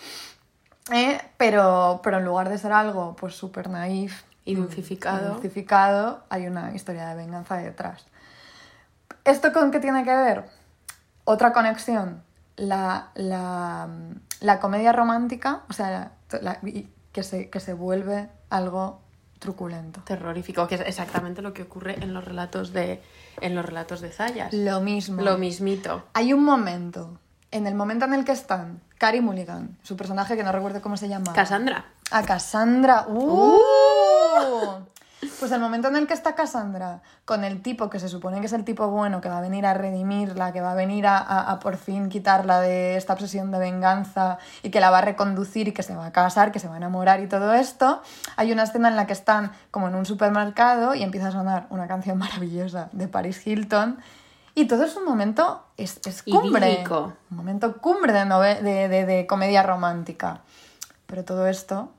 eh, 0.92 1.18
pero, 1.38 2.00
pero 2.02 2.18
en 2.18 2.24
lugar 2.24 2.50
de 2.50 2.58
ser 2.58 2.72
algo 2.72 3.16
pues 3.16 3.34
súper 3.36 3.70
naif 3.70 4.22
Y 4.44 4.54
dulcificado. 4.56 5.34
dulcificado, 5.34 6.24
hay 6.28 6.46
una 6.46 6.74
historia 6.74 7.06
de 7.08 7.14
venganza 7.14 7.56
detrás. 7.56 8.04
¿Esto 9.30 9.52
con 9.52 9.70
qué 9.70 9.80
tiene 9.80 10.04
que 10.04 10.14
ver? 10.14 10.44
Otra 11.24 11.52
conexión, 11.52 12.22
la, 12.56 13.10
la, 13.14 13.88
la 14.40 14.60
comedia 14.60 14.92
romántica, 14.92 15.62
o 15.68 15.72
sea, 15.72 16.12
la- 16.40 16.60
que, 17.12 17.22
se, 17.22 17.48
que 17.50 17.60
se 17.60 17.72
vuelve 17.72 18.28
algo 18.50 19.00
truculento. 19.38 20.00
Terrorífico, 20.04 20.66
que 20.68 20.74
es 20.76 20.80
exactamente 20.82 21.42
lo 21.42 21.52
que 21.54 21.62
ocurre 21.62 21.94
en 22.02 22.12
los 22.12 22.24
relatos 22.24 22.72
de, 22.72 23.02
en 23.40 23.54
los 23.54 23.64
relatos 23.64 24.00
de 24.00 24.10
Zayas. 24.10 24.52
Lo 24.52 24.80
mismo. 24.80 25.22
Lo 25.22 25.38
mismito. 25.38 26.04
Hay 26.12 26.32
un 26.32 26.44
momento, 26.44 27.18
en 27.50 27.66
el 27.66 27.74
momento 27.74 28.04
en 28.04 28.14
el 28.14 28.24
que 28.24 28.32
están 28.32 28.80
Carey 28.98 29.20
Mulligan, 29.20 29.78
su 29.82 29.96
personaje 29.96 30.36
que 30.36 30.42
no 30.42 30.52
recuerdo 30.52 30.82
cómo 30.82 30.96
se 30.96 31.08
llama. 31.08 31.32
Cassandra. 31.32 31.84
A 32.10 32.22
Cassandra. 32.22 33.06
¡Uh! 33.08 33.56
Pues 35.38 35.52
el 35.52 35.60
momento 35.60 35.88
en 35.88 35.96
el 35.96 36.06
que 36.06 36.14
está 36.14 36.34
Cassandra 36.34 37.02
con 37.26 37.44
el 37.44 37.60
tipo 37.62 37.90
que 37.90 37.98
se 38.00 38.08
supone 38.08 38.40
que 38.40 38.46
es 38.46 38.52
el 38.54 38.64
tipo 38.64 38.88
bueno, 38.88 39.20
que 39.20 39.28
va 39.28 39.38
a 39.38 39.40
venir 39.42 39.66
a 39.66 39.74
redimirla, 39.74 40.52
que 40.52 40.60
va 40.62 40.72
a 40.72 40.74
venir 40.74 41.06
a, 41.06 41.18
a- 41.18 41.50
a 41.50 41.58
por 41.58 41.76
fin 41.76 42.08
quitarla 42.08 42.60
de 42.60 42.96
esta 42.96 43.12
obsesión 43.12 43.50
de 43.50 43.58
venganza 43.58 44.38
y 44.62 44.70
que 44.70 44.80
la 44.80 44.90
va 44.90 44.98
a 44.98 45.02
reconducir 45.02 45.68
y 45.68 45.72
que 45.72 45.82
se 45.82 45.94
va 45.94 46.06
a 46.06 46.12
casar, 46.12 46.52
que 46.52 46.58
se 46.58 46.68
va 46.68 46.74
a 46.74 46.76
enamorar 46.78 47.20
y 47.20 47.26
todo 47.26 47.52
esto, 47.52 48.00
hay 48.36 48.50
una 48.52 48.62
escena 48.62 48.88
en 48.88 48.96
la 48.96 49.06
que 49.06 49.12
están 49.12 49.52
como 49.70 49.88
en 49.88 49.94
un 49.94 50.06
supermercado 50.06 50.94
y 50.94 51.02
empieza 51.02 51.28
a 51.28 51.32
sonar 51.32 51.66
una 51.70 51.86
canción 51.86 52.16
maravillosa 52.18 52.88
de 52.92 53.06
Paris 53.08 53.46
Hilton. 53.46 53.98
Y 54.54 54.66
todo 54.66 54.84
es 54.84 54.96
un 54.96 55.04
momento, 55.04 55.64
es, 55.76 56.00
es 56.06 56.22
cumbre. 56.22 56.70
Idílico. 56.72 57.12
Un 57.30 57.36
momento 57.36 57.76
cumbre 57.78 58.12
de- 58.12 58.88
de- 58.88 59.06
de 59.06 59.26
comedia 59.26 59.62
romántica. 59.62 60.40
Pero 61.06 61.24
todo 61.24 61.46
esto, 61.46 61.92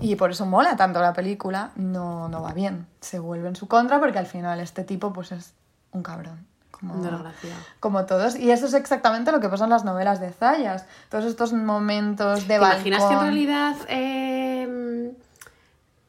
y 0.00 0.16
por 0.16 0.30
eso 0.30 0.46
mola 0.46 0.76
tanto 0.76 1.00
la 1.00 1.12
película, 1.12 1.70
no, 1.76 2.28
no 2.28 2.42
va 2.42 2.52
bien. 2.52 2.86
Se 3.00 3.18
vuelve 3.18 3.48
en 3.48 3.56
su 3.56 3.68
contra 3.68 3.98
porque 3.98 4.18
al 4.18 4.26
final 4.26 4.60
este 4.60 4.84
tipo 4.84 5.12
pues 5.12 5.32
es 5.32 5.52
un 5.92 6.02
cabrón. 6.02 6.46
Como, 6.70 7.02
como 7.80 8.04
todos. 8.04 8.36
Y 8.36 8.50
eso 8.50 8.66
es 8.66 8.74
exactamente 8.74 9.32
lo 9.32 9.40
que 9.40 9.48
pasa 9.48 9.64
en 9.64 9.70
las 9.70 9.84
novelas 9.84 10.20
de 10.20 10.30
Zayas. 10.30 10.84
Todos 11.08 11.24
estos 11.24 11.54
momentos 11.54 12.42
de 12.42 12.48
¿Te 12.48 12.54
imaginas 12.56 13.04
que 13.04 13.14
en 13.14 13.20
realidad... 13.20 13.76
eh, 13.88 15.12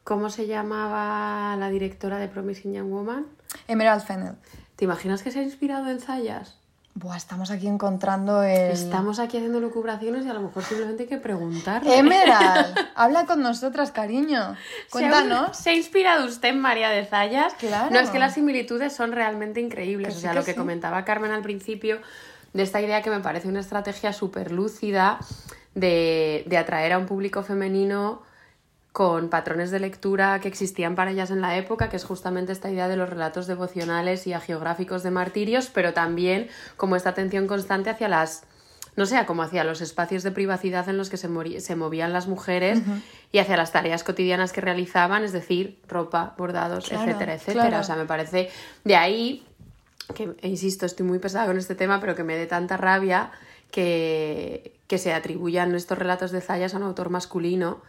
¿Cómo 0.03 0.30
se 0.30 0.47
llamaba 0.47 1.55
la 1.57 1.69
directora 1.69 2.17
de 2.17 2.28
Promising 2.28 2.73
Young 2.73 2.89
Woman? 2.89 3.25
Emerald 3.67 4.03
Fennel. 4.03 4.36
¿Te 4.78 4.86
imaginas 4.86 5.21
que 5.21 5.32
se 5.32 5.39
ha 5.39 5.43
inspirado 5.43 5.89
en 5.89 5.99
Zayas? 5.99 6.56
Buah, 6.99 7.15
estamos 7.15 7.51
aquí 7.51 7.67
encontrando 7.67 8.41
el... 8.41 8.71
Estamos 8.71 9.19
aquí 9.19 9.37
haciendo 9.37 9.59
lucubraciones 9.59 10.25
y 10.25 10.29
a 10.29 10.33
lo 10.33 10.41
mejor 10.41 10.63
simplemente 10.63 11.03
hay 11.03 11.09
que 11.09 11.17
preguntarle. 11.17 11.95
Emerald, 11.95 12.75
habla 12.95 13.27
con 13.27 13.43
nosotras, 13.43 13.91
cariño. 13.91 14.55
Cuéntanos. 14.89 15.55
¿Se 15.55 15.69
ha 15.69 15.73
inspirado 15.75 16.25
usted 16.25 16.49
en 16.49 16.59
María 16.59 16.89
de 16.89 17.05
Zayas? 17.05 17.53
Claro. 17.53 17.91
No, 17.91 17.99
es 17.99 18.09
que 18.09 18.17
las 18.17 18.33
similitudes 18.33 18.93
son 18.93 19.11
realmente 19.11 19.61
increíbles. 19.61 20.07
Que 20.07 20.13
o 20.13 20.15
sí 20.15 20.21
sea, 20.21 20.31
que 20.31 20.39
lo 20.39 20.43
que 20.43 20.53
sí. 20.53 20.57
comentaba 20.57 21.05
Carmen 21.05 21.29
al 21.29 21.43
principio, 21.43 21.99
de 22.53 22.63
esta 22.63 22.81
idea 22.81 23.03
que 23.03 23.11
me 23.11 23.19
parece 23.19 23.47
una 23.47 23.59
estrategia 23.59 24.11
súper 24.11 24.51
lúcida 24.51 25.19
de, 25.75 26.45
de 26.47 26.57
atraer 26.57 26.93
a 26.93 26.97
un 26.97 27.05
público 27.05 27.43
femenino 27.43 28.23
con 28.97 29.29
patrones 29.29 29.69
de 29.69 29.79
lectura 29.79 30.39
que 30.39 30.47
existían 30.47 30.95
para 30.95 31.11
ellas 31.11 31.29
en 31.29 31.39
la 31.39 31.55
época, 31.55 31.87
que 31.87 31.97
es 31.97 32.03
justamente 32.03 32.51
esta 32.51 32.71
idea 32.71 32.87
de 32.87 32.97
los 32.97 33.07
relatos 33.07 33.45
devocionales 33.45 34.25
y 34.25 34.33
agiográficos 34.33 35.03
de 35.03 35.11
martirios, 35.11 35.69
pero 35.71 35.93
también 35.93 36.47
como 36.77 36.95
esta 36.95 37.11
atención 37.11 37.45
constante 37.45 37.91
hacia 37.91 38.07
las, 38.07 38.45
no 38.95 39.05
sé, 39.05 39.23
como 39.27 39.43
hacia 39.43 39.63
los 39.63 39.81
espacios 39.81 40.23
de 40.23 40.31
privacidad 40.31 40.89
en 40.89 40.97
los 40.97 41.11
que 41.11 41.17
se, 41.17 41.29
se 41.59 41.75
movían 41.75 42.11
las 42.11 42.27
mujeres 42.27 42.81
y 43.31 43.37
hacia 43.37 43.55
las 43.55 43.71
tareas 43.71 44.03
cotidianas 44.03 44.51
que 44.51 44.61
realizaban, 44.61 45.23
es 45.23 45.31
decir, 45.31 45.79
ropa, 45.87 46.33
bordados, 46.35 46.89
Claro, 46.89 47.03
etcétera, 47.03 47.35
etcétera. 47.35 47.67
claro. 47.67 47.81
O 47.81 47.83
sea, 47.83 47.97
me 47.97 48.05
parece 48.05 48.49
de 48.83 48.95
ahí 48.95 49.45
que, 50.15 50.35
e 50.41 50.47
insisto, 50.47 50.87
estoy 50.87 51.05
muy 51.05 51.19
pesada 51.19 51.45
con 51.45 51.59
este 51.59 51.75
tema, 51.75 51.99
pero 51.99 52.15
que 52.15 52.23
me 52.23 52.35
dé 52.35 52.47
tanta 52.47 52.77
rabia 52.77 53.29
que, 53.69 54.73
que 54.87 54.97
se 54.97 55.13
atribuyan 55.13 55.75
estos 55.75 55.99
relatos 55.99 56.31
de 56.31 56.41
Zayas 56.41 56.73
a 56.73 56.77
un 56.77 56.83
autor 56.83 57.11
masculino 57.11 57.79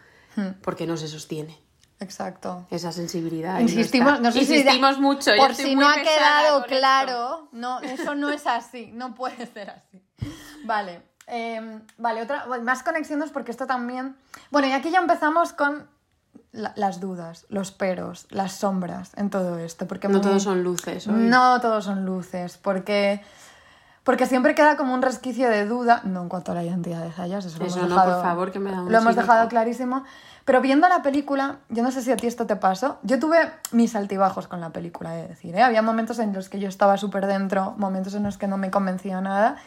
porque 0.61 0.85
no 0.87 0.95
se 0.97 1.07
sostiene 1.07 1.57
Exacto. 1.99 2.65
esa 2.71 2.91
sensibilidad. 2.91 3.55
no 3.55 3.61
Insistimos, 3.61 4.21
no 4.21 4.31
si 4.31 4.39
Insistimos 4.39 4.99
mucho. 4.99 5.31
Por 5.37 5.53
si 5.55 5.75
no 5.75 5.87
ha 5.89 5.95
quedado 5.95 6.57
esto. 6.59 6.67
claro, 6.69 7.49
no, 7.51 7.79
eso 7.81 8.15
no 8.15 8.29
es 8.29 8.47
así, 8.47 8.91
no 8.93 9.15
puede 9.15 9.45
ser 9.47 9.69
así. 9.71 10.01
Vale, 10.65 11.01
eh, 11.27 11.81
vale, 11.97 12.21
otra, 12.21 12.45
más 12.63 12.83
conexiones 12.83 13.31
porque 13.31 13.51
esto 13.51 13.67
también. 13.67 14.15
Bueno, 14.51 14.67
y 14.67 14.71
aquí 14.71 14.91
ya 14.91 14.99
empezamos 14.99 15.51
con 15.53 15.87
la- 16.51 16.73
las 16.75 16.99
dudas, 16.99 17.45
los 17.49 17.71
peros, 17.71 18.27
las 18.29 18.53
sombras 18.53 19.11
en 19.17 19.29
todo 19.29 19.57
esto, 19.59 19.87
porque 19.87 20.07
No 20.07 20.15
muy- 20.15 20.21
todos 20.21 20.43
son 20.43 20.63
luces. 20.63 21.05
hoy. 21.07 21.13
no 21.15 21.59
todos 21.61 21.85
son 21.85 22.05
luces, 22.05 22.57
porque 22.57 23.21
porque 24.03 24.25
siempre 24.25 24.55
queda 24.55 24.77
como 24.77 24.93
un 24.93 25.01
resquicio 25.01 25.49
de 25.49 25.65
duda, 25.65 26.01
no 26.03 26.23
en 26.23 26.29
cuanto 26.29 26.51
a 26.51 26.55
la 26.55 26.63
identidad 26.63 27.03
de 27.03 27.11
Zayas, 27.11 27.45
eso, 27.45 27.59
lo 27.59 27.65
Eso 27.65 27.79
hemos 27.79 27.89
no, 27.89 27.95
dejado, 27.95 28.15
por 28.15 28.23
favor, 28.23 28.51
que 28.51 28.59
me 28.59 28.71
da 28.71 28.81
un 28.81 28.91
lo 28.91 28.97
hemos 28.97 29.15
dejado 29.15 29.47
clarísimo. 29.49 30.03
Pero 30.45 30.61
viendo 30.61 30.89
la 30.89 31.03
película, 31.03 31.57
yo 31.69 31.83
no 31.83 31.91
sé 31.91 32.01
si 32.01 32.11
a 32.11 32.17
ti 32.17 32.25
esto 32.25 32.47
te 32.47 32.55
pasó, 32.55 32.97
yo 33.03 33.19
tuve 33.19 33.51
mis 33.71 33.95
altibajos 33.95 34.47
con 34.47 34.61
la 34.61 34.71
película, 34.71 35.11
de 35.11 35.27
decir, 35.27 35.55
¿eh? 35.55 35.61
había 35.61 35.81
momentos 35.81 36.17
en 36.17 36.33
los 36.33 36.49
que 36.49 36.59
yo 36.59 36.67
estaba 36.67 36.97
súper 36.97 37.27
dentro, 37.27 37.75
momentos 37.77 38.15
en 38.15 38.23
los 38.23 38.37
que 38.37 38.47
no 38.47 38.57
me 38.57 38.71
convencía 38.71 39.21
nada, 39.21 39.57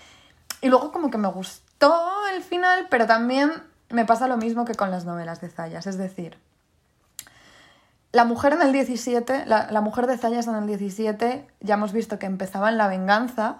y 0.60 0.68
luego 0.68 0.90
como 0.90 1.10
que 1.10 1.18
me 1.18 1.28
gustó 1.28 1.94
el 2.34 2.42
final, 2.42 2.88
pero 2.90 3.06
también 3.06 3.52
me 3.90 4.04
pasa 4.04 4.26
lo 4.26 4.38
mismo 4.38 4.64
que 4.64 4.74
con 4.74 4.90
las 4.90 5.04
novelas 5.04 5.40
de 5.40 5.50
Zayas, 5.50 5.86
es 5.86 5.98
decir, 5.98 6.38
la 8.10 8.24
mujer 8.24 8.54
en 8.54 8.62
el 8.62 8.72
17, 8.72 9.46
la, 9.46 9.70
la 9.70 9.80
mujer 9.82 10.06
de 10.06 10.18
Zayas 10.18 10.46
en 10.48 10.56
el 10.56 10.66
17, 10.66 11.46
ya 11.60 11.74
hemos 11.74 11.92
visto 11.92 12.18
que 12.18 12.26
empezaba 12.26 12.70
en 12.70 12.76
la 12.76 12.88
venganza 12.88 13.58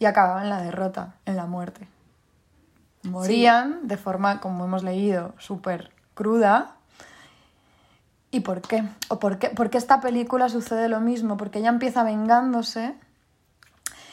y 0.00 0.06
acababa 0.06 0.42
en 0.42 0.50
la 0.50 0.60
derrota, 0.60 1.14
en 1.26 1.36
la 1.36 1.46
muerte. 1.46 1.86
Morían 3.04 3.86
de 3.86 3.96
forma, 3.96 4.40
como 4.40 4.64
hemos 4.64 4.82
leído, 4.82 5.34
súper 5.38 5.90
cruda. 6.14 6.72
¿Y 8.30 8.40
por 8.40 8.60
qué? 8.60 8.84
¿O 9.08 9.18
por 9.18 9.38
qué? 9.38 9.48
Porque 9.50 9.78
esta 9.78 10.00
película 10.00 10.48
sucede 10.48 10.88
lo 10.88 11.00
mismo, 11.00 11.36
porque 11.36 11.58
ella 11.60 11.70
empieza 11.70 12.02
vengándose 12.04 12.94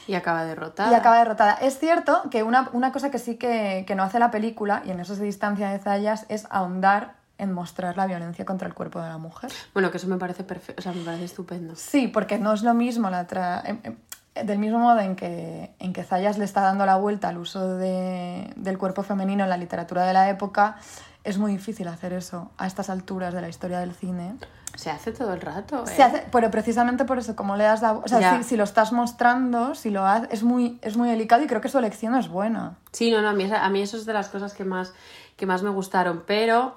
Y 0.07 0.15
acaba 0.15 0.43
derrotada. 0.45 0.91
y 0.91 0.95
acaba 0.95 1.17
derrotada. 1.19 1.53
Es 1.53 1.79
cierto 1.79 2.23
que 2.31 2.43
una, 2.43 2.69
una 2.73 2.91
cosa 2.91 3.11
que 3.11 3.19
sí 3.19 3.35
que, 3.35 3.83
que 3.87 3.95
no 3.95 4.03
hace 4.03 4.19
la 4.19 4.31
película, 4.31 4.81
y 4.85 4.91
en 4.91 4.99
eso 4.99 5.15
se 5.15 5.23
distancia 5.23 5.69
de 5.69 5.79
Zayas, 5.79 6.25
es 6.29 6.47
ahondar 6.49 7.15
en 7.37 7.53
mostrar 7.53 7.97
la 7.97 8.07
violencia 8.07 8.45
contra 8.45 8.67
el 8.67 8.73
cuerpo 8.73 8.99
de 9.01 9.09
la 9.09 9.17
mujer. 9.19 9.51
Bueno, 9.73 9.91
que 9.91 9.97
eso 9.97 10.07
me 10.07 10.17
parece 10.17 10.43
perfecto. 10.43 10.79
O 10.79 10.83
sea, 10.83 10.91
me 10.93 11.03
parece 11.03 11.25
estupendo. 11.25 11.75
Sí, 11.75 12.07
porque 12.07 12.39
no 12.39 12.53
es 12.53 12.63
lo 12.63 12.73
mismo 12.73 13.09
la 13.11 13.27
tra- 13.27 13.61
em- 13.65 13.79
em, 13.83 13.95
del 14.43 14.59
mismo 14.59 14.79
modo 14.79 14.99
en 14.99 15.15
que, 15.15 15.71
en 15.79 15.93
que 15.93 16.03
Zayas 16.03 16.37
le 16.37 16.45
está 16.45 16.61
dando 16.61 16.85
la 16.85 16.95
vuelta 16.97 17.29
al 17.29 17.37
uso 17.37 17.77
de- 17.77 18.51
del 18.55 18.77
cuerpo 18.77 19.03
femenino 19.03 19.43
en 19.43 19.49
la 19.49 19.57
literatura 19.57 20.05
de 20.05 20.13
la 20.13 20.29
época, 20.29 20.77
es 21.23 21.37
muy 21.37 21.51
difícil 21.51 21.87
hacer 21.87 22.13
eso 22.13 22.51
a 22.57 22.67
estas 22.67 22.89
alturas 22.89 23.33
de 23.33 23.41
la 23.41 23.49
historia 23.49 23.79
del 23.79 23.93
cine. 23.93 24.35
Se 24.75 24.91
hace 24.91 25.11
todo 25.11 25.33
el 25.33 25.41
rato. 25.41 25.83
¿eh? 25.83 25.87
Se 25.87 26.03
hace, 26.03 26.23
pero 26.31 26.51
precisamente 26.51 27.03
por 27.03 27.17
eso, 27.17 27.35
como 27.35 27.55
le 27.57 27.63
das 27.63 27.81
la... 27.81 27.93
O 27.93 28.07
sea, 28.07 28.37
si, 28.37 28.43
si 28.43 28.57
lo 28.57 28.63
estás 28.63 28.91
mostrando, 28.93 29.73
si 29.75 29.89
lo 29.89 30.05
haces, 30.05 30.29
es 30.31 30.43
muy, 30.43 30.77
es 30.83 30.95
muy 30.97 31.09
delicado 31.09 31.43
y 31.43 31.47
creo 31.47 31.59
que 31.61 31.67
su 31.69 31.79
elección 31.79 32.15
es 32.15 32.27
buena. 32.29 32.75
Sí, 32.91 33.09
no, 33.11 33.21
no, 33.21 33.29
a 33.29 33.33
mí, 33.33 33.49
a 33.51 33.69
mí 33.69 33.81
eso 33.81 33.97
es 33.97 34.05
de 34.05 34.13
las 34.13 34.29
cosas 34.29 34.53
que 34.53 34.63
más, 34.65 34.93
que 35.35 35.45
más 35.47 35.63
me 35.63 35.71
gustaron, 35.71 36.23
pero 36.27 36.75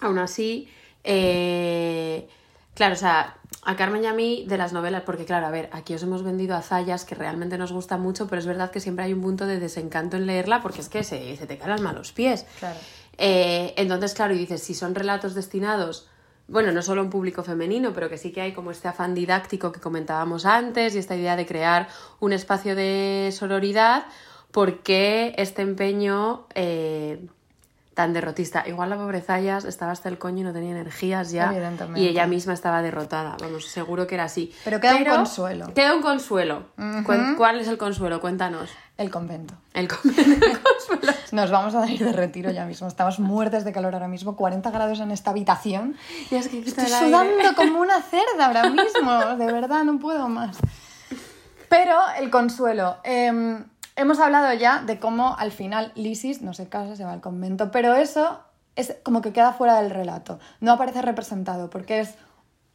aún 0.00 0.18
así, 0.18 0.70
eh, 1.04 2.28
claro, 2.74 2.94
o 2.94 2.96
sea, 2.98 3.34
a 3.66 3.74
Carmen 3.74 4.04
y 4.04 4.06
a 4.06 4.12
mí 4.12 4.44
de 4.46 4.56
las 4.56 4.72
novelas, 4.72 5.02
porque 5.02 5.24
claro, 5.24 5.44
a 5.46 5.50
ver, 5.50 5.68
aquí 5.72 5.92
os 5.92 6.02
hemos 6.04 6.22
vendido 6.22 6.54
a 6.54 6.62
Zayas, 6.62 7.04
que 7.04 7.16
realmente 7.16 7.58
nos 7.58 7.72
gusta 7.72 7.96
mucho, 7.98 8.28
pero 8.28 8.38
es 8.38 8.46
verdad 8.46 8.70
que 8.70 8.78
siempre 8.78 9.04
hay 9.04 9.12
un 9.12 9.20
punto 9.20 9.44
de 9.44 9.58
desencanto 9.58 10.16
en 10.16 10.26
leerla, 10.26 10.62
porque 10.62 10.80
es 10.80 10.88
que 10.88 11.02
se, 11.02 11.36
se 11.36 11.46
te 11.48 11.58
caen 11.58 11.70
las 11.70 11.80
malos 11.80 12.12
pies. 12.12 12.46
Claro. 12.60 12.78
Eh, 13.18 13.74
entonces, 13.76 14.14
claro, 14.14 14.34
y 14.34 14.38
dices, 14.38 14.62
si 14.62 14.72
son 14.72 14.94
relatos 14.94 15.34
destinados, 15.34 16.08
bueno, 16.46 16.70
no 16.70 16.80
solo 16.80 17.00
a 17.00 17.04
un 17.04 17.10
público 17.10 17.42
femenino, 17.42 17.92
pero 17.92 18.08
que 18.08 18.18
sí 18.18 18.30
que 18.30 18.40
hay 18.40 18.52
como 18.52 18.70
este 18.70 18.86
afán 18.86 19.14
didáctico 19.14 19.72
que 19.72 19.80
comentábamos 19.80 20.46
antes 20.46 20.94
y 20.94 20.98
esta 20.98 21.16
idea 21.16 21.34
de 21.34 21.44
crear 21.44 21.88
un 22.20 22.32
espacio 22.32 22.76
de 22.76 23.30
sororidad, 23.32 24.06
¿por 24.52 24.84
qué 24.84 25.34
este 25.38 25.62
empeño 25.62 26.46
eh, 26.54 27.26
tan 27.96 28.12
derrotista? 28.12 28.62
Igual 28.68 28.90
la 28.90 28.96
pobre 28.96 29.22
Zayas 29.22 29.64
estaba 29.64 29.90
hasta 29.90 30.10
el 30.10 30.18
coño 30.18 30.42
y 30.42 30.44
no 30.44 30.52
tenía 30.52 30.70
energías 30.72 31.30
ya, 31.30 31.46
Evidentemente. 31.50 31.98
y 31.98 32.06
ella 32.06 32.26
misma 32.26 32.52
estaba 32.52 32.82
derrotada, 32.82 33.36
vamos, 33.40 33.64
seguro 33.66 34.06
que 34.06 34.16
era 34.16 34.24
así. 34.24 34.52
Pero 34.64 34.78
queda 34.80 34.96
un 34.96 35.04
consuelo. 35.04 35.72
Queda 35.74 35.94
un 35.94 36.02
consuelo. 36.02 36.66
¿Cuál 37.38 37.58
es 37.60 37.68
el 37.68 37.78
consuelo? 37.78 38.20
Cuéntanos. 38.20 38.68
El 38.98 39.10
convento. 39.10 39.54
El, 39.74 39.88
con- 39.88 39.98
el 40.18 40.58
consuelo. 40.60 41.12
Nos 41.32 41.50
vamos 41.50 41.74
a 41.74 41.86
ir 41.90 42.04
de 42.04 42.12
retiro 42.12 42.50
ya 42.50 42.66
mismo. 42.66 42.86
Estamos 42.86 43.18
muertes 43.18 43.64
de 43.64 43.72
calor 43.72 43.94
ahora 43.94 44.08
mismo, 44.08 44.36
40 44.36 44.70
grados 44.70 45.00
en 45.00 45.10
esta 45.10 45.30
habitación. 45.30 45.96
Y 46.30 46.34
es 46.36 46.48
que 46.48 46.58
Estoy 46.60 46.86
sudando 46.86 47.54
como 47.56 47.80
una 47.80 48.00
cerda 48.02 48.46
ahora 48.46 48.68
mismo, 48.70 49.36
de 49.36 49.52
verdad, 49.52 49.84
no 49.84 49.98
puedo 49.98 50.28
más. 50.28 50.58
Pero 51.68 51.96
el 52.18 52.30
consuelo. 52.30 52.98
eh, 53.04 53.58
hemos 53.96 54.20
hablado 54.20 54.52
ya 54.54 54.82
de 54.82 55.00
cómo 55.00 55.36
al 55.36 55.50
final 55.50 55.92
Lisis 55.94 56.42
no 56.42 56.54
se 56.54 56.68
casa, 56.68 56.96
se 56.96 57.04
va 57.04 57.12
al 57.12 57.20
convento, 57.20 57.70
pero 57.70 57.94
eso 57.94 58.40
es 58.76 58.96
como 59.02 59.22
que 59.22 59.32
queda 59.32 59.52
fuera 59.52 59.80
del 59.80 59.90
relato. 59.90 60.38
No 60.60 60.72
aparece 60.72 61.02
representado 61.02 61.70
porque 61.70 62.00
es. 62.00 62.14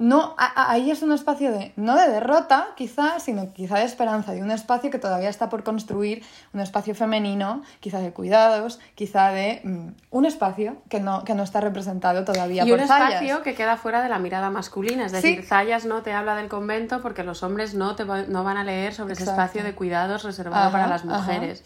No, 0.01 0.33
a- 0.39 0.71
ahí 0.71 0.89
es 0.89 1.03
un 1.03 1.11
espacio 1.11 1.51
de, 1.51 1.73
no 1.75 1.95
de 1.95 2.09
derrota, 2.09 2.69
quizá, 2.75 3.19
sino 3.19 3.53
quizá 3.53 3.77
de 3.77 3.85
esperanza, 3.85 4.31
de 4.31 4.41
un 4.41 4.49
espacio 4.49 4.89
que 4.89 4.97
todavía 4.97 5.29
está 5.29 5.47
por 5.47 5.63
construir, 5.63 6.23
un 6.53 6.59
espacio 6.59 6.95
femenino, 6.95 7.61
quizá 7.81 7.99
de 7.99 8.11
cuidados, 8.11 8.79
quizá 8.95 9.29
de 9.29 9.61
mm, 9.63 9.87
un 10.09 10.25
espacio 10.25 10.77
que 10.89 10.99
no, 10.99 11.23
que 11.23 11.35
no 11.35 11.43
está 11.43 11.61
representado 11.61 12.25
todavía 12.25 12.65
Y 12.65 12.69
por 12.71 12.79
un 12.81 12.87
Zayas. 12.87 13.09
espacio 13.21 13.43
que 13.43 13.53
queda 13.53 13.77
fuera 13.77 14.01
de 14.01 14.09
la 14.09 14.17
mirada 14.17 14.49
masculina, 14.49 15.05
es 15.05 15.11
Sí. 15.11 15.17
decir, 15.17 15.45
Zayas 15.45 15.85
no 15.85 16.01
te 16.01 16.13
habla 16.13 16.35
del 16.35 16.49
convento 16.49 16.99
porque 17.03 17.23
los 17.23 17.43
hombres 17.43 17.75
no, 17.75 17.95
te 17.95 18.03
va- 18.03 18.23
no 18.23 18.43
van 18.43 18.57
a 18.57 18.63
leer 18.63 18.95
sobre 18.95 19.13
ese 19.13 19.21
Exacto. 19.23 19.41
espacio 19.43 19.63
de 19.63 19.75
cuidados 19.75 20.23
reservado 20.23 20.63
Ajá, 20.63 20.71
para 20.71 20.87
las 20.87 21.05
ajá. 21.05 21.17
mujeres. 21.19 21.63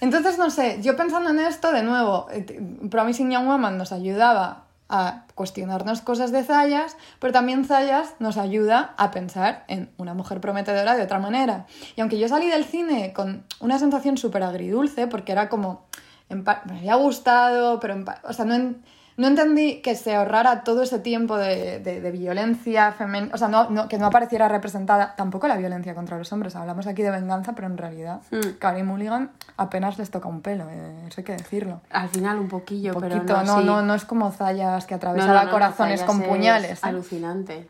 Entonces, 0.00 0.38
no 0.38 0.50
sé, 0.50 0.82
yo 0.82 0.96
pensando 0.96 1.30
en 1.30 1.38
esto, 1.38 1.70
de 1.72 1.82
nuevo, 1.84 2.26
eh, 2.32 2.44
Promising 2.90 3.30
Young 3.30 3.46
Woman 3.46 3.78
nos 3.78 3.92
ayudaba 3.92 4.64
a 4.88 5.24
cuestionarnos 5.34 6.00
cosas 6.00 6.32
de 6.32 6.44
Zayas, 6.44 6.96
pero 7.18 7.32
también 7.32 7.64
Zayas 7.64 8.14
nos 8.18 8.36
ayuda 8.36 8.94
a 8.96 9.10
pensar 9.10 9.64
en 9.68 9.90
una 9.96 10.14
mujer 10.14 10.40
prometedora 10.40 10.94
de 10.94 11.02
otra 11.02 11.18
manera. 11.18 11.66
Y 11.96 12.00
aunque 12.00 12.18
yo 12.18 12.28
salí 12.28 12.48
del 12.48 12.64
cine 12.64 13.12
con 13.12 13.44
una 13.60 13.78
sensación 13.78 14.16
súper 14.16 14.42
agridulce, 14.42 15.06
porque 15.08 15.32
era 15.32 15.48
como, 15.48 15.86
me 16.28 16.78
había 16.78 16.94
gustado, 16.94 17.80
pero 17.80 17.96
o 18.24 18.32
sea, 18.32 18.44
no, 18.44 18.74
no 19.16 19.26
entendí 19.28 19.80
que 19.80 19.94
se 19.94 20.14
ahorrara 20.14 20.62
todo 20.62 20.82
ese 20.82 20.98
tiempo 20.98 21.36
de, 21.38 21.78
de- 21.80 22.00
de 22.00 22.10
violencia 22.10 22.92
femenina, 22.92 23.34
o 23.34 23.38
sea, 23.38 23.48
no, 23.48 23.70
no- 23.70 23.88
que 23.88 23.96
no 23.98 24.06
apareciera 24.06 24.48
representada 24.48 25.14
tampoco 25.16 25.48
la 25.48 25.56
violencia 25.56 25.94
contra 25.94 26.18
los 26.18 26.30
hombres. 26.32 26.54
Hablamos 26.56 26.86
aquí 26.86 27.02
de 27.02 27.10
venganza, 27.10 27.54
pero 27.54 27.66
en 27.66 27.78
realidad 27.78 28.20
Mm. 28.30 28.58
Carey 28.58 28.82
Mulligan 28.82 29.30
apenas 29.56 29.96
les 29.98 30.10
toca 30.10 30.28
un 30.28 30.42
pelo, 30.42 30.64
eh, 30.70 31.06
eso 31.08 31.20
hay 31.20 31.24
que 31.24 31.32
decirlo. 31.32 31.80
Al 31.90 32.08
final 32.10 32.38
un 32.38 32.48
poquillo, 32.48 32.94
Un 32.94 33.00
pero 33.00 33.14
poquito, 33.16 33.34
no, 33.38 33.42
no, 33.44 33.58
sí. 33.60 33.64
no, 33.64 33.82
no 33.82 33.94
es 33.94 34.04
como 34.04 34.30
Zayas 34.32 34.84
que 34.86 34.94
No, 34.94 34.96
atravesaba 34.96 35.32
no, 35.32 35.38
no, 35.40 35.44
no, 35.46 35.50
corazones 35.52 36.02
con 36.02 36.20
es 36.22 36.28
puñales. 36.28 36.72
¿eh? 36.78 36.88
Alucinante. 36.88 37.68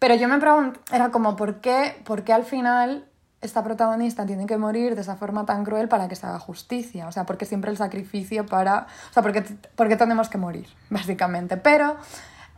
Pero 0.00 0.14
yo 0.14 0.28
me 0.28 0.38
pregunto, 0.38 0.80
era 0.92 1.10
como, 1.10 1.34
¿por 1.36 1.56
qué, 1.56 2.00
¿por 2.04 2.22
qué 2.22 2.32
al 2.32 2.44
final 2.44 3.04
esta 3.40 3.62
protagonista 3.62 4.26
tiene 4.26 4.46
que 4.46 4.56
morir 4.56 4.94
de 4.94 5.00
esa 5.02 5.16
forma 5.16 5.46
tan 5.46 5.64
cruel 5.64 5.88
para 5.88 6.08
que 6.08 6.16
se 6.16 6.26
haga 6.26 6.38
justicia? 6.40 7.06
O 7.06 7.12
sea, 7.12 7.24
porque 7.24 7.44
siempre 7.46 7.70
el 7.70 7.76
sacrificio 7.76 8.46
para... 8.46 8.86
O 9.10 9.12
sea, 9.12 9.22
porque, 9.22 9.42
porque 9.76 9.96
tenemos 9.96 10.28
que 10.28 10.38
morir, 10.38 10.66
básicamente. 10.90 11.56
Pero 11.56 11.96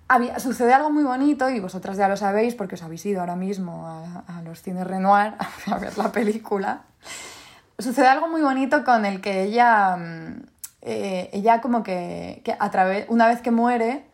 había- 0.09 0.39
sucede 0.39 0.73
algo 0.73 0.91
muy 0.91 1.03
bonito 1.05 1.51
y 1.51 1.61
vosotras 1.61 1.97
ya 1.97 2.09
lo 2.09 2.17
sabéis 2.17 2.55
porque 2.55 2.75
os 2.77 2.83
habéis 2.83 3.05
ido 3.07 3.21
ahora 3.21 3.37
mismo 3.37 3.87
a, 3.87 4.39
a 4.39 4.43
los 4.43 4.63
cines 4.63 4.87
Renoir 4.87 5.35
a 5.67 5.79
ver 5.79 5.97
la 5.99 6.13
película. 6.13 6.83
Sucede 7.79 8.09
algo 8.09 8.29
muy 8.29 8.43
bonito 8.43 8.85
con 8.85 9.05
el 9.07 9.21
que 9.21 9.43
ella, 9.45 9.97
mm, 9.97 10.43
eh, 10.83 11.31
ella 11.33 11.61
como 11.61 11.83
que, 11.83 12.43
que 12.45 12.55
a 12.59 12.71
través, 12.71 13.07
una 13.09 13.27
vez 13.27 13.41
que 13.41 13.51
muere, 13.51 14.10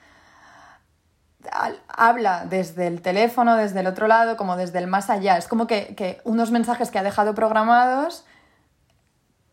habla 1.89 2.47
desde 2.47 2.87
el 2.87 3.03
teléfono, 3.03 3.57
desde 3.57 3.81
el 3.81 3.87
otro 3.87 4.07
lado, 4.07 4.37
como 4.37 4.57
desde 4.57 4.79
el 4.79 4.87
más 4.87 5.11
allá. 5.11 5.37
Es 5.37 5.49
como 5.49 5.67
que, 5.67 5.95
que 5.95 6.21
unos 6.25 6.51
mensajes 6.51 6.91
que 6.91 6.99
ha 6.99 7.03
dejado 7.03 7.35
programados 7.35 8.25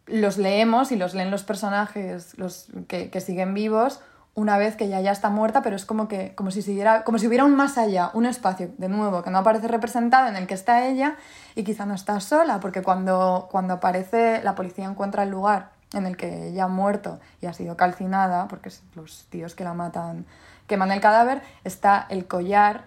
los 0.06 0.38
leemos 0.38 0.92
y 0.92 0.98
los 0.98 1.14
leen 1.14 1.32
los 1.32 1.44
personajes 1.44 2.38
los 2.38 2.68
que, 2.90 3.10
que 3.10 3.22
siguen 3.22 3.54
vivos 3.54 4.02
una 4.36 4.58
vez 4.58 4.76
que 4.76 4.86
ella 4.86 5.00
ya 5.00 5.12
está 5.12 5.30
muerta, 5.30 5.62
pero 5.62 5.76
es 5.76 5.86
como 5.86 6.08
que 6.08 6.34
como 6.34 6.50
si 6.50 6.62
siguiera, 6.62 7.04
como 7.04 7.20
si 7.20 7.28
hubiera 7.28 7.46
un 7.46 7.56
más 7.56 7.78
allá, 7.78 8.10
un 8.14 8.26
espacio 8.26 8.72
de 8.78 8.90
nuevo 8.90 9.22
que 9.22 9.30
no 9.30 9.38
aparece 9.38 9.68
representado 9.68 10.28
en 10.28 10.36
el 10.36 10.48
que 10.48 10.56
está 10.56 10.88
ella 10.88 11.18
y 11.56 11.64
quizá 11.64 11.86
no 11.86 11.94
está 11.94 12.20
sola, 12.20 12.60
porque 12.60 12.82
cuando, 12.82 13.48
cuando 13.52 13.76
aparece 13.76 14.42
la 14.44 14.56
policía 14.56 14.86
encuentra 14.86 15.24
el 15.24 15.30
lugar 15.30 15.72
en 15.94 16.08
el 16.08 16.18
que 16.18 16.48
ella 16.48 16.64
ha 16.64 16.68
muerto 16.68 17.20
y 17.42 17.46
ha 17.46 17.54
sido 17.54 17.78
calcinada, 17.78 18.48
porque 18.48 18.72
los 18.96 19.28
tíos 19.30 19.54
que 19.54 19.64
la 19.64 19.76
matan 19.76 20.26
queman 20.68 20.92
el 20.92 21.02
cadáver, 21.02 21.42
está 21.64 22.06
el 22.10 22.26
collar 22.28 22.86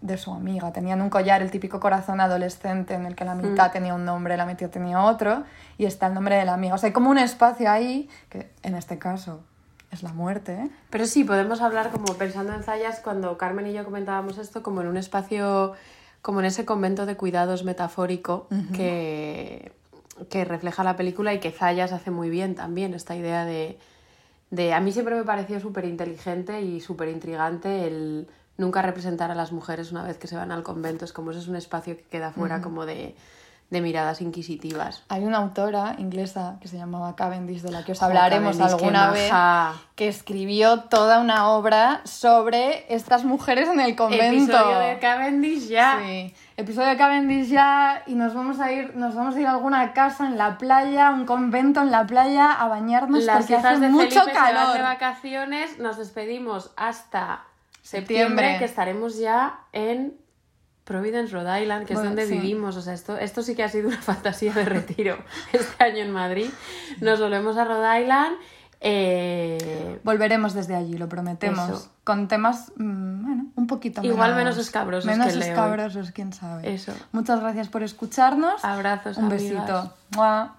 de 0.00 0.18
su 0.18 0.32
amiga. 0.32 0.72
Tenían 0.72 1.00
un 1.00 1.10
collar, 1.10 1.42
el 1.42 1.50
típico 1.50 1.80
corazón 1.80 2.20
adolescente 2.20 2.94
en 2.94 3.06
el 3.06 3.14
que 3.14 3.24
la 3.24 3.34
mitad 3.34 3.72
tenía 3.72 3.94
un 3.94 4.04
nombre, 4.04 4.36
la 4.36 4.46
mitad 4.46 4.70
tenía 4.70 5.02
otro, 5.02 5.44
y 5.78 5.86
está 5.86 6.06
el 6.06 6.14
nombre 6.14 6.36
de 6.36 6.44
la 6.44 6.54
amiga. 6.54 6.74
O 6.74 6.78
sea, 6.78 6.88
hay 6.88 6.92
como 6.92 7.10
un 7.10 7.18
espacio 7.18 7.70
ahí, 7.70 8.08
que 8.28 8.50
en 8.62 8.74
este 8.74 8.98
caso 8.98 9.42
es 9.90 10.02
la 10.02 10.12
muerte, 10.12 10.52
¿eh? 10.54 10.70
Pero 10.90 11.06
sí, 11.06 11.24
podemos 11.24 11.60
hablar 11.60 11.90
como 11.90 12.14
pensando 12.14 12.52
en 12.52 12.62
Zayas 12.62 13.00
cuando 13.00 13.38
Carmen 13.38 13.66
y 13.66 13.72
yo 13.72 13.84
comentábamos 13.84 14.38
esto 14.38 14.62
como 14.62 14.80
en 14.80 14.88
un 14.88 14.96
espacio, 14.96 15.72
como 16.22 16.40
en 16.40 16.46
ese 16.46 16.64
convento 16.64 17.06
de 17.06 17.16
cuidados 17.16 17.64
metafórico 17.64 18.48
que, 18.74 19.72
que 20.28 20.44
refleja 20.44 20.84
la 20.84 20.96
película 20.96 21.32
y 21.34 21.40
que 21.40 21.50
Zayas 21.50 21.92
hace 21.92 22.10
muy 22.10 22.30
bien 22.30 22.54
también, 22.54 22.94
esta 22.94 23.14
idea 23.16 23.44
de... 23.44 23.78
de 24.50 24.72
a 24.72 24.80
mí 24.80 24.92
siempre 24.92 25.14
me 25.14 25.24
pareció 25.24 25.60
súper 25.60 25.84
inteligente 25.84 26.60
y 26.62 26.80
súper 26.80 27.08
intrigante 27.08 27.86
el 27.86 28.28
nunca 28.56 28.82
representar 28.82 29.30
a 29.30 29.34
las 29.34 29.52
mujeres 29.52 29.92
una 29.92 30.02
vez 30.02 30.18
que 30.18 30.26
se 30.26 30.36
van 30.36 30.50
al 30.52 30.62
convento, 30.62 31.04
es 31.04 31.12
como 31.12 31.30
ese 31.30 31.40
es 31.40 31.48
un 31.48 31.56
espacio 31.56 31.96
que 31.96 32.04
queda 32.04 32.32
fuera 32.32 32.62
como 32.62 32.86
de, 32.86 33.14
de 33.70 33.80
miradas 33.80 34.20
inquisitivas. 34.20 35.02
Hay 35.08 35.24
una 35.24 35.38
autora 35.38 35.96
inglesa 35.98 36.56
que 36.60 36.68
se 36.68 36.76
llamaba 36.76 37.16
Cavendish, 37.16 37.62
de 37.62 37.70
la 37.70 37.84
que 37.84 37.92
os 37.92 38.02
hablaremos 38.02 38.56
Cavendish, 38.56 38.80
alguna 38.80 39.10
vez, 39.10 39.32
que 39.94 40.08
escribió 40.08 40.80
toda 40.84 41.20
una 41.20 41.50
obra 41.50 42.00
sobre 42.04 42.92
estas 42.94 43.24
mujeres 43.24 43.68
en 43.68 43.80
el 43.80 43.96
convento. 43.96 44.52
Episodio 44.52 44.78
de 44.78 44.98
Cavendish 45.00 45.68
ya. 45.68 46.00
Sí. 46.04 46.34
Episodio 46.58 46.88
de 46.88 46.96
Cavendish 46.96 47.48
ya 47.48 48.02
y 48.06 48.14
nos 48.14 48.32
vamos 48.34 48.60
a 48.60 48.72
ir, 48.72 48.96
nos 48.96 49.14
vamos 49.14 49.34
a 49.36 49.40
ir 49.40 49.46
a 49.46 49.50
alguna 49.50 49.92
casa 49.92 50.26
en 50.26 50.38
la 50.38 50.56
playa, 50.56 51.10
un 51.10 51.26
convento 51.26 51.82
en 51.82 51.90
la 51.90 52.06
playa 52.06 52.50
a 52.50 52.66
bañarnos 52.68 53.24
Las 53.24 53.38
porque 53.38 53.56
hace 53.56 53.78
de 53.80 53.88
mucho 53.90 54.20
Felipe 54.20 54.32
se 54.32 54.40
van 54.40 54.54
de 54.54 54.58
calor. 54.62 54.82
vacaciones. 54.82 55.78
Nos 55.78 55.98
despedimos 55.98 56.72
hasta 56.76 57.44
Septiembre. 57.82 58.16
septiembre, 58.46 58.56
que 58.58 58.64
estaremos 58.64 59.18
ya 59.18 59.58
en 59.72 60.14
Providence, 60.84 61.32
Rhode 61.34 61.62
Island, 61.62 61.86
que 61.86 61.92
Bueno, 61.94 62.10
es 62.10 62.16
donde 62.16 62.26
sí. 62.26 62.40
vivimos. 62.40 62.76
O 62.76 62.80
sea, 62.80 62.94
esto, 62.94 63.18
esto 63.18 63.42
sí 63.42 63.54
que 63.54 63.62
ha 63.62 63.68
sido 63.68 63.88
una 63.88 63.98
fantasía 64.00 64.54
de 64.54 64.64
retiro 64.64 65.18
este 65.52 65.84
año 65.84 65.98
en 65.98 66.10
Madrid. 66.10 66.48
Nos 67.02 67.20
volvemos 67.20 67.58
a 67.58 67.64
Rhode 67.64 68.00
Island. 68.00 68.36
Eh, 68.88 69.98
Volveremos 70.04 70.54
desde 70.54 70.76
allí, 70.76 70.96
lo 70.96 71.08
prometemos. 71.08 71.68
Eso. 71.68 71.90
Con 72.04 72.28
temas, 72.28 72.72
mm, 72.76 73.22
bueno, 73.24 73.46
un 73.56 73.66
poquito 73.66 74.00
Igual 74.04 74.36
menos 74.36 74.56
escabrosos 74.58 75.10
Menos 75.10 75.32
que 75.32 75.40
escabrosos, 75.40 76.12
quién 76.12 76.32
sabe. 76.32 76.72
Eso. 76.72 76.92
Muchas 77.10 77.40
gracias 77.40 77.68
por 77.68 77.82
escucharnos. 77.82 78.64
Abrazos, 78.64 79.16
Un 79.16 79.24
amigas. 79.24 79.42
besito. 79.42 79.92
¡Mua! 80.14 80.54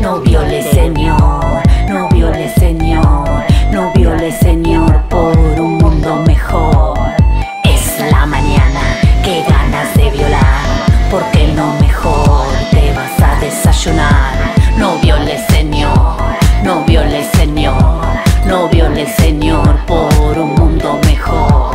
No 0.00 0.20
viole 0.22 0.62
señor, 0.62 1.62
no 1.88 2.08
viole 2.08 2.48
señor, 2.54 3.28
no 3.72 3.92
viole 3.94 4.32
señor 4.32 5.02
por 5.08 5.36
un 5.38 5.78
mundo 5.78 6.16
mejor. 6.26 6.98
Es 7.62 8.00
la 8.10 8.26
mañana, 8.26 8.80
qué 9.22 9.44
ganas 9.48 9.94
de 9.96 10.10
violar, 10.10 10.64
porque 11.10 11.52
no 11.54 11.74
mejor 11.80 12.46
te 12.70 12.92
vas 12.94 13.20
a 13.22 13.40
desayunar. 13.40 14.17
enseñó. 18.98 19.47